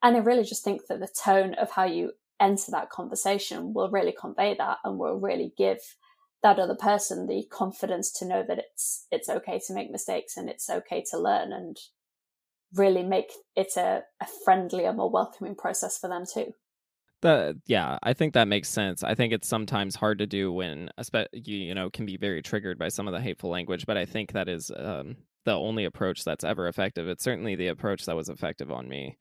And 0.03 0.17
I 0.17 0.21
really 0.21 0.45
just 0.45 0.65
think 0.65 0.87
that 0.89 1.01
the 1.01 1.09
tone 1.09 1.55
of 1.55 1.71
how 1.71 1.85
you 1.85 2.13
enter 2.41 2.71
that 2.71 2.91
conversation 2.91 3.73
will 3.73 3.91
really 3.91 4.15
convey 4.19 4.55
that 4.59 4.79
and 4.85 4.99
will 4.99 5.19
really 5.19 5.53
give 5.57 5.79
that 6.43 6.59
other 6.59 6.75
person 6.75 7.27
the 7.27 7.45
confidence 7.51 8.13
to 8.13 8.27
know 8.27 8.45
that 8.47 8.59
it's 8.59 9.07
it's 9.11 9.31
okay 9.31 9.59
to 9.67 9.73
make 9.73 9.91
mistakes 9.91 10.37
and 10.37 10.51
it's 10.51 10.69
okay 10.69 11.03
to 11.11 11.19
learn 11.19 11.53
and 11.53 11.79
really 12.75 13.03
make 13.03 13.33
it 13.57 13.77
a, 13.77 14.03
a 14.21 14.27
friendlier 14.45 14.93
more 14.93 15.11
welcoming 15.11 15.55
process 15.55 15.97
for 15.97 16.09
them 16.09 16.25
too 16.31 16.53
the 17.25 17.61
yeah 17.67 17.99
i 18.05 18.13
think 18.13 18.35
that 18.35 18.49
makes 18.49 18.69
sense. 18.69 19.03
I 19.03 19.15
think 19.15 19.33
it's 19.33 19.49
sometimes 19.49 19.97
hard 19.97 20.19
to 20.19 20.27
do 20.27 20.53
when 20.53 20.91
you 21.33 21.57
you 21.57 21.75
know 21.75 21.91
can 21.91 22.07
be 22.07 22.17
very 22.17 22.43
triggered 22.43 22.79
by 22.79 22.89
some 22.89 23.09
of 23.09 23.13
the 23.15 23.21
hateful 23.21 23.51
language 23.51 23.87
but 23.87 23.97
i 23.97 24.05
think 24.05 24.33
that 24.33 24.49
is 24.49 24.71
um, 24.77 25.17
the 25.45 25.53
only 25.53 25.85
approach 25.85 26.25
that's 26.25 26.45
ever 26.45 26.69
effective. 26.69 27.09
It's 27.09 27.25
certainly 27.25 27.55
the 27.57 27.69
approach 27.69 28.07
that 28.07 28.17
was 28.17 28.29
effective 28.31 28.71
on 28.73 28.89
me. 28.89 29.19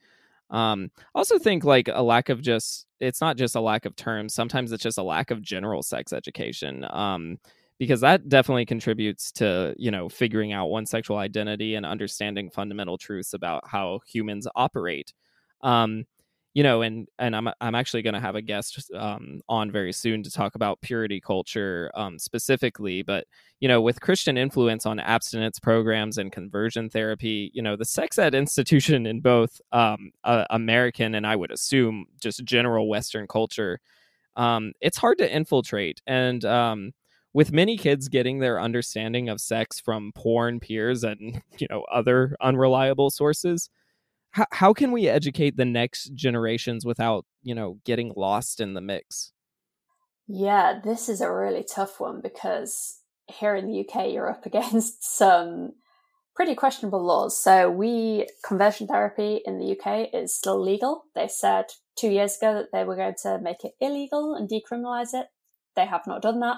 Um 0.51 0.91
also 1.15 1.39
think 1.39 1.63
like 1.65 1.89
a 1.89 2.03
lack 2.03 2.29
of 2.29 2.41
just 2.41 2.87
it's 2.99 3.21
not 3.21 3.37
just 3.37 3.55
a 3.55 3.61
lack 3.61 3.85
of 3.85 3.95
terms 3.95 4.33
sometimes 4.35 4.71
it's 4.73 4.83
just 4.83 4.97
a 4.99 5.03
lack 5.03 5.31
of 5.31 5.41
general 5.41 5.83
sex 5.83 6.13
education 6.13 6.85
um 6.91 7.37
because 7.79 8.01
that 8.01 8.29
definitely 8.29 8.65
contributes 8.65 9.31
to 9.33 9.75
you 9.77 9.91
know 9.91 10.09
figuring 10.09 10.53
out 10.53 10.67
one 10.67 10.85
sexual 10.85 11.17
identity 11.17 11.75
and 11.75 11.85
understanding 11.85 12.49
fundamental 12.51 12.97
truths 12.97 13.33
about 13.33 13.67
how 13.67 13.99
humans 14.07 14.47
operate. 14.55 15.13
Um 15.63 16.05
you 16.53 16.61
know, 16.61 16.83
and 16.83 17.07
and 17.17 17.35
I'm 17.35 17.49
I'm 17.61 17.75
actually 17.75 18.03
going 18.03 18.13
to 18.13 18.19
have 18.19 18.35
a 18.35 18.41
guest 18.41 18.91
um, 18.93 19.41
on 19.49 19.71
very 19.71 19.91
soon 19.91 20.21
to 20.23 20.29
talk 20.29 20.55
about 20.55 20.81
purity 20.81 21.19
culture 21.19 21.89
um, 21.95 22.19
specifically. 22.19 23.01
But 23.01 23.25
you 23.59 23.67
know, 23.67 23.81
with 23.81 24.01
Christian 24.01 24.37
influence 24.37 24.85
on 24.85 24.99
abstinence 24.99 25.59
programs 25.59 26.19
and 26.19 26.31
conversion 26.31 26.89
therapy, 26.89 27.49
you 27.53 27.61
know, 27.63 27.75
the 27.75 27.85
sex 27.85 28.19
ed 28.19 28.35
institution 28.35 29.07
in 29.07 29.19
both 29.19 29.59
um, 29.71 30.11
uh, 30.23 30.45
American 30.51 31.15
and 31.15 31.25
I 31.25 31.35
would 31.35 31.51
assume 31.51 32.05
just 32.21 32.43
general 32.43 32.87
Western 32.87 33.27
culture, 33.27 33.79
um, 34.35 34.73
it's 34.79 34.97
hard 34.97 35.17
to 35.19 35.35
infiltrate. 35.35 36.01
And 36.05 36.45
um, 36.45 36.91
with 37.33 37.51
many 37.51 37.77
kids 37.77 38.09
getting 38.09 38.39
their 38.39 38.61
understanding 38.61 39.27
of 39.27 39.41
sex 39.41 39.79
from 39.79 40.11
porn 40.13 40.59
peers 40.59 41.03
and 41.03 41.41
you 41.57 41.67
know 41.69 41.83
other 41.91 42.35
unreliable 42.41 43.09
sources 43.09 43.71
how, 44.33 44.45
how 44.51 44.73
can 44.73 44.91
we 44.91 45.07
educate 45.07 45.57
the 45.57 45.65
next 45.65 46.13
generations 46.13 46.85
without 46.85 47.25
you 47.41 47.55
know 47.55 47.79
getting 47.85 48.11
lost 48.17 48.59
in 48.59 48.73
the 48.73 48.81
mix? 48.81 49.31
Yeah 50.27 50.79
this 50.83 51.07
is 51.07 51.21
a 51.21 51.31
really 51.31 51.63
tough 51.63 51.99
one 51.99 52.19
because 52.21 52.99
here 53.27 53.55
in 53.55 53.67
the 53.67 53.79
uk 53.79 54.11
you're 54.11 54.29
up 54.29 54.45
against 54.45 55.03
some 55.17 55.73
pretty 56.35 56.55
questionable 56.55 57.05
laws. 57.05 57.41
So 57.41 57.69
we 57.69 58.27
conversion 58.43 58.87
therapy 58.87 59.41
in 59.45 59.59
the 59.59 59.77
uk 59.77 60.09
is 60.13 60.35
still 60.35 60.59
legal. 60.59 61.05
They 61.15 61.27
said 61.27 61.65
two 61.95 62.09
years 62.09 62.37
ago 62.37 62.55
that 62.55 62.71
they 62.73 62.83
were 62.83 62.95
going 62.95 63.15
to 63.21 63.39
make 63.39 63.63
it 63.63 63.73
illegal 63.79 64.33
and 64.33 64.49
decriminalize 64.49 65.13
it. 65.13 65.27
They 65.75 65.85
have 65.85 66.07
not 66.07 66.23
done 66.23 66.39
that. 66.39 66.57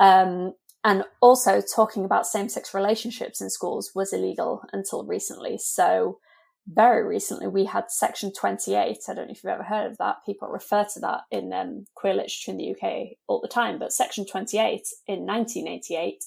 Um, 0.00 0.54
and 0.82 1.04
also 1.20 1.60
talking 1.60 2.04
about 2.04 2.26
same-sex 2.26 2.72
relationships 2.72 3.40
in 3.40 3.50
schools 3.50 3.90
was 3.94 4.12
illegal 4.12 4.62
until 4.72 5.04
recently. 5.04 5.58
So 5.58 6.20
very 6.68 7.04
recently 7.06 7.46
we 7.46 7.64
had 7.64 7.90
section 7.90 8.32
28 8.32 8.98
i 9.08 9.14
don't 9.14 9.26
know 9.26 9.32
if 9.32 9.42
you've 9.42 9.52
ever 9.52 9.62
heard 9.62 9.90
of 9.90 9.98
that 9.98 10.16
people 10.26 10.48
refer 10.48 10.84
to 10.92 10.98
that 10.98 11.22
in 11.30 11.52
um, 11.52 11.86
queer 11.94 12.14
literature 12.14 12.50
in 12.50 12.56
the 12.56 12.70
uk 12.70 13.08
all 13.28 13.40
the 13.40 13.48
time 13.48 13.78
but 13.78 13.92
section 13.92 14.26
28 14.26 14.86
in 15.06 15.24
1988 15.24 16.24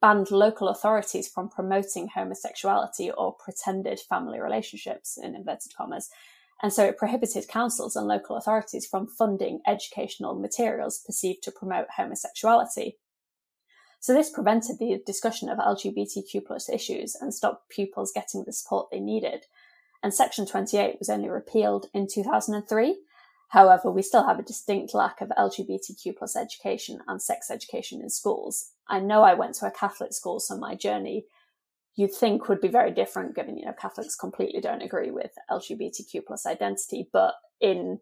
banned 0.00 0.30
local 0.30 0.68
authorities 0.68 1.28
from 1.28 1.48
promoting 1.48 2.08
homosexuality 2.08 3.10
or 3.10 3.34
pretended 3.34 3.98
family 4.08 4.40
relationships 4.40 5.18
in 5.20 5.34
inverted 5.34 5.72
commas 5.76 6.08
and 6.62 6.72
so 6.72 6.84
it 6.84 6.98
prohibited 6.98 7.48
councils 7.48 7.96
and 7.96 8.06
local 8.06 8.36
authorities 8.36 8.86
from 8.86 9.06
funding 9.06 9.60
educational 9.66 10.34
materials 10.34 11.02
perceived 11.04 11.42
to 11.44 11.50
promote 11.50 11.86
homosexuality. 11.96 12.98
So 14.00 14.12
this 14.12 14.30
prevented 14.30 14.78
the 14.78 15.02
discussion 15.04 15.48
of 15.48 15.58
lgbtq 15.58 16.44
plus 16.46 16.68
issues 16.68 17.14
and 17.14 17.32
stopped 17.34 17.70
pupils 17.70 18.12
getting 18.14 18.44
the 18.44 18.52
support 18.52 18.88
they 18.90 19.00
needed 19.00 19.46
and 20.02 20.14
Section 20.14 20.46
28 20.46 20.96
was 20.98 21.10
only 21.10 21.28
repealed 21.28 21.86
in 21.92 22.06
2003. 22.12 22.98
However, 23.48 23.90
we 23.90 24.02
still 24.02 24.26
have 24.26 24.38
a 24.38 24.44
distinct 24.44 24.94
lack 24.94 25.20
of 25.20 25.30
LGBTQ 25.30 26.16
plus 26.16 26.36
education 26.36 27.00
and 27.08 27.20
sex 27.20 27.50
education 27.50 28.00
in 28.00 28.08
schools. 28.08 28.70
I 28.88 29.00
know 29.00 29.22
I 29.22 29.34
went 29.34 29.54
to 29.56 29.66
a 29.66 29.72
Catholic 29.72 30.12
school, 30.12 30.40
so 30.40 30.56
my 30.56 30.74
journey 30.74 31.26
you'd 31.96 32.14
think 32.14 32.48
would 32.48 32.60
be 32.60 32.68
very 32.68 32.92
different 32.92 33.34
given, 33.34 33.58
you 33.58 33.66
know, 33.66 33.74
Catholics 33.78 34.14
completely 34.14 34.60
don't 34.60 34.82
agree 34.82 35.10
with 35.10 35.32
LGBTQ 35.50 36.24
plus 36.26 36.46
identity, 36.46 37.08
but 37.12 37.34
in 37.60 37.98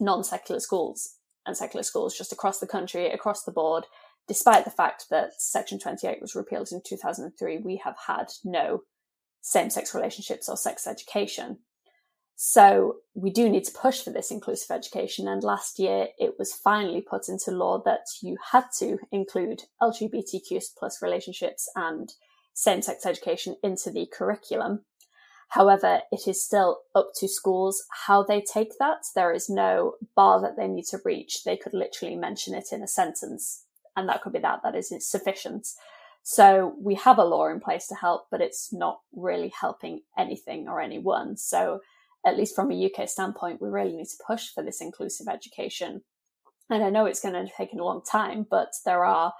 non-secular 0.00 0.60
schools 0.60 1.14
and 1.46 1.56
secular 1.56 1.82
schools 1.82 2.16
just 2.16 2.32
across 2.32 2.58
the 2.58 2.66
country, 2.66 3.10
across 3.10 3.44
the 3.44 3.52
board, 3.52 3.84
despite 4.26 4.64
the 4.64 4.70
fact 4.70 5.06
that 5.10 5.40
Section 5.40 5.78
28 5.78 6.20
was 6.20 6.34
repealed 6.34 6.70
in 6.72 6.82
2003, 6.86 7.58
we 7.58 7.80
have 7.82 7.96
had 8.06 8.26
no 8.44 8.82
same 9.40 9.70
sex 9.70 9.94
relationships 9.94 10.48
or 10.48 10.56
sex 10.56 10.86
education. 10.86 11.58
So 12.40 12.98
we 13.14 13.30
do 13.30 13.48
need 13.48 13.64
to 13.64 13.72
push 13.72 14.00
for 14.00 14.10
this 14.10 14.30
inclusive 14.30 14.70
education. 14.70 15.26
And 15.26 15.42
last 15.42 15.78
year 15.78 16.08
it 16.18 16.34
was 16.38 16.52
finally 16.52 17.00
put 17.00 17.28
into 17.28 17.50
law 17.50 17.82
that 17.84 18.06
you 18.22 18.36
had 18.52 18.66
to 18.78 18.98
include 19.10 19.62
LGBTQ 19.82 20.62
plus 20.78 21.02
relationships 21.02 21.68
and 21.74 22.12
same 22.54 22.82
sex 22.82 23.04
education 23.04 23.56
into 23.62 23.90
the 23.90 24.06
curriculum. 24.12 24.84
However, 25.48 26.02
it 26.12 26.28
is 26.28 26.44
still 26.44 26.80
up 26.94 27.10
to 27.16 27.28
schools 27.28 27.84
how 28.06 28.22
they 28.22 28.40
take 28.40 28.78
that. 28.78 28.98
There 29.14 29.32
is 29.32 29.48
no 29.48 29.94
bar 30.14 30.40
that 30.42 30.56
they 30.56 30.68
need 30.68 30.84
to 30.90 31.00
reach. 31.04 31.44
They 31.44 31.56
could 31.56 31.72
literally 31.72 32.16
mention 32.16 32.54
it 32.54 32.68
in 32.70 32.82
a 32.82 32.88
sentence, 32.88 33.64
and 33.96 34.08
that 34.08 34.22
could 34.22 34.34
be 34.34 34.40
that. 34.40 34.60
That 34.62 34.76
is 34.76 34.92
sufficient. 35.00 35.68
So 36.30 36.74
we 36.78 36.94
have 36.96 37.16
a 37.16 37.24
law 37.24 37.48
in 37.48 37.58
place 37.58 37.86
to 37.86 37.94
help, 37.94 38.26
but 38.30 38.42
it's 38.42 38.70
not 38.70 39.00
really 39.16 39.48
helping 39.48 40.02
anything 40.18 40.68
or 40.68 40.78
anyone. 40.78 41.38
So 41.38 41.80
at 42.22 42.36
least 42.36 42.54
from 42.54 42.70
a 42.70 42.84
UK 42.84 43.08
standpoint, 43.08 43.62
we 43.62 43.70
really 43.70 43.96
need 43.96 44.08
to 44.08 44.24
push 44.26 44.50
for 44.50 44.62
this 44.62 44.82
inclusive 44.82 45.26
education. 45.26 46.02
And 46.68 46.84
I 46.84 46.90
know 46.90 47.06
it's 47.06 47.22
going 47.22 47.32
to 47.32 47.50
take 47.56 47.72
a 47.72 47.82
long 47.82 48.02
time, 48.02 48.46
but 48.50 48.74
there 48.84 49.06
are 49.06 49.32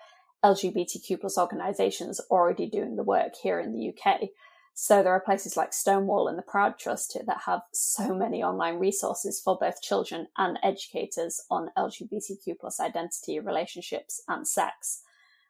LGBTQ 0.42 1.20
plus 1.20 1.36
organizations 1.36 2.22
already 2.30 2.70
doing 2.70 2.96
the 2.96 3.02
work 3.02 3.34
here 3.36 3.60
in 3.60 3.74
the 3.74 3.90
UK. 3.90 4.30
So 4.72 5.02
there 5.02 5.12
are 5.12 5.20
places 5.20 5.58
like 5.58 5.74
Stonewall 5.74 6.26
and 6.26 6.38
the 6.38 6.42
Proud 6.42 6.78
Trust 6.78 7.18
that 7.26 7.42
have 7.44 7.60
so 7.70 8.14
many 8.14 8.42
online 8.42 8.78
resources 8.78 9.42
for 9.44 9.58
both 9.60 9.82
children 9.82 10.28
and 10.38 10.58
educators 10.62 11.42
on 11.50 11.68
LGBTQ 11.76 12.58
plus 12.58 12.80
identity, 12.80 13.38
relationships, 13.40 14.22
and 14.26 14.48
sex. 14.48 15.02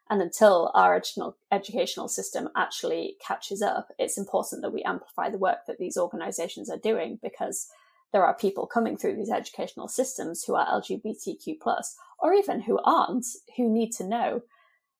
And 0.09 0.21
until 0.21 0.71
our 0.73 0.95
educational, 0.95 1.37
educational 1.51 2.07
system 2.07 2.49
actually 2.55 3.15
catches 3.25 3.61
up, 3.61 3.89
it's 3.99 4.17
important 4.17 4.63
that 4.63 4.73
we 4.73 4.81
amplify 4.83 5.29
the 5.29 5.37
work 5.37 5.59
that 5.67 5.77
these 5.77 5.97
organizations 5.97 6.69
are 6.69 6.77
doing 6.77 7.19
because 7.21 7.67
there 8.11 8.25
are 8.25 8.35
people 8.35 8.65
coming 8.65 8.97
through 8.97 9.15
these 9.15 9.29
educational 9.29 9.87
systems 9.87 10.43
who 10.43 10.55
are 10.55 10.65
LGBTQ 10.65 11.59
plus, 11.61 11.95
or 12.17 12.33
even 12.33 12.61
who 12.61 12.79
aren't, 12.83 13.25
who 13.55 13.69
need 13.69 13.91
to 13.91 14.03
know 14.03 14.41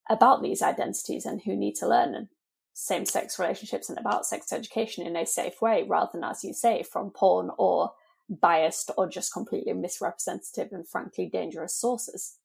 about 0.09 0.43
these 0.43 0.61
identities 0.61 1.25
and 1.25 1.41
who 1.41 1.55
need 1.55 1.75
to 1.75 1.87
learn 1.87 2.29
same 2.73 3.05
sex 3.05 3.39
relationships 3.39 3.89
and 3.89 3.97
about 3.97 4.25
sex 4.25 4.53
education 4.53 5.05
in 5.05 5.15
a 5.15 5.25
safe 5.25 5.61
way, 5.61 5.85
rather 5.87 6.11
than, 6.13 6.23
as 6.23 6.43
you 6.43 6.53
say, 6.53 6.83
from 6.83 7.09
porn 7.09 7.49
or 7.57 7.91
biased 8.29 8.91
or 8.95 9.09
just 9.09 9.33
completely 9.33 9.73
misrepresentative 9.73 10.71
and 10.71 10.87
frankly 10.87 11.25
dangerous 11.25 11.75
sources. 11.75 12.37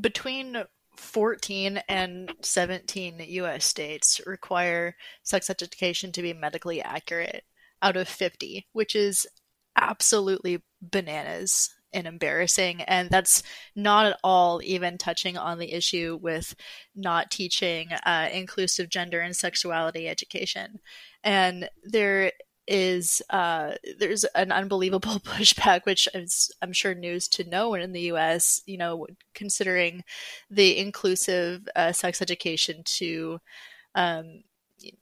Between 0.00 0.64
14 0.98 1.80
and 1.88 2.32
17 2.42 3.20
US 3.20 3.64
states 3.64 4.20
require 4.26 4.96
sex 5.22 5.48
education 5.48 6.12
to 6.12 6.22
be 6.22 6.32
medically 6.32 6.82
accurate 6.82 7.44
out 7.80 7.96
of 7.96 8.08
50, 8.08 8.66
which 8.72 8.94
is 8.94 9.26
absolutely 9.76 10.62
bananas 10.82 11.74
and 11.92 12.06
embarrassing. 12.06 12.82
And 12.82 13.08
that's 13.08 13.42
not 13.74 14.06
at 14.06 14.18
all 14.22 14.60
even 14.62 14.98
touching 14.98 15.38
on 15.38 15.58
the 15.58 15.72
issue 15.72 16.18
with 16.20 16.54
not 16.94 17.30
teaching 17.30 17.92
uh, 18.04 18.28
inclusive 18.32 18.90
gender 18.90 19.20
and 19.20 19.34
sexuality 19.34 20.08
education. 20.08 20.80
And 21.24 21.70
there 21.84 22.32
is 22.68 23.22
uh, 23.30 23.72
there's 23.98 24.24
an 24.24 24.52
unbelievable 24.52 25.20
pushback, 25.24 25.84
which 25.86 26.08
is 26.14 26.52
I'm 26.62 26.72
sure 26.72 26.94
news 26.94 27.28
to 27.28 27.44
no 27.44 27.68
one 27.70 27.80
in 27.80 27.92
the 27.92 28.02
U.S. 28.02 28.62
You 28.66 28.78
know, 28.78 29.06
considering 29.34 30.04
the 30.50 30.78
inclusive 30.78 31.68
uh, 31.76 31.92
sex 31.92 32.22
education 32.22 32.82
to 32.84 33.40
um, 33.94 34.44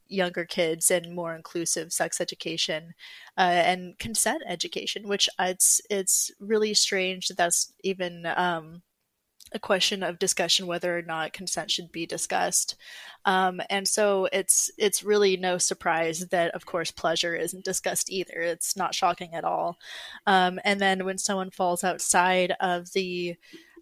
younger 0.09 0.45
kids 0.45 0.91
and 0.91 1.15
more 1.15 1.35
inclusive 1.35 1.93
sex 1.93 2.21
education 2.21 2.95
uh, 3.39 3.41
and 3.41 3.99
consent 3.99 4.43
education, 4.49 5.09
which 5.09 5.29
it's 5.39 5.81
it's 5.91 6.31
really 6.41 6.75
strange 6.75 7.29
that 7.29 7.37
that's 7.37 7.73
even 7.83 8.27
um, 8.37 8.83
question 9.59 10.03
of 10.03 10.19
discussion 10.19 10.67
whether 10.67 10.97
or 10.97 11.03
not 11.03 11.33
consent 11.33 11.71
should 11.71 11.93
be 11.93 12.07
discussed. 12.07 12.77
Um, 13.25 13.61
and 13.71 13.87
so 13.87 14.29
it's 14.33 14.71
it's 14.79 15.03
really 15.03 15.37
no 15.37 15.59
surprise 15.59 16.27
that 16.29 16.55
of 16.55 16.67
course 16.67 16.91
pleasure 16.91 17.35
isn't 17.35 17.65
discussed 17.65 18.11
either. 18.11 18.41
It's 18.41 18.77
not 18.77 18.95
shocking 18.95 19.35
at 19.35 19.45
all. 19.45 19.79
Um, 20.27 20.61
and 20.65 20.81
then 20.81 21.05
when 21.05 21.19
someone 21.19 21.51
falls 21.51 21.85
outside 21.85 22.55
of 22.61 22.93
the 22.93 23.37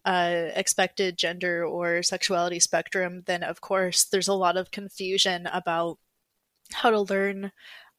uh, 0.04 0.48
expected 0.54 1.16
gender 1.16 1.64
or 1.64 2.02
sexuality 2.02 2.60
spectrum, 2.60 3.22
then 3.26 3.42
of 3.42 3.60
course 3.60 4.04
there's 4.04 4.28
a 4.28 4.34
lot 4.34 4.56
of 4.56 4.70
confusion 4.70 5.46
about 5.46 5.98
how 6.72 6.90
to 6.90 7.00
learn 7.00 7.52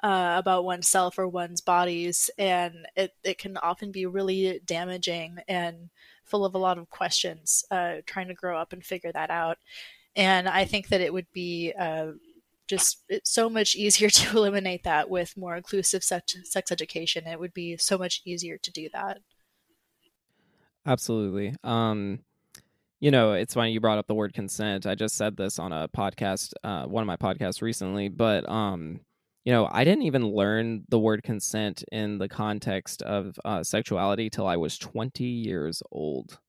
uh, 0.03 0.35
about 0.37 0.65
oneself 0.65 1.17
or 1.17 1.27
one's 1.27 1.61
bodies, 1.61 2.29
and 2.37 2.75
it, 2.95 3.13
it 3.23 3.37
can 3.37 3.57
often 3.57 3.91
be 3.91 4.05
really 4.05 4.59
damaging 4.65 5.39
and 5.47 5.89
full 6.25 6.45
of 6.45 6.55
a 6.55 6.59
lot 6.59 6.77
of 6.77 6.89
questions 6.89 7.63
uh, 7.71 7.95
trying 8.05 8.27
to 8.27 8.33
grow 8.33 8.57
up 8.57 8.73
and 8.73 8.83
figure 8.83 9.11
that 9.11 9.29
out. 9.29 9.57
And 10.15 10.47
I 10.47 10.65
think 10.65 10.89
that 10.89 11.01
it 11.01 11.13
would 11.13 11.27
be 11.33 11.73
uh, 11.77 12.11
just 12.67 13.03
so 13.23 13.49
much 13.49 13.75
easier 13.75 14.09
to 14.11 14.37
eliminate 14.37 14.83
that 14.83 15.09
with 15.09 15.37
more 15.37 15.55
inclusive 15.55 16.03
sex, 16.03 16.35
sex 16.43 16.71
education. 16.71 17.27
It 17.27 17.39
would 17.39 17.53
be 17.53 17.77
so 17.77 17.97
much 17.97 18.21
easier 18.25 18.57
to 18.57 18.71
do 18.71 18.89
that. 18.93 19.19
Absolutely. 20.85 21.55
Um, 21.63 22.19
you 22.99 23.11
know, 23.11 23.33
it's 23.33 23.53
funny 23.53 23.71
you 23.71 23.81
brought 23.81 23.97
up 23.97 24.07
the 24.07 24.15
word 24.15 24.33
consent. 24.33 24.85
I 24.85 24.95
just 24.95 25.15
said 25.15 25.35
this 25.35 25.59
on 25.59 25.73
a 25.73 25.87
podcast, 25.87 26.53
uh, 26.63 26.85
one 26.85 27.01
of 27.01 27.07
my 27.07 27.17
podcasts 27.17 27.61
recently, 27.61 28.07
but 28.07 28.47
um, 28.49 29.01
you 29.45 29.53
know, 29.53 29.69
I 29.71 29.83
didn't 29.83 30.03
even 30.03 30.27
learn 30.27 30.85
the 30.89 30.99
word 30.99 31.21
consent 31.21 31.83
in 31.91 32.17
the 32.17 32.27
context 32.27 33.03
of 33.03 33.39
uh, 33.45 33.63
sexuality 33.63 34.29
till 34.29 34.47
I 34.47 34.57
was 34.57 34.77
20 34.79 35.23
years 35.23 35.83
old. 35.91 36.39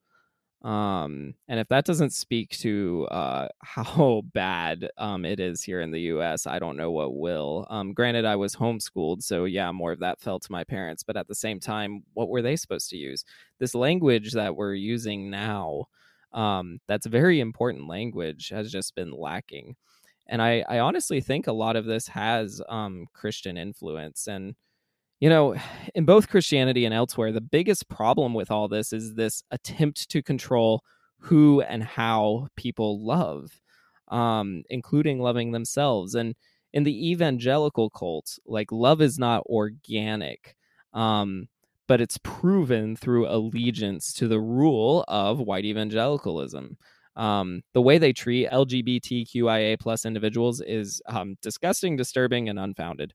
Um, 0.63 1.35
and 1.47 1.61
if 1.61 1.69
that 1.69 1.85
doesn't 1.85 2.15
speak 2.15 2.51
to 2.59 3.07
uh, 3.11 3.49
how 3.63 4.23
bad 4.33 4.89
um, 4.97 5.27
it 5.27 5.39
is 5.41 5.63
here 5.63 5.83
in 5.83 5.91
the 5.91 6.01
US, 6.13 6.47
I 6.47 6.59
don't 6.59 6.79
know 6.79 6.91
what 6.91 7.15
will. 7.15 7.67
Um, 7.69 7.93
granted, 7.93 8.25
I 8.25 8.37
was 8.37 8.57
homeschooled, 8.57 9.23
so 9.23 9.45
yeah, 9.45 9.71
more 9.73 9.93
of 9.93 10.01
that 10.01 10.21
fell 10.21 10.41
to 10.41 10.53
my 10.53 10.65
parents. 10.65 11.03
But 11.03 11.19
at 11.19 11.29
the 11.29 11.35
same 11.35 11.61
time, 11.61 12.03
what 12.15 12.31
were 12.31 12.43
they 12.43 12.57
supposed 12.57 12.89
to 12.91 12.97
use? 12.97 13.25
This 13.61 13.75
language 13.75 14.33
that 14.33 14.57
we're 14.57 14.75
using 14.75 15.31
now, 15.31 15.85
um, 16.33 16.81
that's 16.89 17.07
very 17.07 17.41
important 17.41 17.89
language, 17.89 18.49
has 18.49 18.73
just 18.73 18.95
been 18.95 19.13
lacking. 19.13 19.77
And 20.29 20.43
I, 20.43 20.65
I 20.69 20.81
honestly 20.81 21.21
think 21.21 21.47
a 21.47 21.53
lot 21.53 21.77
of 21.77 21.85
this 21.85 22.09
has 22.09 22.61
um, 22.69 23.07
Christian 23.13 23.57
influence. 23.57 24.27
And 24.27 24.55
you 25.21 25.29
know, 25.29 25.55
in 25.95 26.05
both 26.05 26.29
Christianity 26.29 26.85
and 26.85 26.95
elsewhere, 26.95 27.33
the 27.33 27.41
biggest 27.41 27.89
problem 27.89 28.35
with 28.35 28.51
all 28.51 28.69
this 28.69 28.93
is 28.93 29.15
this 29.15 29.43
attempt 29.51 30.09
to 30.11 30.23
control 30.23 30.83
who 31.19 31.61
and 31.63 31.83
how 31.83 32.49
people 32.57 33.05
love, 33.05 33.61
um, 34.09 34.63
including 34.69 35.19
loving 35.21 35.53
themselves. 35.53 36.15
And 36.15 36.35
in 36.73 36.85
the 36.85 37.11
evangelical 37.11 37.91
cult, 37.91 38.39
like 38.47 38.71
love 38.71 39.01
is 39.01 39.19
not 39.19 39.43
organic, 39.47 40.57
um, 40.93 41.49
but 41.89 42.01
it's 42.01 42.19
proven 42.23 42.97
through 42.97 43.29
allegiance 43.29 44.13
to 44.15 44.29
the 44.29 44.41
rule 44.41 45.05
of 45.09 45.39
white 45.39 45.65
evangelicalism. 45.65 46.77
Um, 47.17 47.63
the 47.73 47.83
way 47.83 47.99
they 47.99 48.13
treat 48.13 48.51
LGBTQIA 48.51 49.81
plus 49.81 50.05
individuals 50.05 50.61
is 50.61 51.01
um, 51.07 51.37
disgusting, 51.41 51.97
disturbing, 51.97 52.49
and 52.49 52.59
unfounded. 52.59 53.15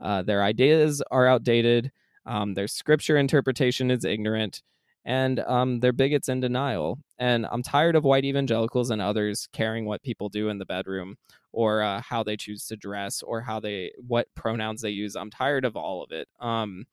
Uh, 0.00 0.22
their 0.22 0.42
ideas 0.42 1.02
are 1.10 1.26
outdated. 1.26 1.90
Um, 2.26 2.54
their 2.54 2.68
scripture 2.68 3.16
interpretation 3.16 3.90
is 3.90 4.04
ignorant, 4.04 4.62
and 5.04 5.40
um, 5.40 5.80
they're 5.80 5.92
bigots 5.92 6.28
in 6.28 6.40
denial. 6.40 6.98
And 7.18 7.46
I'm 7.50 7.62
tired 7.62 7.96
of 7.96 8.04
white 8.04 8.24
evangelicals 8.24 8.90
and 8.90 9.02
others 9.02 9.48
caring 9.52 9.84
what 9.84 10.02
people 10.02 10.28
do 10.28 10.48
in 10.48 10.58
the 10.58 10.66
bedroom, 10.66 11.16
or 11.52 11.82
uh, 11.82 12.00
how 12.00 12.22
they 12.22 12.36
choose 12.36 12.66
to 12.66 12.76
dress, 12.76 13.22
or 13.22 13.40
how 13.40 13.58
they 13.58 13.92
what 14.06 14.28
pronouns 14.36 14.80
they 14.82 14.90
use. 14.90 15.16
I'm 15.16 15.30
tired 15.30 15.64
of 15.64 15.76
all 15.76 16.02
of 16.04 16.12
it. 16.12 16.28
Um, 16.38 16.84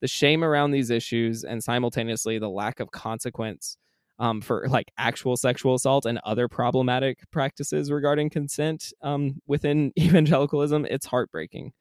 the 0.00 0.08
shame 0.08 0.44
around 0.44 0.70
these 0.70 0.90
issues, 0.90 1.44
and 1.44 1.62
simultaneously 1.62 2.38
the 2.38 2.48
lack 2.48 2.78
of 2.78 2.92
consequence 2.92 3.78
um, 4.18 4.40
for 4.40 4.66
like 4.68 4.90
actual 4.96 5.36
sexual 5.36 5.74
assault 5.74 6.06
and 6.06 6.20
other 6.24 6.48
problematic 6.48 7.18
practices 7.30 7.90
regarding 7.90 8.30
consent 8.30 8.92
um, 9.02 9.40
within 9.46 9.92
evangelicalism, 9.98 10.86
it's 10.88 11.06
heartbreaking. 11.06 11.72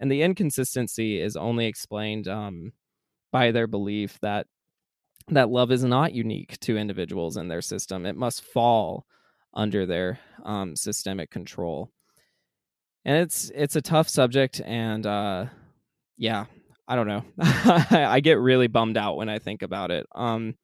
And 0.00 0.10
the 0.10 0.22
inconsistency 0.22 1.20
is 1.20 1.36
only 1.36 1.66
explained 1.66 2.28
um, 2.28 2.72
by 3.32 3.50
their 3.50 3.66
belief 3.66 4.18
that 4.20 4.46
that 5.28 5.50
love 5.50 5.70
is 5.70 5.84
not 5.84 6.14
unique 6.14 6.58
to 6.60 6.78
individuals 6.78 7.36
in 7.36 7.48
their 7.48 7.60
system. 7.60 8.06
It 8.06 8.16
must 8.16 8.44
fall 8.44 9.04
under 9.52 9.84
their 9.84 10.18
um, 10.44 10.76
systemic 10.76 11.30
control. 11.30 11.90
And 13.04 13.16
it's 13.18 13.50
it's 13.54 13.76
a 13.76 13.82
tough 13.82 14.08
subject 14.08 14.60
and 14.64 15.06
uh, 15.06 15.46
yeah 16.16 16.46
i 16.86 16.96
don't 16.96 17.06
know. 17.06 17.24
I 17.38 18.20
get 18.20 18.38
really 18.38 18.66
bummed 18.66 18.96
out 18.96 19.16
when 19.16 19.28
i 19.28 19.38
think 19.38 19.62
about 19.62 19.90
it. 19.90 20.06
Um, 20.14 20.54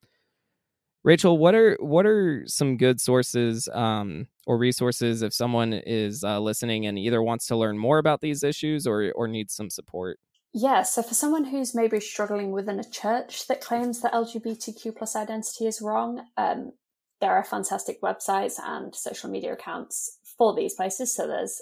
Rachel, 1.04 1.36
what 1.36 1.54
are 1.54 1.76
what 1.80 2.06
are 2.06 2.44
some 2.46 2.78
good 2.78 2.98
sources 2.98 3.68
um, 3.74 4.26
or 4.46 4.56
resources 4.56 5.20
if 5.20 5.34
someone 5.34 5.74
is 5.74 6.24
uh, 6.24 6.40
listening 6.40 6.86
and 6.86 6.98
either 6.98 7.22
wants 7.22 7.46
to 7.48 7.56
learn 7.56 7.76
more 7.76 7.98
about 7.98 8.22
these 8.22 8.42
issues 8.42 8.86
or 8.86 9.12
or 9.14 9.28
needs 9.28 9.54
some 9.54 9.68
support? 9.68 10.18
Yeah, 10.54 10.82
so 10.82 11.02
for 11.02 11.14
someone 11.14 11.44
who's 11.44 11.74
maybe 11.74 12.00
struggling 12.00 12.52
within 12.52 12.80
a 12.80 12.88
church 12.88 13.48
that 13.48 13.60
claims 13.60 14.00
that 14.00 14.12
LGBTQ 14.12 14.96
plus 14.96 15.14
identity 15.14 15.66
is 15.66 15.82
wrong, 15.82 16.26
um, 16.36 16.72
there 17.20 17.32
are 17.32 17.44
fantastic 17.44 18.00
websites 18.00 18.54
and 18.62 18.94
social 18.94 19.28
media 19.28 19.52
accounts 19.52 20.18
for 20.38 20.54
these 20.54 20.74
places. 20.74 21.14
So 21.14 21.26
there's 21.26 21.60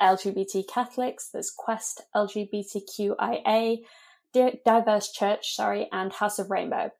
LGBT 0.00 0.64
Catholics, 0.68 1.30
there's 1.32 1.52
Quest 1.56 2.02
LGBTQIA, 2.16 3.78
Diverse 4.34 5.12
Church, 5.12 5.54
sorry, 5.54 5.88
and 5.92 6.12
House 6.12 6.40
of 6.40 6.50
Rainbow 6.50 6.90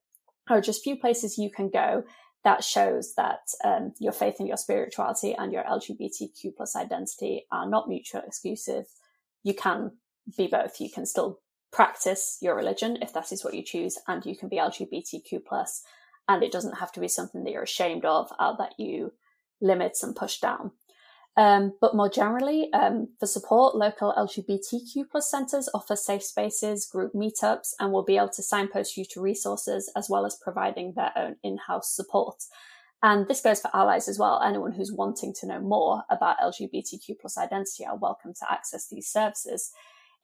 are 0.48 0.60
just 0.60 0.82
few 0.82 0.96
places 0.96 1.38
you 1.38 1.50
can 1.50 1.68
go 1.68 2.04
that 2.44 2.64
shows 2.64 3.14
that 3.14 3.40
um, 3.64 3.92
your 4.00 4.12
faith 4.12 4.36
and 4.38 4.48
your 4.48 4.56
spirituality 4.56 5.34
and 5.34 5.52
your 5.52 5.62
LGBTQ 5.62 6.56
plus 6.56 6.74
identity 6.74 7.46
are 7.52 7.68
not 7.68 7.88
mutually 7.88 8.24
exclusive. 8.26 8.86
You 9.44 9.54
can 9.54 9.92
be 10.36 10.48
both. 10.48 10.80
You 10.80 10.90
can 10.90 11.06
still 11.06 11.40
practice 11.72 12.38
your 12.40 12.56
religion 12.56 12.98
if 13.00 13.12
that 13.12 13.32
is 13.32 13.44
what 13.44 13.54
you 13.54 13.62
choose, 13.62 13.98
and 14.08 14.24
you 14.26 14.36
can 14.36 14.48
be 14.48 14.56
LGBTQ 14.56 15.44
plus, 15.46 15.82
and 16.28 16.42
it 16.42 16.52
doesn't 16.52 16.78
have 16.78 16.92
to 16.92 17.00
be 17.00 17.08
something 17.08 17.44
that 17.44 17.52
you're 17.52 17.62
ashamed 17.62 18.04
of 18.04 18.30
or 18.38 18.56
that 18.58 18.74
you 18.78 19.12
limit 19.60 19.96
and 20.02 20.16
push 20.16 20.40
down. 20.40 20.72
Um, 21.36 21.72
but 21.80 21.96
more 21.96 22.10
generally, 22.10 22.70
um, 22.74 23.08
for 23.18 23.26
support, 23.26 23.74
local 23.74 24.12
LGBTQ 24.18 25.04
plus 25.10 25.30
centres 25.30 25.68
offer 25.72 25.96
safe 25.96 26.22
spaces, 26.22 26.86
group 26.86 27.14
meetups, 27.14 27.72
and 27.80 27.90
will 27.90 28.04
be 28.04 28.18
able 28.18 28.28
to 28.30 28.42
signpost 28.42 28.96
you 28.98 29.04
to 29.12 29.20
resources 29.20 29.90
as 29.96 30.10
well 30.10 30.26
as 30.26 30.36
providing 30.42 30.92
their 30.94 31.12
own 31.16 31.36
in-house 31.42 31.94
support. 31.94 32.42
And 33.02 33.26
this 33.28 33.40
goes 33.40 33.60
for 33.60 33.74
allies 33.74 34.08
as 34.08 34.18
well. 34.18 34.42
Anyone 34.42 34.72
who's 34.72 34.92
wanting 34.92 35.32
to 35.40 35.46
know 35.46 35.60
more 35.60 36.02
about 36.10 36.38
LGBTQ 36.38 37.18
plus 37.20 37.38
identity 37.38 37.84
are 37.84 37.96
welcome 37.96 38.34
to 38.34 38.52
access 38.52 38.88
these 38.88 39.08
services. 39.08 39.72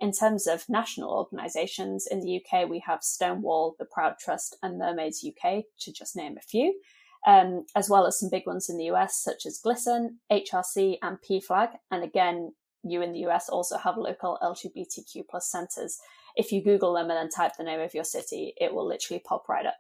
In 0.01 0.13
terms 0.13 0.47
of 0.47 0.69
national 0.69 1.11
organisations, 1.11 2.07
in 2.07 2.21
the 2.21 2.37
UK, 2.41 2.69
we 2.69 2.81
have 2.87 3.03
Stonewall, 3.03 3.75
the 3.79 3.85
Proud 3.85 4.19
Trust, 4.21 4.57
and 4.63 4.79
Mermaids 4.79 5.27
UK, 5.27 5.65
to 5.81 5.93
just 5.93 6.15
name 6.15 6.37
a 6.37 6.43
few 6.43 6.79
um, 7.27 7.67
as 7.75 7.91
well 7.91 8.07
as 8.07 8.19
some 8.19 8.31
big 8.31 8.47
ones 8.47 8.69
in 8.69 8.79
the 8.79 8.91
US, 8.91 9.23
such 9.23 9.47
as 9.47 9.61
GLSEN, 9.65 10.17
HRC, 10.31 10.99
and 11.03 11.19
PFLAG. 11.21 11.71
And 11.91 12.05
again, 12.05 12.53
you 12.83 13.03
in 13.03 13.13
the 13.13 13.27
US 13.27 13.49
also 13.49 13.77
have 13.79 13.97
local 13.97 14.39
LGBTQ 14.43 15.25
plus 15.29 15.51
centers. 15.51 15.99
If 16.37 16.53
you 16.53 16.63
Google 16.63 16.95
them 16.95 17.11
and 17.11 17.19
then 17.19 17.29
type 17.29 17.53
the 17.57 17.65
name 17.65 17.81
of 17.81 17.95
your 17.95 18.05
city, 18.05 18.55
it 18.57 18.73
will 18.73 18.87
literally 18.87 19.23
pop 19.25 19.49
right 19.49 19.67
up. 19.67 19.75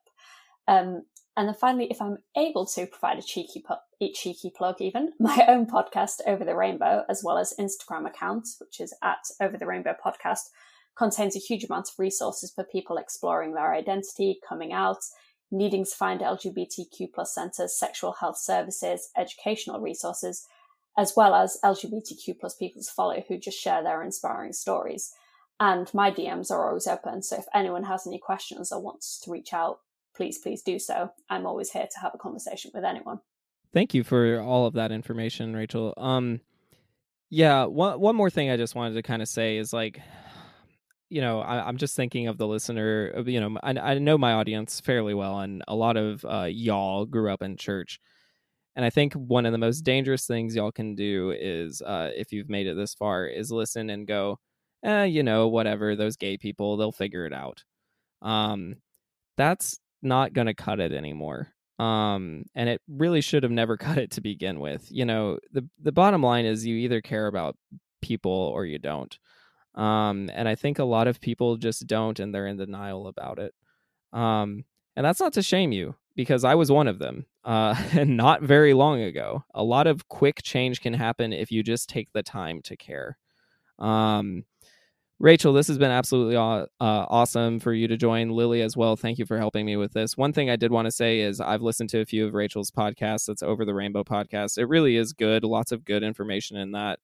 Um, 0.66 1.05
and 1.36 1.47
then 1.47 1.55
finally, 1.55 1.86
if 1.86 2.03
I'm 2.03 2.18
able 2.36 2.66
to 2.66 2.86
provide 2.86 3.18
a 3.18 3.22
cheeky, 3.22 3.62
pu- 3.66 4.12
cheeky 4.12 4.51
plug, 4.55 4.80
even 4.80 5.12
my 5.20 5.45
own 5.47 5.66
podcast, 5.66 6.20
Over 6.26 6.45
the 6.45 6.57
Rainbow, 6.57 7.05
as 7.09 7.22
well 7.24 7.39
as 7.39 7.55
Instagram 7.59 8.07
account, 8.07 8.49
which 8.59 8.80
is 8.80 8.93
at 9.03 9.24
Over 9.41 9.57
the 9.57 9.66
Rainbow 9.66 9.95
Podcast, 10.05 10.51
contains 10.97 11.36
a 11.36 11.39
huge 11.39 11.62
amount 11.62 11.89
of 11.89 11.99
resources 11.99 12.51
for 12.53 12.64
people 12.64 12.97
exploring 12.97 13.55
their 13.55 13.72
identity, 13.72 14.41
coming 14.47 14.72
out, 14.72 14.99
needing 15.51 15.84
to 15.84 15.90
find 15.90 16.20
LGBTQ 16.20 17.12
plus 17.14 17.34
centres, 17.34 17.78
sexual 17.78 18.12
health 18.12 18.38
services, 18.38 19.11
educational 19.16 19.80
resources, 19.80 20.46
as 20.96 21.14
well 21.16 21.34
as 21.34 21.59
LGBTQ 21.64 22.38
plus 22.38 22.55
people 22.55 22.82
to 22.82 22.90
follow 22.90 23.22
who 23.26 23.38
just 23.38 23.59
share 23.59 23.82
their 23.82 24.03
inspiring 24.03 24.53
stories. 24.53 25.14
And 25.61 25.92
my 25.92 26.11
DMs 26.11 26.51
are 26.51 26.68
always 26.68 26.86
open. 26.86 27.22
So 27.22 27.36
if 27.36 27.46
anyone 27.55 27.84
has 27.84 28.07
any 28.07 28.18
questions 28.18 28.70
or 28.70 28.80
wants 28.80 29.18
to 29.20 29.30
reach 29.30 29.53
out, 29.53 29.80
please, 30.14 30.38
please 30.38 30.62
do 30.62 30.78
so. 30.78 31.11
I'm 31.30 31.46
always 31.46 31.70
here 31.70 31.86
to 31.90 32.01
have 32.01 32.14
a 32.14 32.18
conversation 32.18 32.70
with 32.74 32.84
anyone. 32.84 33.20
Thank 33.72 33.94
you 33.94 34.05
for 34.05 34.40
all 34.40 34.66
of 34.66 34.74
that 34.74 34.92
information, 34.92 35.55
Rachel. 35.55 35.94
Um, 35.96 36.40
Yeah, 37.30 37.64
one 37.66 38.01
one 38.01 38.16
more 38.16 38.30
thing 38.30 38.51
I 38.51 38.57
just 38.57 38.74
wanted 38.74 38.94
to 38.94 39.03
kind 39.03 39.20
of 39.20 39.28
say 39.28 39.59
is 39.59 39.72
like, 39.72 40.01
you 41.09 41.20
know, 41.20 41.40
I, 41.40 41.68
am 41.68 41.76
just 41.76 41.96
thinking 41.96 42.28
of 42.28 42.38
the 42.38 42.46
listener. 42.46 43.22
You 43.26 43.40
know, 43.40 43.59
I, 43.62 43.70
I 43.70 43.98
know 43.98 44.18
my 44.18 44.32
audience 44.34 44.80
fairly 44.80 45.14
well, 45.14 45.40
and 45.40 45.62
a 45.68 45.74
lot 45.74 45.96
of 45.96 46.24
uh, 46.24 46.48
y'all 46.50 47.06
grew 47.06 47.32
up 47.32 47.42
in 47.42 47.56
church. 47.56 48.00
And 48.76 48.84
I 48.84 48.90
think 48.90 49.14
one 49.14 49.46
of 49.46 49.52
the 49.52 49.59
most 49.59 49.80
dangerous 49.80 50.26
things 50.26 50.54
y'all 50.54 50.70
can 50.70 50.94
do 50.94 51.34
is, 51.36 51.82
uh, 51.82 52.11
if 52.14 52.32
you've 52.32 52.48
made 52.48 52.66
it 52.66 52.76
this 52.76 52.94
far, 52.94 53.26
is 53.26 53.50
listen 53.50 53.90
and 53.90 54.06
go, 54.06 54.38
eh, 54.84 55.04
you 55.04 55.22
know, 55.22 55.48
whatever. 55.48 55.96
Those 55.96 56.16
gay 56.16 56.36
people, 56.36 56.76
they'll 56.76 56.92
figure 56.92 57.26
it 57.26 57.32
out. 57.32 57.64
Um, 58.22 58.76
that's 59.36 59.78
not 60.02 60.32
going 60.32 60.46
to 60.46 60.54
cut 60.54 60.80
it 60.80 60.92
anymore 60.92 61.52
um 61.78 62.44
and 62.56 62.68
it 62.68 62.82
really 62.88 63.20
should 63.20 63.42
have 63.42 63.52
never 63.52 63.76
cut 63.76 63.98
it 63.98 64.11
to 64.11 64.20
begin 64.20 64.61
with 64.61 64.86
you 64.90 65.04
know 65.04 65.38
the 65.52 65.66
the 65.80 65.92
bottom 65.92 66.22
line 66.22 66.44
is 66.44 66.66
you 66.66 66.76
either 66.76 67.00
care 67.00 67.26
about 67.26 67.56
people 68.02 68.32
or 68.32 68.64
you 68.64 68.78
don't 68.78 69.18
um 69.78 70.28
and 70.34 70.48
i 70.48 70.54
think 70.54 70.78
a 70.78 70.84
lot 70.84 71.08
of 71.08 71.20
people 71.20 71.56
just 71.56 71.86
don't 71.86 72.20
and 72.20 72.34
they're 72.34 72.46
in 72.46 72.56
denial 72.56 73.06
about 73.06 73.38
it 73.38 73.54
um 74.12 74.64
and 74.96 75.06
that's 75.06 75.20
not 75.20 75.32
to 75.32 75.42
shame 75.42 75.72
you 75.72 75.94
because 76.14 76.44
i 76.44 76.54
was 76.54 76.70
one 76.70 76.88
of 76.88 76.98
them 76.98 77.24
uh 77.44 77.74
and 77.92 78.16
not 78.16 78.42
very 78.42 78.74
long 78.74 79.00
ago 79.00 79.42
a 79.54 79.64
lot 79.64 79.86
of 79.86 80.08
quick 80.08 80.42
change 80.42 80.80
can 80.80 80.92
happen 80.92 81.32
if 81.32 81.50
you 81.50 81.62
just 81.62 81.88
take 81.88 82.12
the 82.12 82.22
time 82.22 82.60
to 82.62 82.76
care 82.76 83.16
um 83.78 84.44
Rachel, 85.20 85.52
this 85.52 85.66
has 85.66 85.78
been 85.78 85.90
absolutely 85.90 86.36
uh, 86.36 86.66
awesome 86.80 87.58
for 87.58 87.72
you 87.72 87.88
to 87.88 87.96
join. 87.96 88.30
Lilly 88.30 88.62
as 88.62 88.76
well. 88.76 88.94
Thank 88.94 89.18
you 89.18 89.26
for 89.26 89.36
helping 89.36 89.66
me 89.66 89.76
with 89.76 89.92
this. 89.92 90.16
One 90.16 90.32
thing 90.32 90.48
I 90.48 90.54
did 90.54 90.70
want 90.70 90.86
to 90.86 90.92
say 90.92 91.20
is 91.20 91.40
I've 91.40 91.62
listened 91.62 91.90
to 91.90 92.00
a 92.00 92.06
few 92.06 92.24
of 92.24 92.34
Rachel's 92.34 92.70
podcasts. 92.70 93.26
That's 93.26 93.42
Over 93.42 93.64
the 93.64 93.74
Rainbow 93.74 94.04
podcast. 94.04 94.58
It 94.58 94.66
really 94.66 94.96
is 94.96 95.12
good. 95.12 95.42
Lots 95.42 95.72
of 95.72 95.84
good 95.84 96.04
information 96.04 96.56
in 96.56 96.70
that. 96.72 97.00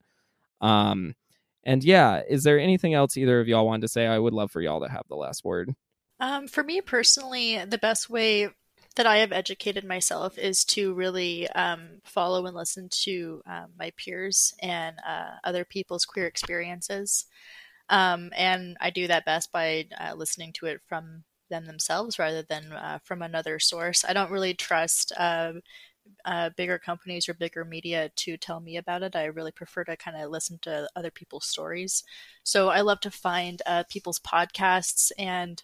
Um, 0.60 1.16
and 1.64 1.82
yeah, 1.82 2.22
is 2.28 2.44
there 2.44 2.58
anything 2.58 2.94
else 2.94 3.16
either 3.16 3.40
of 3.40 3.48
y'all 3.48 3.66
wanted 3.66 3.82
to 3.82 3.88
say? 3.88 4.06
I 4.06 4.18
would 4.18 4.34
love 4.34 4.50
for 4.50 4.60
y'all 4.60 4.80
to 4.80 4.88
have 4.88 5.04
the 5.08 5.16
last 5.16 5.44
word. 5.44 5.74
Um, 6.20 6.46
for 6.46 6.62
me 6.62 6.80
personally, 6.80 7.64
the 7.64 7.78
best 7.78 8.08
way 8.08 8.48
that 8.96 9.06
I 9.06 9.18
have 9.18 9.32
educated 9.32 9.84
myself 9.84 10.38
is 10.38 10.64
to 10.66 10.94
really 10.94 11.48
um, 11.50 12.00
follow 12.04 12.46
and 12.46 12.54
listen 12.54 12.88
to 13.02 13.42
um, 13.46 13.66
my 13.78 13.92
peers 13.96 14.54
and 14.62 14.96
uh, 15.06 15.30
other 15.42 15.64
people's 15.64 16.04
queer 16.04 16.26
experiences. 16.26 17.26
Um, 17.88 18.30
and 18.36 18.76
I 18.80 18.90
do 18.90 19.08
that 19.08 19.24
best 19.24 19.52
by 19.52 19.86
uh, 19.98 20.14
listening 20.14 20.52
to 20.54 20.66
it 20.66 20.80
from 20.86 21.24
them 21.50 21.66
themselves 21.66 22.18
rather 22.18 22.42
than 22.42 22.72
uh, 22.72 22.98
from 23.04 23.20
another 23.20 23.58
source. 23.58 24.04
I 24.04 24.12
don't 24.12 24.30
really 24.30 24.54
trust 24.54 25.12
uh, 26.24 26.50
bigger 26.57 26.78
companies 26.78 27.28
or 27.28 27.34
bigger 27.34 27.64
media 27.64 28.11
to 28.16 28.36
tell 28.36 28.61
me 28.61 28.76
about 28.76 29.02
it. 29.02 29.16
I 29.16 29.24
really 29.24 29.52
prefer 29.52 29.84
to 29.84 29.96
kind 29.96 30.16
of 30.16 30.30
listen 30.30 30.59
to 30.62 30.88
other 30.96 31.11
people's 31.11 31.46
stories. 31.46 32.02
So 32.42 32.68
I 32.68 32.80
love 32.80 33.00
to 33.00 33.11
find 33.11 33.61
uh, 33.66 33.84
people's 33.88 34.18
podcasts 34.20 35.12
and 35.18 35.62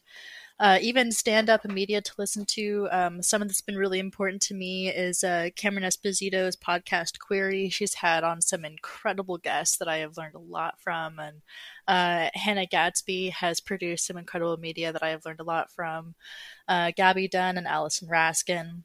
uh, 0.61 0.79
even 0.83 1.11
stand 1.11 1.49
up 1.49 1.65
media 1.65 2.03
to 2.03 2.13
listen 2.19 2.45
to. 2.45 2.87
Um, 2.93 3.23
some 3.23 3.41
of 3.41 3.49
that's 3.49 3.63
been 3.63 3.79
really 3.79 3.99
important 3.99 4.43
to 4.43 4.55
me 4.55 4.91
is 4.91 5.25
uh, 5.25 5.49
Cameron 5.57 5.85
Esposito's 5.85 6.55
podcast 6.55 7.19
Queery. 7.19 7.71
She's 7.71 7.95
had 7.95 8.25
on 8.25 8.43
some 8.43 8.67
incredible 8.67 9.39
guests 9.39 9.79
that 9.79 9.89
I 9.89 9.97
have 9.99 10.19
learned 10.19 10.35
a 10.35 10.39
lot 10.39 10.79
from. 10.79 11.19
And 11.19 11.41
uh, 11.89 12.29
Hannah 12.35 12.67
Gadsby 12.67 13.31
has 13.31 13.59
produced 13.59 14.07
some 14.07 14.19
incredible 14.19 14.59
media 14.59 14.93
that 14.93 15.03
I 15.03 15.09
have 15.09 15.25
learned 15.25 15.41
a 15.41 15.45
lot 15.45 15.71
from. 15.71 16.15
Uh, 16.69 16.93
Gabby 16.95 17.27
Dunn 17.27 17.57
and 17.57 17.67
Allison 17.67 18.09
Raskin. 18.09 18.83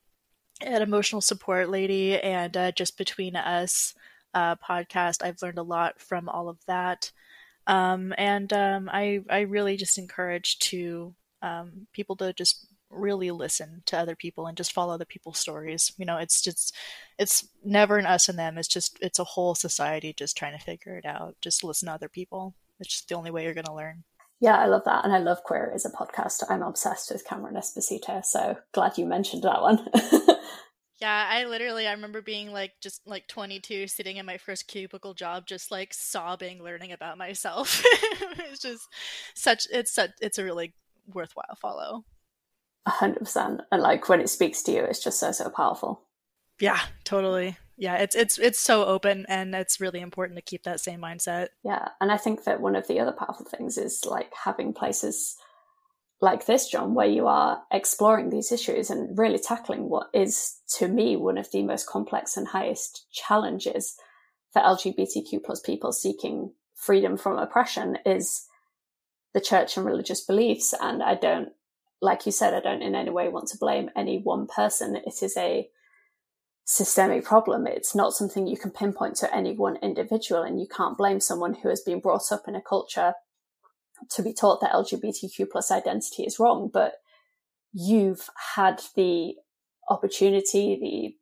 An 0.66 0.82
emotional 0.82 1.22
support 1.22 1.70
lady 1.70 2.20
and 2.20 2.56
uh, 2.58 2.72
just 2.72 2.98
between 2.98 3.36
us 3.36 3.94
uh, 4.34 4.56
podcast. 4.56 5.24
I've 5.24 5.42
learned 5.42 5.60
a 5.60 5.64
lot 5.64 6.00
from 6.00 6.28
all 6.28 6.50
of 6.50 6.58
that. 6.68 7.12
Um, 7.68 8.14
and 8.18 8.52
um, 8.54 8.90
I 8.92 9.22
I 9.30 9.42
really 9.42 9.78
just 9.78 9.98
encourage 9.98 10.60
to 10.60 11.16
um, 11.42 11.88
people 11.94 12.16
to 12.18 12.34
just 12.34 12.68
really 12.90 13.32
listen 13.32 13.84
to 13.88 13.98
other 13.98 14.16
people 14.16 14.48
and 14.48 14.58
just 14.58 14.74
follow 14.74 14.94
other 14.94 15.06
people's 15.06 15.40
stories. 15.40 15.92
You 15.98 16.06
know, 16.06 16.18
it's 16.18 16.42
just 16.42 16.76
it's 17.18 17.48
never 17.64 17.98
an 17.98 18.06
us 18.06 18.30
and 18.30 18.38
them. 18.38 18.58
It's 18.58 18.68
just 18.68 18.98
it's 19.02 19.20
a 19.20 19.24
whole 19.24 19.56
society 19.56 20.14
just 20.14 20.38
trying 20.38 20.58
to 20.58 20.64
figure 20.64 20.98
it 20.98 21.06
out. 21.06 21.36
Just 21.42 21.64
listen 21.64 21.88
to 21.88 21.94
other 21.94 22.10
people. 22.10 22.56
It's 22.80 22.90
just 22.90 23.10
the 23.10 23.16
only 23.16 23.32
way 23.32 23.44
you're 23.44 23.54
going 23.54 23.66
to 23.66 23.74
learn. 23.74 24.04
Yeah, 24.42 24.58
I 24.58 24.66
love 24.66 24.84
that, 24.86 25.06
and 25.06 25.14
I 25.14 25.20
love 25.20 25.44
Queer 25.44 25.72
as 25.74 25.86
a 25.86 25.90
podcast. 25.90 26.44
I'm 26.50 26.62
obsessed 26.62 27.10
with 27.10 27.26
Cameron 27.26 27.56
Esposito, 27.56 28.24
so 28.24 28.58
glad 28.74 28.98
you 28.98 29.06
mentioned 29.06 29.44
that 29.44 29.62
one. 29.62 29.88
Yeah, 31.02 31.28
I 31.30 31.46
literally 31.46 31.88
I 31.88 31.92
remember 31.92 32.22
being 32.22 32.52
like 32.52 32.72
just 32.82 33.06
like 33.06 33.28
22 33.28 33.88
sitting 33.88 34.18
in 34.18 34.26
my 34.26 34.38
first 34.38 34.68
cubicle 34.68 35.14
job 35.14 35.46
just 35.46 35.70
like 35.70 35.94
sobbing 35.94 36.64
learning 36.64 36.94
about 36.94 37.18
myself. 37.18 37.84
it's 38.40 38.62
just 38.62 38.88
such 39.34 39.68
it's 39.72 39.94
such 39.94 40.12
it's 40.22 40.38
a 40.38 40.44
really 40.44 40.74
worthwhile 41.14 41.58
follow. 41.60 42.06
A 42.86 42.92
hundred 42.92 43.20
percent. 43.20 43.62
And 43.72 43.82
like 43.82 44.08
when 44.08 44.22
it 44.22 44.30
speaks 44.30 44.64
to 44.64 44.72
you, 44.72 44.84
it's 44.84 45.04
just 45.04 45.20
so 45.20 45.32
so 45.32 45.50
powerful. 45.50 46.02
Yeah, 46.60 46.80
totally. 47.04 47.58
Yeah, 47.78 47.96
it's 47.96 48.16
it's 48.16 48.38
it's 48.38 48.60
so 48.60 48.86
open 48.86 49.26
and 49.28 49.54
it's 49.54 49.82
really 49.82 50.00
important 50.00 50.38
to 50.38 50.42
keep 50.42 50.64
that 50.64 50.80
same 50.80 51.02
mindset. 51.02 51.50
Yeah. 51.64 51.90
And 52.00 52.10
I 52.10 52.18
think 52.18 52.46
that 52.46 52.62
one 52.62 52.76
of 52.76 52.88
the 52.88 53.02
other 53.02 53.12
powerful 53.12 53.46
things 53.46 53.78
is 53.78 54.06
like 54.06 54.32
having 54.46 54.72
places 54.72 55.36
like 56.22 56.46
this, 56.46 56.70
John, 56.70 56.94
where 56.94 57.08
you 57.08 57.28
are 57.28 57.62
exploring 57.72 58.30
these 58.30 58.52
issues 58.52 58.90
and 58.90 59.18
really 59.18 59.40
tackling 59.40 59.90
what 59.90 60.08
is 60.14 60.60
to 60.78 60.88
me 60.88 61.16
one 61.16 61.38
of 61.38 61.52
the 61.52 61.64
most 61.64 61.88
complex 61.88 62.38
and 62.38 62.48
highest 62.48 63.06
challenges 63.12 63.96
for 64.52 64.62
LGBTQ 64.62 65.44
plus 65.44 65.60
people 65.60 65.92
seeking 65.92 66.54
freedom 66.74 67.18
from 67.18 67.38
oppression 67.38 67.98
is 68.06 68.48
the 69.34 69.42
church 69.42 69.76
and 69.76 69.86
religious 69.86 70.22
beliefs. 70.22 70.74
And 70.80 71.04
I 71.04 71.16
don't, 71.16 71.50
like 72.02 72.26
you 72.26 72.32
said, 72.32 72.54
I 72.54 72.62
don't 72.62 72.82
in 72.82 72.96
any 72.96 73.10
way 73.10 73.28
want 73.28 73.50
to 73.50 73.58
blame 73.58 73.90
any 73.96 74.20
one 74.20 74.48
person. 74.48 74.96
It 74.96 75.22
is 75.22 75.36
a 75.36 75.70
systemic 76.64 77.26
problem. 77.26 77.68
It's 77.68 77.94
not 77.94 78.14
something 78.14 78.48
you 78.48 78.58
can 78.58 78.72
pinpoint 78.72 79.18
to 79.18 79.36
any 79.36 79.54
one 79.54 79.78
individual, 79.82 80.44
and 80.44 80.60
you 80.60 80.68
can't 80.68 80.98
blame 80.98 81.20
someone 81.20 81.56
who 81.56 81.70
has 81.70 81.82
been 81.82 82.00
brought 82.00 82.32
up 82.32 82.48
in 82.48 82.56
a 82.56 82.62
culture 82.62 83.14
to 84.12 84.24
be 84.24 84.34
taught 84.34 84.62
that 84.62 84.74
LGBTQ 84.74 85.50
plus 85.52 85.72
identity 85.72 86.24
is 86.24 86.40
wrong. 86.40 86.70
But 86.72 86.96
you've 87.74 88.30
had 88.56 88.82
the 88.96 89.36
opportunity, 89.90 90.78
the 90.80 91.16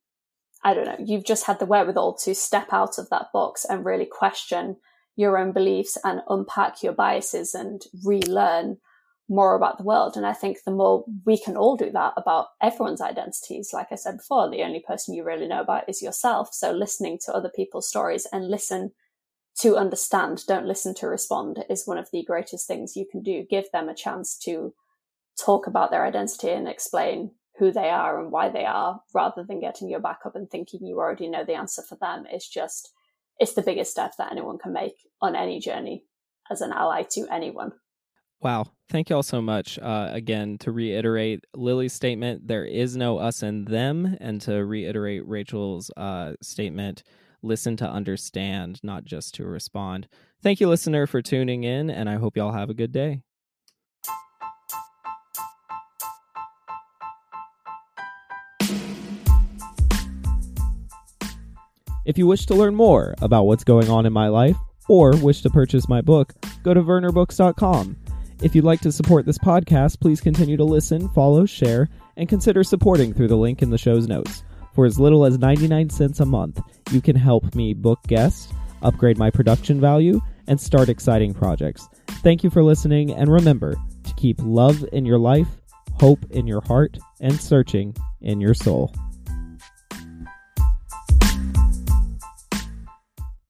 I 0.65 0.73
don't 0.73 0.85
know, 0.85 1.05
you've 1.05 1.25
just 1.25 1.45
had 1.45 1.59
the 1.59 1.65
wherewithal 1.65 2.15
to 2.19 2.33
step 2.33 2.71
out 2.71 2.97
of 2.97 3.09
that 3.09 3.27
box 3.33 3.65
and 3.65 3.85
really 3.85 4.05
question 4.05 4.77
your 5.15 5.37
own 5.37 5.51
beliefs 5.51 5.97
and 6.03 6.21
unpack 6.29 6.81
your 6.81 6.93
biases 6.93 7.53
and 7.53 7.83
relearn 8.03 8.77
more 9.29 9.55
about 9.55 9.77
the 9.77 9.83
world. 9.83 10.15
And 10.15 10.25
I 10.25 10.33
think 10.33 10.57
the 10.63 10.71
more 10.71 11.05
we 11.25 11.37
can 11.37 11.55
all 11.55 11.75
do 11.75 11.91
that 11.91 12.13
about 12.17 12.47
everyone's 12.61 13.01
identities, 13.01 13.71
like 13.73 13.87
I 13.91 13.95
said 13.95 14.17
before, 14.17 14.49
the 14.49 14.63
only 14.63 14.79
person 14.79 15.13
you 15.13 15.23
really 15.23 15.47
know 15.47 15.61
about 15.61 15.87
is 15.89 16.01
yourself. 16.01 16.49
So 16.53 16.71
listening 16.71 17.19
to 17.25 17.33
other 17.33 17.51
people's 17.53 17.87
stories 17.87 18.27
and 18.31 18.49
listen 18.49 18.91
to 19.59 19.77
understand, 19.77 20.43
don't 20.47 20.65
listen 20.65 20.95
to 20.95 21.07
respond 21.07 21.63
is 21.69 21.85
one 21.85 21.97
of 21.97 22.09
the 22.11 22.23
greatest 22.23 22.67
things 22.67 22.95
you 22.95 23.05
can 23.09 23.21
do. 23.21 23.45
Give 23.49 23.65
them 23.71 23.89
a 23.89 23.95
chance 23.95 24.37
to 24.45 24.73
talk 25.39 25.67
about 25.67 25.91
their 25.91 26.05
identity 26.05 26.49
and 26.49 26.67
explain 26.67 27.31
who 27.59 27.71
they 27.71 27.89
are 27.89 28.19
and 28.19 28.31
why 28.31 28.49
they 28.49 28.65
are 28.65 29.01
rather 29.13 29.43
than 29.43 29.59
getting 29.59 29.89
your 29.89 29.99
back 29.99 30.19
up 30.25 30.35
and 30.35 30.49
thinking 30.49 30.85
you 30.85 30.97
already 30.97 31.27
know 31.27 31.43
the 31.43 31.53
answer 31.53 31.83
for 31.87 31.97
them. 32.01 32.25
It's 32.29 32.49
just 32.49 32.91
it's 33.39 33.53
the 33.53 33.61
biggest 33.61 33.91
step 33.91 34.13
that 34.17 34.31
anyone 34.31 34.57
can 34.57 34.73
make 34.73 34.95
on 35.21 35.35
any 35.35 35.59
journey 35.59 36.03
as 36.51 36.61
an 36.61 36.71
ally 36.71 37.03
to 37.11 37.27
anyone. 37.31 37.71
Wow. 38.41 38.65
Thank 38.89 39.09
you 39.09 39.15
all 39.15 39.23
so 39.23 39.41
much. 39.41 39.79
Uh, 39.79 40.09
again, 40.11 40.57
to 40.59 40.71
reiterate 40.71 41.45
Lilly's 41.55 41.93
statement, 41.93 42.47
there 42.47 42.65
is 42.65 42.97
no 42.97 43.17
us 43.17 43.41
and 43.41 43.65
them. 43.67 44.17
And 44.19 44.41
to 44.41 44.65
reiterate 44.65 45.25
Rachel's 45.25 45.89
uh, 45.95 46.33
statement, 46.41 47.03
listen 47.43 47.77
to 47.77 47.89
understand, 47.89 48.79
not 48.81 49.05
just 49.05 49.35
to 49.35 49.45
respond. 49.45 50.07
Thank 50.41 50.59
you, 50.59 50.67
listener, 50.67 51.05
for 51.05 51.21
tuning 51.21 51.63
in, 51.63 51.89
and 51.89 52.09
I 52.09 52.15
hope 52.15 52.37
y'all 52.37 52.53
have 52.53 52.69
a 52.69 52.73
good 52.73 52.91
day. 52.91 53.21
If 62.05 62.17
you 62.17 62.27
wish 62.27 62.45
to 62.47 62.55
learn 62.55 62.75
more 62.75 63.15
about 63.21 63.45
what's 63.45 63.63
going 63.63 63.89
on 63.89 64.05
in 64.05 64.11
my 64.11 64.27
life 64.27 64.57
or 64.89 65.15
wish 65.17 65.41
to 65.43 65.49
purchase 65.49 65.87
my 65.87 66.01
book, 66.01 66.33
go 66.61 66.73
to 66.73 66.81
vernerbooks.com. 66.81 67.97
If 68.41 68.53
you'd 68.53 68.65
like 68.65 68.81
to 68.81 68.91
support 68.91 69.25
this 69.25 69.37
podcast, 69.37 70.01
please 70.01 70.19
continue 70.19 70.57
to 70.57 70.65
listen, 70.65 71.07
follow, 71.09 71.45
share, 71.45 71.87
and 72.17 72.27
consider 72.27 72.61
supporting 72.61 73.13
through 73.13 73.29
the 73.29 73.37
link 73.37 73.61
in 73.61 73.69
the 73.69 73.77
show's 73.77 74.05
notes. 74.05 74.43
For 74.73 74.85
as 74.85 74.99
little 74.99 75.25
as 75.25 75.37
99 75.37 75.89
cents 75.89 76.19
a 76.19 76.25
month, 76.25 76.59
you 76.91 77.01
can 77.01 77.15
help 77.15 77.53
me 77.55 77.73
book 77.73 77.99
guests, 78.07 78.51
upgrade 78.81 79.17
my 79.17 79.29
production 79.29 79.79
value, 79.79 80.19
and 80.47 80.59
start 80.59 80.89
exciting 80.89 81.33
projects. 81.33 81.87
Thank 82.07 82.43
you 82.43 82.49
for 82.49 82.63
listening, 82.63 83.11
and 83.11 83.31
remember 83.31 83.75
to 84.03 84.13
keep 84.15 84.37
love 84.41 84.83
in 84.91 85.05
your 85.05 85.19
life, 85.19 85.47
hope 85.99 86.25
in 86.31 86.47
your 86.47 86.61
heart, 86.61 86.97
and 87.21 87.39
searching 87.39 87.95
in 88.21 88.41
your 88.41 88.53
soul. 88.53 88.93